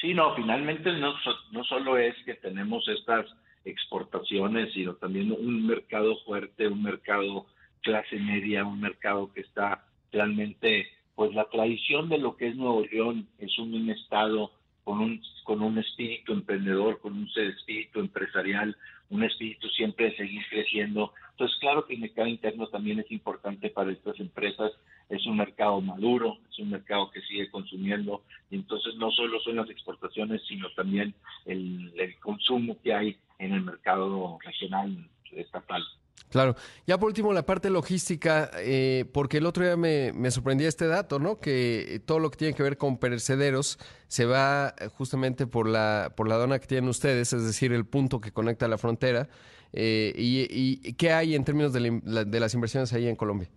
Sí, 0.00 0.12
no, 0.12 0.34
finalmente 0.34 0.92
no, 0.92 1.14
no 1.52 1.64
solo 1.64 1.96
es 1.96 2.14
que 2.24 2.34
tenemos 2.34 2.86
estas 2.88 3.26
exportaciones, 3.64 4.72
sino 4.72 4.94
también 4.94 5.32
un 5.32 5.66
mercado 5.66 6.16
fuerte, 6.24 6.68
un 6.68 6.82
mercado 6.82 7.46
clase 7.80 8.16
media, 8.16 8.64
un 8.64 8.80
mercado 8.80 9.32
que 9.32 9.40
está 9.40 9.84
realmente, 10.12 10.88
pues 11.14 11.34
la 11.34 11.48
tradición 11.48 12.08
de 12.08 12.18
lo 12.18 12.36
que 12.36 12.48
es 12.48 12.56
Nuevo 12.56 12.84
León 12.90 13.28
es 13.38 13.58
un, 13.58 13.88
estado 13.90 14.50
con 14.84 15.00
un, 15.00 15.22
con 15.44 15.62
un 15.62 15.78
espíritu 15.78 16.32
emprendedor, 16.32 17.00
con 17.00 17.14
un 17.14 17.28
espíritu 17.34 18.00
empresarial, 18.00 18.76
un 19.10 19.24
espíritu 19.24 19.68
siempre 19.68 20.10
de 20.10 20.16
seguir 20.16 20.42
creciendo. 20.48 21.12
Entonces, 21.32 21.58
claro 21.58 21.86
que 21.86 21.94
el 21.94 22.00
mercado 22.00 22.28
interno 22.28 22.66
también 22.68 23.00
es 23.00 23.10
importante 23.10 23.70
para 23.70 23.92
estas 23.92 24.18
empresas 24.20 24.72
es 25.08 25.24
un 25.26 25.36
mercado 25.36 25.80
maduro, 25.80 26.38
es 26.50 26.58
un 26.58 26.70
mercado 26.70 27.10
que 27.10 27.20
sigue 27.22 27.50
consumiendo, 27.50 28.22
y 28.50 28.56
entonces 28.56 28.96
no 28.96 29.10
solo 29.12 29.40
son 29.40 29.56
las 29.56 29.70
exportaciones, 29.70 30.42
sino 30.48 30.68
también 30.70 31.14
el, 31.44 31.92
consumo 32.20 32.76
que 32.82 32.92
hay 32.92 33.16
en 33.38 33.52
el 33.52 33.62
mercado 33.62 34.38
regional 34.44 35.08
estatal. 35.32 35.82
Claro. 36.30 36.56
Ya 36.86 36.98
por 36.98 37.08
último, 37.08 37.32
la 37.32 37.46
parte 37.46 37.70
logística, 37.70 38.50
eh, 38.56 39.04
porque 39.12 39.38
el 39.38 39.46
otro 39.46 39.64
día 39.64 39.76
me, 39.76 40.12
me, 40.12 40.30
sorprendía 40.30 40.68
este 40.68 40.86
dato, 40.86 41.18
¿no? 41.18 41.38
Que 41.40 42.02
todo 42.04 42.18
lo 42.18 42.30
que 42.30 42.36
tiene 42.36 42.54
que 42.54 42.62
ver 42.62 42.76
con 42.76 42.98
perecederos 42.98 43.78
se 44.08 44.24
va 44.26 44.74
justamente 44.96 45.46
por 45.46 45.68
la, 45.68 46.12
por 46.16 46.28
la 46.28 46.34
aduana 46.34 46.58
que 46.58 46.66
tienen 46.66 46.90
ustedes, 46.90 47.32
es 47.32 47.44
decir, 47.44 47.72
el 47.72 47.86
punto 47.86 48.20
que 48.20 48.32
conecta 48.32 48.68
la 48.68 48.78
frontera. 48.78 49.28
Eh, 49.72 50.12
y, 50.16 50.46
y, 50.50 50.94
qué 50.94 51.12
hay 51.12 51.34
en 51.34 51.44
términos 51.44 51.72
de, 51.72 52.00
de 52.26 52.40
las 52.40 52.54
inversiones 52.54 52.92
ahí 52.92 53.08
en 53.08 53.16
Colombia? 53.16 53.48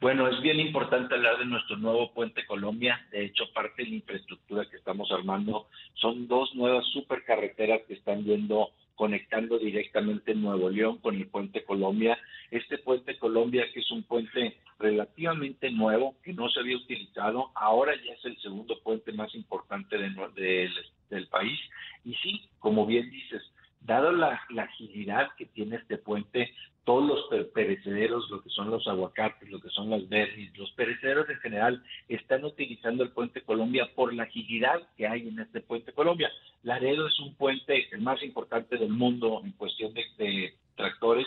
Bueno, 0.00 0.28
es 0.28 0.40
bien 0.40 0.60
importante 0.60 1.14
hablar 1.14 1.38
de 1.38 1.46
nuestro 1.46 1.76
nuevo 1.76 2.12
puente 2.12 2.46
Colombia. 2.46 3.04
De 3.10 3.24
hecho, 3.24 3.52
parte 3.52 3.82
de 3.82 3.88
la 3.88 3.96
infraestructura 3.96 4.64
que 4.70 4.76
estamos 4.76 5.10
armando 5.10 5.66
son 5.94 6.28
dos 6.28 6.54
nuevas 6.54 6.86
supercarreteras 6.92 7.80
que 7.88 7.94
están 7.94 8.24
yendo 8.24 8.70
conectando 8.94 9.58
directamente 9.58 10.34
Nuevo 10.34 10.70
León 10.70 10.98
con 10.98 11.16
el 11.16 11.26
puente 11.26 11.64
Colombia. 11.64 12.16
Este 12.50 12.78
puente 12.78 13.18
Colombia, 13.18 13.64
que 13.72 13.80
es 13.80 13.90
un 13.90 14.04
puente 14.04 14.58
relativamente 14.78 15.70
nuevo, 15.70 16.14
que 16.22 16.32
no 16.32 16.48
se 16.48 16.60
había 16.60 16.76
utilizado, 16.76 17.50
ahora 17.56 17.92
ya 17.96 18.12
es 18.12 18.24
el 18.24 18.36
segundo 18.38 18.78
puente 18.82 19.12
más 19.12 19.34
importante 19.34 19.98
del 19.98 21.28
país. 21.28 21.58
Y 22.04 22.14
sí, 22.14 22.48
como 22.60 22.86
bien 22.86 23.10
dices, 23.10 23.42
dado 23.80 24.12
la, 24.12 24.40
agilidad 24.58 25.28
que 25.36 25.46
tiene 25.46 25.76
este 25.76 25.98
puente, 25.98 26.52
todos 26.88 27.06
los 27.06 27.48
perecederos, 27.52 28.30
lo 28.30 28.42
que 28.42 28.48
son 28.48 28.70
los 28.70 28.88
aguacates, 28.88 29.50
lo 29.50 29.60
que 29.60 29.68
son 29.68 29.90
las 29.90 30.08
berries, 30.08 30.56
los 30.56 30.70
perecederos 30.70 31.28
en 31.28 31.36
general 31.40 31.84
están 32.08 32.46
utilizando 32.46 33.04
el 33.04 33.10
puente 33.10 33.42
Colombia 33.42 33.90
por 33.94 34.14
la 34.14 34.22
agilidad 34.22 34.80
que 34.96 35.06
hay 35.06 35.28
en 35.28 35.38
este 35.38 35.60
puente 35.60 35.92
Colombia. 35.92 36.30
Laredo 36.62 37.06
es 37.06 37.20
un 37.20 37.34
puente 37.34 37.88
el 37.92 38.00
más 38.00 38.22
importante 38.22 38.78
del 38.78 38.88
mundo 38.88 39.42
en 39.44 39.52
cuestión 39.52 39.92
de, 39.92 40.54
tractores, 40.76 41.26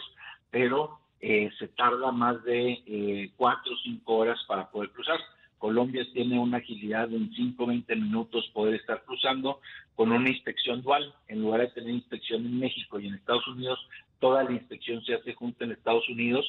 pero 0.50 0.98
eh, 1.20 1.52
se 1.60 1.68
tarda 1.68 2.12
más 2.12 2.44
de 2.44 2.82
eh, 2.88 3.32
cuatro 3.38 3.72
o 3.72 3.78
cinco 3.84 4.16
horas 4.16 4.40
para 4.48 4.72
poder 4.72 4.90
cruzar. 4.90 5.20
Colombia 5.60 6.04
tiene 6.12 6.40
una 6.40 6.58
agilidad 6.58 7.08
de 7.08 7.18
en 7.18 7.32
5 7.36 7.68
20 7.68 7.96
minutos 7.98 8.50
poder 8.52 8.74
estar 8.74 9.04
cruzando 9.04 9.60
con 9.94 10.12
una 10.12 10.28
inspección 10.28 10.82
dual. 10.82 11.14
En 11.28 11.44
lugar 11.44 11.62
de 11.62 11.68
tener 11.68 11.92
inspección 11.92 12.48
en 12.48 12.60
México 12.60 13.00
y 13.00 13.06
en 13.06 13.14
Estados 13.14 13.48
Unidos, 13.48 13.78
toda 14.22 14.46
la 14.46 14.54
inspección 14.54 15.04
se 15.04 15.16
hace 15.16 15.34
junto 15.34 15.66
en 15.66 15.74
Estados 15.74 16.08
Unidos 16.08 16.46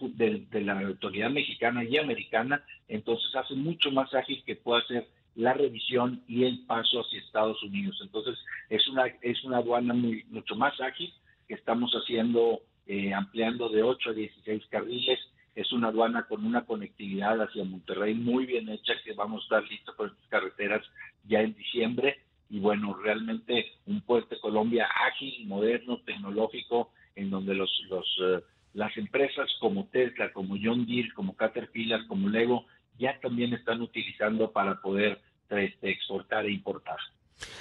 de, 0.00 0.46
la 0.62 0.80
autoridad 0.80 1.28
mexicana 1.28 1.84
y 1.84 1.98
americana, 1.98 2.64
entonces 2.88 3.34
hace 3.34 3.54
mucho 3.54 3.90
más 3.90 4.14
ágil 4.14 4.42
que 4.46 4.56
pueda 4.56 4.80
hacer 4.80 5.06
la 5.34 5.52
revisión 5.52 6.22
y 6.26 6.44
el 6.44 6.64
paso 6.66 7.00
hacia 7.00 7.20
Estados 7.20 7.62
Unidos. 7.62 7.98
Entonces 8.02 8.38
es 8.70 8.88
una 8.88 9.06
es 9.20 9.44
una 9.44 9.58
aduana 9.58 9.92
muy, 9.92 10.24
mucho 10.30 10.56
más 10.56 10.80
ágil 10.80 11.12
que 11.46 11.54
estamos 11.54 11.92
haciendo 11.92 12.62
eh, 12.86 13.12
ampliando 13.12 13.68
de 13.68 13.82
8 13.82 14.10
a 14.10 14.14
16 14.14 14.62
carriles 14.70 15.18
es 15.56 15.72
una 15.72 15.88
aduana 15.88 16.24
con 16.24 16.44
una 16.44 16.66
conectividad 16.66 17.40
hacia 17.40 17.64
Monterrey 17.64 18.14
muy 18.14 18.44
bien 18.44 18.68
hecha, 18.68 18.92
que 19.02 19.14
vamos 19.14 19.40
a 19.40 19.44
estar 19.44 19.70
listos 19.70 19.94
con 19.94 20.08
estas 20.10 20.28
carreteras 20.28 20.84
ya 21.24 21.40
en 21.40 21.54
diciembre. 21.54 22.20
Y 22.50 22.60
bueno, 22.60 22.94
realmente 22.94 23.72
un 23.86 24.02
puente 24.02 24.38
Colombia 24.38 24.86
ágil, 25.08 25.46
moderno, 25.46 25.98
tecnológico, 26.04 26.92
en 27.16 27.30
donde 27.30 27.54
los, 27.54 27.70
los, 27.90 28.06
eh, 28.22 28.42
las 28.74 28.96
empresas 28.96 29.50
como 29.60 29.86
Tesla, 29.86 30.32
como 30.32 30.56
John 30.62 30.86
Deere, 30.86 31.12
como 31.14 31.34
Caterpillar, 31.34 32.06
como 32.06 32.28
Lego, 32.28 32.66
ya 32.98 33.18
también 33.20 33.52
están 33.52 33.80
utilizando 33.82 34.52
para 34.52 34.80
poder 34.80 35.20
este, 35.50 35.90
exportar 35.90 36.46
e 36.46 36.52
importar. 36.52 36.98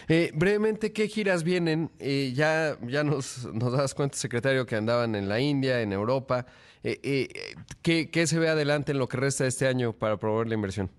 Eh, 0.08 0.32
brevemente, 0.34 0.94
¿qué 0.94 1.08
giras 1.08 1.44
vienen? 1.44 1.92
Eh, 2.00 2.32
ya 2.34 2.78
ya 2.82 3.04
nos, 3.04 3.46
nos 3.54 3.74
das 3.74 3.94
cuenta, 3.94 4.18
secretario, 4.18 4.66
que 4.66 4.76
andaban 4.76 5.16
en 5.16 5.28
la 5.28 5.40
India, 5.40 5.82
en 5.82 5.92
Europa. 5.92 6.46
Eh, 6.84 7.00
eh, 7.04 7.28
¿qué, 7.82 8.10
¿Qué 8.10 8.28
se 8.28 8.40
ve 8.40 8.48
adelante 8.48 8.92
en 8.92 9.00
lo 9.00 9.08
que 9.08 9.18
resta 9.18 9.44
de 9.44 9.50
este 9.50 9.68
año 9.68 9.94
para 9.94 10.18
promover 10.18 10.48
la 10.48 10.56
inversión? 10.56 10.92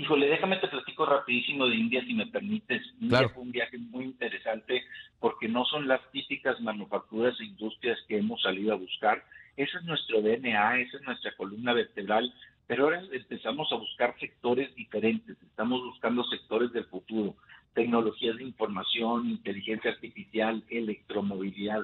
Híjole, 0.00 0.28
déjame 0.28 0.56
te 0.56 0.68
platico 0.68 1.04
rapidísimo 1.04 1.66
de 1.66 1.76
India, 1.76 2.02
si 2.02 2.14
me 2.14 2.26
permites. 2.26 2.80
India 3.02 3.28
fue 3.28 3.42
un 3.42 3.52
viaje 3.52 3.76
muy 3.76 4.04
interesante 4.04 4.82
porque 5.18 5.46
no 5.46 5.66
son 5.66 5.86
las 5.86 6.00
típicas 6.10 6.58
manufacturas 6.62 7.38
e 7.38 7.44
industrias 7.44 7.98
que 8.08 8.16
hemos 8.16 8.40
salido 8.40 8.72
a 8.72 8.76
buscar. 8.76 9.22
Ese 9.58 9.76
es 9.76 9.84
nuestro 9.84 10.22
DNA, 10.22 10.80
esa 10.80 10.96
es 10.96 11.02
nuestra 11.02 11.36
columna 11.36 11.74
vertebral, 11.74 12.32
pero 12.66 12.84
ahora 12.84 13.02
empezamos 13.12 13.70
a 13.72 13.76
buscar 13.76 14.18
sectores 14.18 14.74
diferentes, 14.74 15.36
estamos 15.42 15.82
buscando 15.82 16.24
sectores 16.24 16.72
del 16.72 16.86
futuro, 16.86 17.36
tecnologías 17.74 18.38
de 18.38 18.44
información, 18.44 19.28
inteligencia 19.28 19.90
artificial, 19.90 20.64
electromovilidad, 20.70 21.82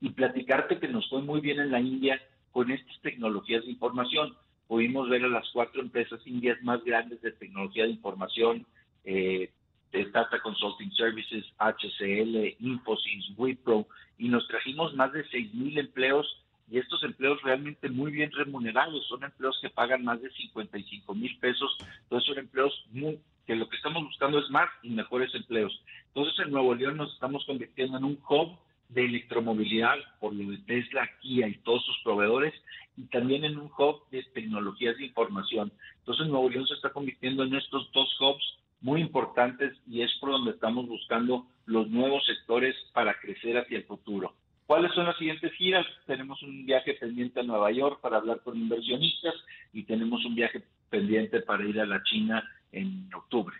y 0.00 0.10
platicarte 0.10 0.78
que 0.78 0.86
nos 0.86 1.08
fue 1.10 1.20
muy 1.20 1.40
bien 1.40 1.58
en 1.58 1.72
la 1.72 1.80
India 1.80 2.22
con 2.52 2.70
estas 2.70 3.00
tecnologías 3.00 3.64
de 3.64 3.72
información 3.72 4.36
pudimos 4.68 5.08
ver 5.08 5.24
a 5.24 5.28
las 5.28 5.48
cuatro 5.52 5.80
empresas 5.80 6.20
indias 6.26 6.60
más 6.62 6.82
grandes 6.84 7.20
de 7.22 7.32
tecnología 7.32 7.84
de 7.84 7.90
información, 7.90 8.66
eh, 9.04 9.50
de 9.92 10.04
Tata 10.06 10.40
Consulting 10.40 10.92
Services, 10.92 11.44
HCL, 11.58 12.56
Infosys, 12.60 13.32
Wipro, 13.36 13.86
y 14.18 14.28
nos 14.28 14.46
trajimos 14.48 14.94
más 14.94 15.12
de 15.12 15.24
seis 15.28 15.52
mil 15.54 15.78
empleos 15.78 16.42
y 16.70 16.78
estos 16.78 17.02
empleos 17.04 17.40
realmente 17.42 17.88
muy 17.88 18.10
bien 18.10 18.30
remunerados, 18.32 19.06
son 19.06 19.22
empleos 19.22 19.56
que 19.62 19.70
pagan 19.70 20.04
más 20.04 20.20
de 20.20 20.30
55 20.30 21.14
mil 21.14 21.38
pesos, 21.38 21.76
entonces 22.02 22.26
son 22.26 22.38
empleos 22.38 22.86
muy, 22.90 23.20
que 23.46 23.54
lo 23.54 23.68
que 23.68 23.76
estamos 23.76 24.02
buscando 24.02 24.40
es 24.40 24.50
más 24.50 24.68
y 24.82 24.90
mejores 24.90 25.32
empleos. 25.34 25.80
Entonces 26.08 26.34
en 26.44 26.50
Nuevo 26.50 26.74
León 26.74 26.96
nos 26.96 27.12
estamos 27.12 27.44
convirtiendo 27.46 27.98
en 27.98 28.04
un 28.04 28.18
hub 28.28 28.58
de 28.88 29.04
electromovilidad 29.04 29.96
por 30.20 30.34
lo 30.34 30.50
de 30.50 30.58
Tesla, 30.58 31.08
Kia 31.20 31.48
y 31.48 31.58
todos 31.58 31.84
sus 31.84 31.98
proveedores 32.04 32.54
y 32.96 33.04
también 33.04 33.44
en 33.44 33.58
un 33.58 33.70
hub 33.78 34.08
de 34.10 34.22
tecnologías 34.34 34.96
de 34.96 35.06
información. 35.06 35.72
Entonces 35.98 36.26
Nuevo 36.28 36.48
León 36.48 36.66
se 36.66 36.74
está 36.74 36.90
convirtiendo 36.90 37.42
en 37.42 37.54
estos 37.54 37.90
dos 37.92 38.08
hubs 38.20 38.58
muy 38.80 39.00
importantes 39.00 39.76
y 39.86 40.02
es 40.02 40.12
por 40.20 40.30
donde 40.30 40.52
estamos 40.52 40.86
buscando 40.86 41.46
los 41.64 41.88
nuevos 41.88 42.24
sectores 42.26 42.76
para 42.92 43.18
crecer 43.20 43.58
hacia 43.58 43.78
el 43.78 43.84
futuro. 43.84 44.34
¿Cuáles 44.66 44.92
son 44.94 45.06
las 45.06 45.16
siguientes 45.16 45.52
giras? 45.52 45.86
Tenemos 46.06 46.42
un 46.42 46.66
viaje 46.66 46.94
pendiente 46.94 47.40
a 47.40 47.44
Nueva 47.44 47.70
York 47.70 48.00
para 48.00 48.16
hablar 48.16 48.40
con 48.42 48.56
inversionistas 48.56 49.34
y 49.72 49.84
tenemos 49.84 50.24
un 50.24 50.34
viaje 50.34 50.62
pendiente 50.90 51.40
para 51.40 51.64
ir 51.64 51.80
a 51.80 51.86
la 51.86 52.02
China 52.02 52.42
en 52.72 53.08
octubre. 53.14 53.56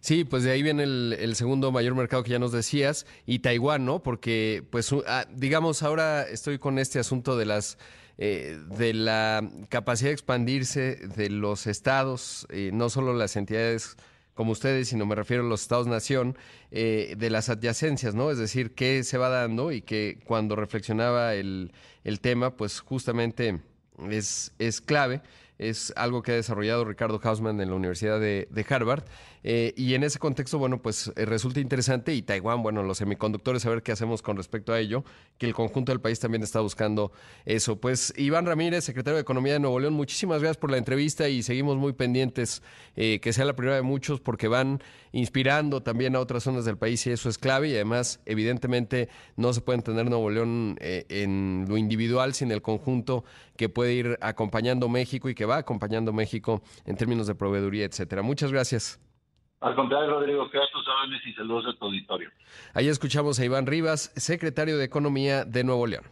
Sí, 0.00 0.24
pues 0.24 0.42
de 0.42 0.50
ahí 0.50 0.62
viene 0.62 0.82
el, 0.82 1.34
segundo 1.36 1.70
mayor 1.70 1.94
mercado 1.94 2.22
que 2.22 2.30
ya 2.30 2.38
nos 2.38 2.52
decías, 2.52 3.06
y 3.26 3.38
Taiwán, 3.38 3.84
¿no? 3.84 4.02
Porque, 4.02 4.64
pues, 4.70 4.92
ah, 5.06 5.26
digamos, 5.32 5.82
ahora 5.82 6.22
estoy 6.22 6.58
con 6.58 6.78
este 6.78 6.98
asunto 6.98 7.36
de 7.36 7.46
las 7.46 7.78
eh, 8.18 8.58
de 8.76 8.92
la 8.92 9.48
capacidad 9.68 10.10
de 10.10 10.14
expandirse 10.14 10.96
de 10.96 11.30
los 11.30 11.66
estados, 11.66 12.46
eh, 12.50 12.70
no 12.72 12.90
solo 12.90 13.14
las 13.14 13.36
entidades 13.36 13.96
como 14.34 14.52
ustedes, 14.52 14.88
sino 14.88 15.06
me 15.06 15.14
refiero 15.14 15.44
a 15.44 15.46
los 15.46 15.62
estados-nación, 15.62 16.36
eh, 16.70 17.14
de 17.18 17.30
las 17.30 17.48
adyacencias, 17.48 18.14
¿no? 18.14 18.30
Es 18.30 18.38
decir, 18.38 18.74
qué 18.74 19.02
se 19.04 19.18
va 19.18 19.28
dando 19.28 19.72
y 19.72 19.82
que 19.82 20.18
cuando 20.24 20.56
reflexionaba 20.56 21.34
el, 21.34 21.72
el 22.04 22.20
tema, 22.20 22.56
pues 22.56 22.80
justamente 22.80 23.60
es, 24.10 24.52
es 24.58 24.80
clave 24.80 25.22
es 25.62 25.92
algo 25.96 26.22
que 26.22 26.32
ha 26.32 26.34
desarrollado 26.34 26.84
Ricardo 26.84 27.20
Hausman 27.22 27.60
en 27.60 27.70
la 27.70 27.76
Universidad 27.76 28.20
de, 28.20 28.66
Harvard. 28.68 29.04
Eh, 29.44 29.72
y 29.76 29.94
en 29.94 30.04
ese 30.04 30.18
contexto, 30.18 30.58
bueno, 30.58 30.80
pues 30.80 31.12
eh, 31.16 31.24
resulta 31.24 31.60
interesante 31.60 32.14
y 32.14 32.22
Taiwán, 32.22 32.62
bueno, 32.62 32.82
los 32.82 32.98
semiconductores, 32.98 33.66
a 33.66 33.70
ver 33.70 33.82
qué 33.82 33.92
hacemos 33.92 34.22
con 34.22 34.36
respecto 34.36 34.72
a 34.72 34.78
ello, 34.78 35.04
que 35.38 35.46
el 35.46 35.54
conjunto 35.54 35.92
del 35.92 36.00
país 36.00 36.20
también 36.20 36.42
está 36.42 36.60
buscando 36.60 37.12
eso. 37.44 37.80
Pues 37.80 38.14
Iván 38.16 38.46
Ramírez, 38.46 38.84
secretario 38.84 39.16
de 39.16 39.22
Economía 39.22 39.54
de 39.54 39.60
Nuevo 39.60 39.80
León, 39.80 39.94
muchísimas 39.94 40.40
gracias 40.40 40.58
por 40.58 40.70
la 40.70 40.78
entrevista 40.78 41.28
y 41.28 41.42
seguimos 41.42 41.76
muy 41.76 41.92
pendientes 41.92 42.62
eh, 42.96 43.18
que 43.20 43.32
sea 43.32 43.44
la 43.44 43.56
primera 43.56 43.76
de 43.76 43.82
muchos 43.82 44.20
porque 44.20 44.48
van 44.48 44.80
inspirando 45.12 45.82
también 45.82 46.16
a 46.16 46.20
otras 46.20 46.44
zonas 46.44 46.64
del 46.64 46.78
país 46.78 47.06
y 47.06 47.10
eso 47.10 47.28
es 47.28 47.38
clave 47.38 47.68
y 47.68 47.74
además, 47.74 48.20
evidentemente, 48.26 49.08
no 49.36 49.52
se 49.52 49.60
puede 49.60 49.78
entender 49.78 50.08
Nuevo 50.08 50.30
León 50.30 50.76
en 50.80 51.66
lo 51.68 51.76
individual 51.76 52.34
sin 52.34 52.50
el 52.50 52.62
conjunto 52.62 53.24
que 53.56 53.68
puede 53.68 53.92
ir 53.94 54.18
acompañando 54.20 54.88
México 54.88 55.28
y 55.28 55.34
que 55.34 55.44
va 55.44 55.58
acompañando 55.58 56.12
México 56.12 56.62
en 56.84 56.96
términos 56.96 57.26
de 57.26 57.34
proveeduría, 57.34 57.84
etcétera. 57.84 58.22
Muchas 58.22 58.52
gracias. 58.52 58.98
Al 59.62 59.76
contrario, 59.76 60.10
Rodrigo, 60.10 60.50
que 60.50 60.58
tus 60.72 60.86
órdenes 60.88 61.24
y 61.24 61.32
saludos 61.34 61.72
a 61.72 61.78
tu 61.78 61.84
auditorio. 61.84 62.30
Ahí 62.74 62.88
escuchamos 62.88 63.38
a 63.38 63.44
Iván 63.44 63.66
Rivas, 63.66 64.12
secretario 64.16 64.76
de 64.76 64.84
Economía 64.84 65.44
de 65.44 65.62
Nuevo 65.62 65.86
León. 65.86 66.04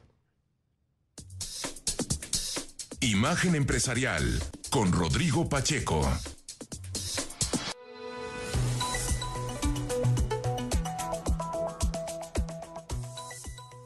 Imagen 3.00 3.56
empresarial 3.56 4.22
con 4.70 4.92
Rodrigo 4.92 5.48
Pacheco. 5.48 6.02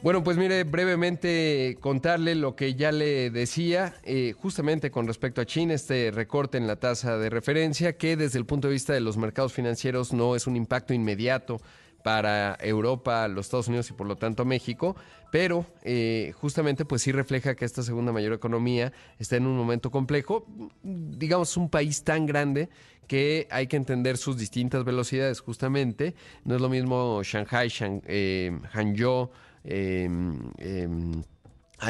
Bueno, 0.05 0.23
pues 0.23 0.37
mire, 0.37 0.65
brevemente 0.65 1.79
contarle 1.81 2.35
lo 2.35 2.55
que 2.55 2.75
ya 2.75 2.93
le 2.93 3.31
decía, 3.31 3.95
eh, 4.03 4.35
justamente 4.37 4.91
con 4.91 5.07
respecto 5.07 5.41
a 5.41 5.47
China, 5.47 5.73
este 5.73 6.11
recorte 6.11 6.59
en 6.59 6.67
la 6.67 6.77
tasa 6.77 7.17
de 7.17 7.31
referencia, 7.31 7.97
que 7.97 8.15
desde 8.15 8.39
el 8.39 8.45
punto 8.45 8.69
de 8.69 8.75
vista 8.75 8.93
de 8.93 9.01
los 9.01 9.17
mercados 9.17 9.55
financieros 9.55 10.13
no 10.13 10.37
es 10.37 10.47
un 10.47 10.57
impacto 10.57 10.93
inmediato 10.93 11.59
para 12.03 12.59
Europa, 12.61 13.27
los 13.29 13.47
Estados 13.47 13.69
Unidos 13.69 13.89
y 13.89 13.95
por 13.95 14.07
lo 14.07 14.17
tanto 14.17 14.45
México, 14.45 14.95
pero 15.33 15.65
eh, 15.85 16.35
justamente 16.37 16.85
pues 16.85 17.01
sí 17.01 17.11
refleja 17.11 17.55
que 17.55 17.65
esta 17.65 17.83
segunda 17.83 18.13
mayor 18.13 18.35
economía 18.35 18.93
está 19.19 19.37
en 19.37 19.47
un 19.47 19.57
momento 19.57 19.91
complejo, 19.91 20.45
digamos 20.83 21.57
un 21.57 21.71
país 21.71 22.05
tan 22.05 22.27
grande 22.27 22.69
que 23.09 23.49
hay 23.51 23.69
que 23.69 23.77
entender 23.77 24.19
sus 24.19 24.37
distintas 24.37 24.85
velocidades 24.85 25.41
justamente, 25.41 26.15
no 26.45 26.57
es 26.57 26.61
lo 26.61 26.69
mismo 26.69 27.23
Shanghai, 27.23 27.73
eh, 27.81 28.53
Hangzhou, 28.71 29.31
eh, 29.65 30.09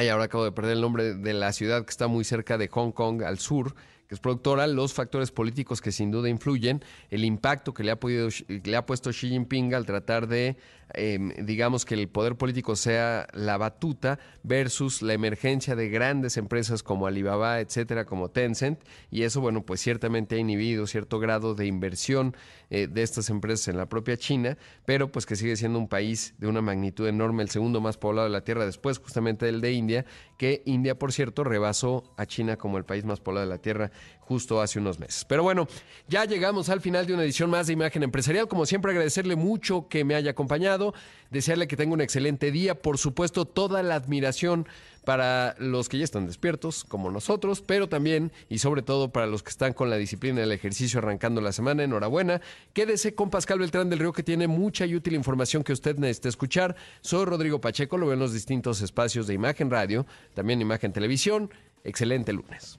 ahora 0.09 0.25
acabo 0.25 0.45
de 0.45 0.53
perder 0.53 0.73
el 0.73 0.81
nombre 0.81 1.15
de 1.15 1.33
la 1.35 1.53
ciudad 1.53 1.85
que 1.85 1.91
está 1.91 2.07
muy 2.07 2.25
cerca 2.25 2.59
de 2.59 2.69
Hong 2.69 2.93
Kong, 2.93 3.23
al 3.23 3.39
sur, 3.39 3.75
que 4.09 4.15
es 4.15 4.21
productora, 4.21 4.67
los 4.67 4.93
factores 4.93 5.31
políticos 5.31 5.81
que 5.81 5.93
sin 5.93 6.11
duda 6.11 6.29
influyen, 6.29 6.83
el 7.11 7.25
impacto 7.25 7.73
que 7.73 7.85
le 7.85 7.91
ha, 7.91 8.01
podido, 8.01 8.29
le 8.49 8.77
ha 8.77 8.87
puesto 8.87 9.11
Xi 9.11 9.29
Jinping 9.29 9.75
al 9.75 9.87
tratar 9.87 10.29
de 10.29 10.57
Em, 10.93 11.33
digamos, 11.45 11.85
que 11.85 11.95
el 11.95 12.09
poder 12.09 12.37
político 12.37 12.77
sea 12.77 13.27
la 13.33 13.57
batuta 13.57 14.19
versus 14.43 15.03
la 15.03 15.15
emergencia 15.15 15.75
de 15.75 15.89
grandes 15.89 16.37
empresas 16.37 16.83
como 16.83 17.07
Alibaba, 17.07 17.61
etcétera, 17.61 18.05
como 18.05 18.31
Tencent. 18.31 18.81
Y 19.11 19.23
eso, 19.23 19.41
bueno, 19.41 19.65
pues 19.65 19.81
ciertamente 19.81 20.37
ha 20.37 20.39
inhibido 20.39 20.87
cierto 20.87 21.19
grado 21.19 21.55
de 21.55 21.67
inversión 21.67 22.37
eh, 22.71 22.87
de 22.87 23.03
estas 23.03 23.31
empresas 23.31 23.69
en 23.69 23.77
la 23.77 23.89
propia 23.89 24.17
China, 24.17 24.57
pero 24.85 25.11
pues 25.11 25.27
que 25.27 25.37
sigue 25.37 25.57
siendo 25.57 25.79
un 25.79 25.89
país 25.89 26.35
de 26.39 26.47
una 26.47 26.61
magnitud 26.61 27.09
enorme, 27.09 27.43
el 27.43 27.51
segundo 27.51 27.81
más 27.81 27.97
poblado 27.97 28.29
de 28.29 28.33
la 28.33 28.45
Tierra, 28.45 28.65
después 28.65 28.99
justamente 28.99 29.47
del 29.47 29.61
de 29.61 29.73
India, 29.73 30.05
que 30.37 30.63
India, 30.67 30.99
por 30.99 31.13
cierto, 31.13 31.45
rebasó 31.45 32.15
a 32.17 32.27
China 32.27 32.57
como 32.57 32.79
el 32.79 32.85
país 32.85 33.05
más 33.05 33.21
poblado 33.21 33.47
de 33.47 33.51
la 33.55 33.61
Tierra 33.61 33.91
justo 34.27 34.61
hace 34.61 34.79
unos 34.79 34.99
meses. 34.99 35.25
Pero 35.25 35.43
bueno, 35.43 35.69
ya 36.09 36.25
llegamos 36.25 36.69
al 36.69 36.81
final 36.81 37.07
de 37.07 37.15
una 37.15 37.25
edición 37.25 37.51
más 37.51 37.67
de 37.67 37.75
Imagen 37.75 38.03
Empresarial. 38.03 38.49
Como 38.49 38.67
siempre, 38.67 38.93
agradecerle 38.93 39.37
mucho 39.37 39.89
que 39.89 40.05
me 40.05 40.15
haya 40.15 40.33
acompañado, 40.33 40.95
desearle 41.31 41.69
que 41.69 41.77
tenga 41.77 41.95
un 41.95 42.01
excelente 42.01 42.51
día, 42.51 42.81
por 42.81 42.99
supuesto, 42.99 43.45
toda 43.45 43.83
la 43.83 43.97
admiración 43.97 44.67
para 45.05 45.55
los 45.59 45.89
que 45.89 45.99
ya 45.99 46.05
están 46.05 46.27
despiertos, 46.27 46.85
como 46.85 47.11
nosotros, 47.11 47.61
pero 47.61 47.89
también 47.89 48.33
y 48.49 48.59
sobre 48.59 48.83
todo 48.83 49.11
para 49.11 49.27
los 49.27 49.43
que 49.43 49.51
están 49.51 49.75
con 49.75 49.91
la 49.91 49.97
disciplina 49.97 50.41
del 50.41 50.53
ejercicio 50.53 50.99
arrancando 50.99 51.41
la 51.41 51.53
semana. 51.53 51.85
Enhorabuena. 51.85 52.41
Quédese 52.73 53.15
con 53.15 53.31
Pascal 53.31 53.59
Beltrán 53.59 53.91
del 53.91 53.99
Río, 53.99 54.13
que 54.13 54.23
tiene 54.23 54.49
mucha 54.49 54.87
y 54.87 54.95
útil 54.95 55.15
información 55.15 55.63
que 55.63 55.73
usted 55.73 55.97
necesita 55.99 56.29
escuchar. 56.29 56.75
Soy 57.01 57.25
Rodrigo 57.27 57.61
Pacheco, 57.61 57.99
lo 57.99 58.07
veo 58.07 58.15
en 58.15 58.21
los 58.21 58.33
distintos 58.33 58.81
espacios 58.81 59.27
de 59.27 59.35
Imagen 59.35 59.71
Radio, 59.71 60.07
también 60.35 60.61
Imagen 60.61 60.93
Televisión. 60.93 61.51
Excelente 61.85 62.33
lunes. 62.33 62.79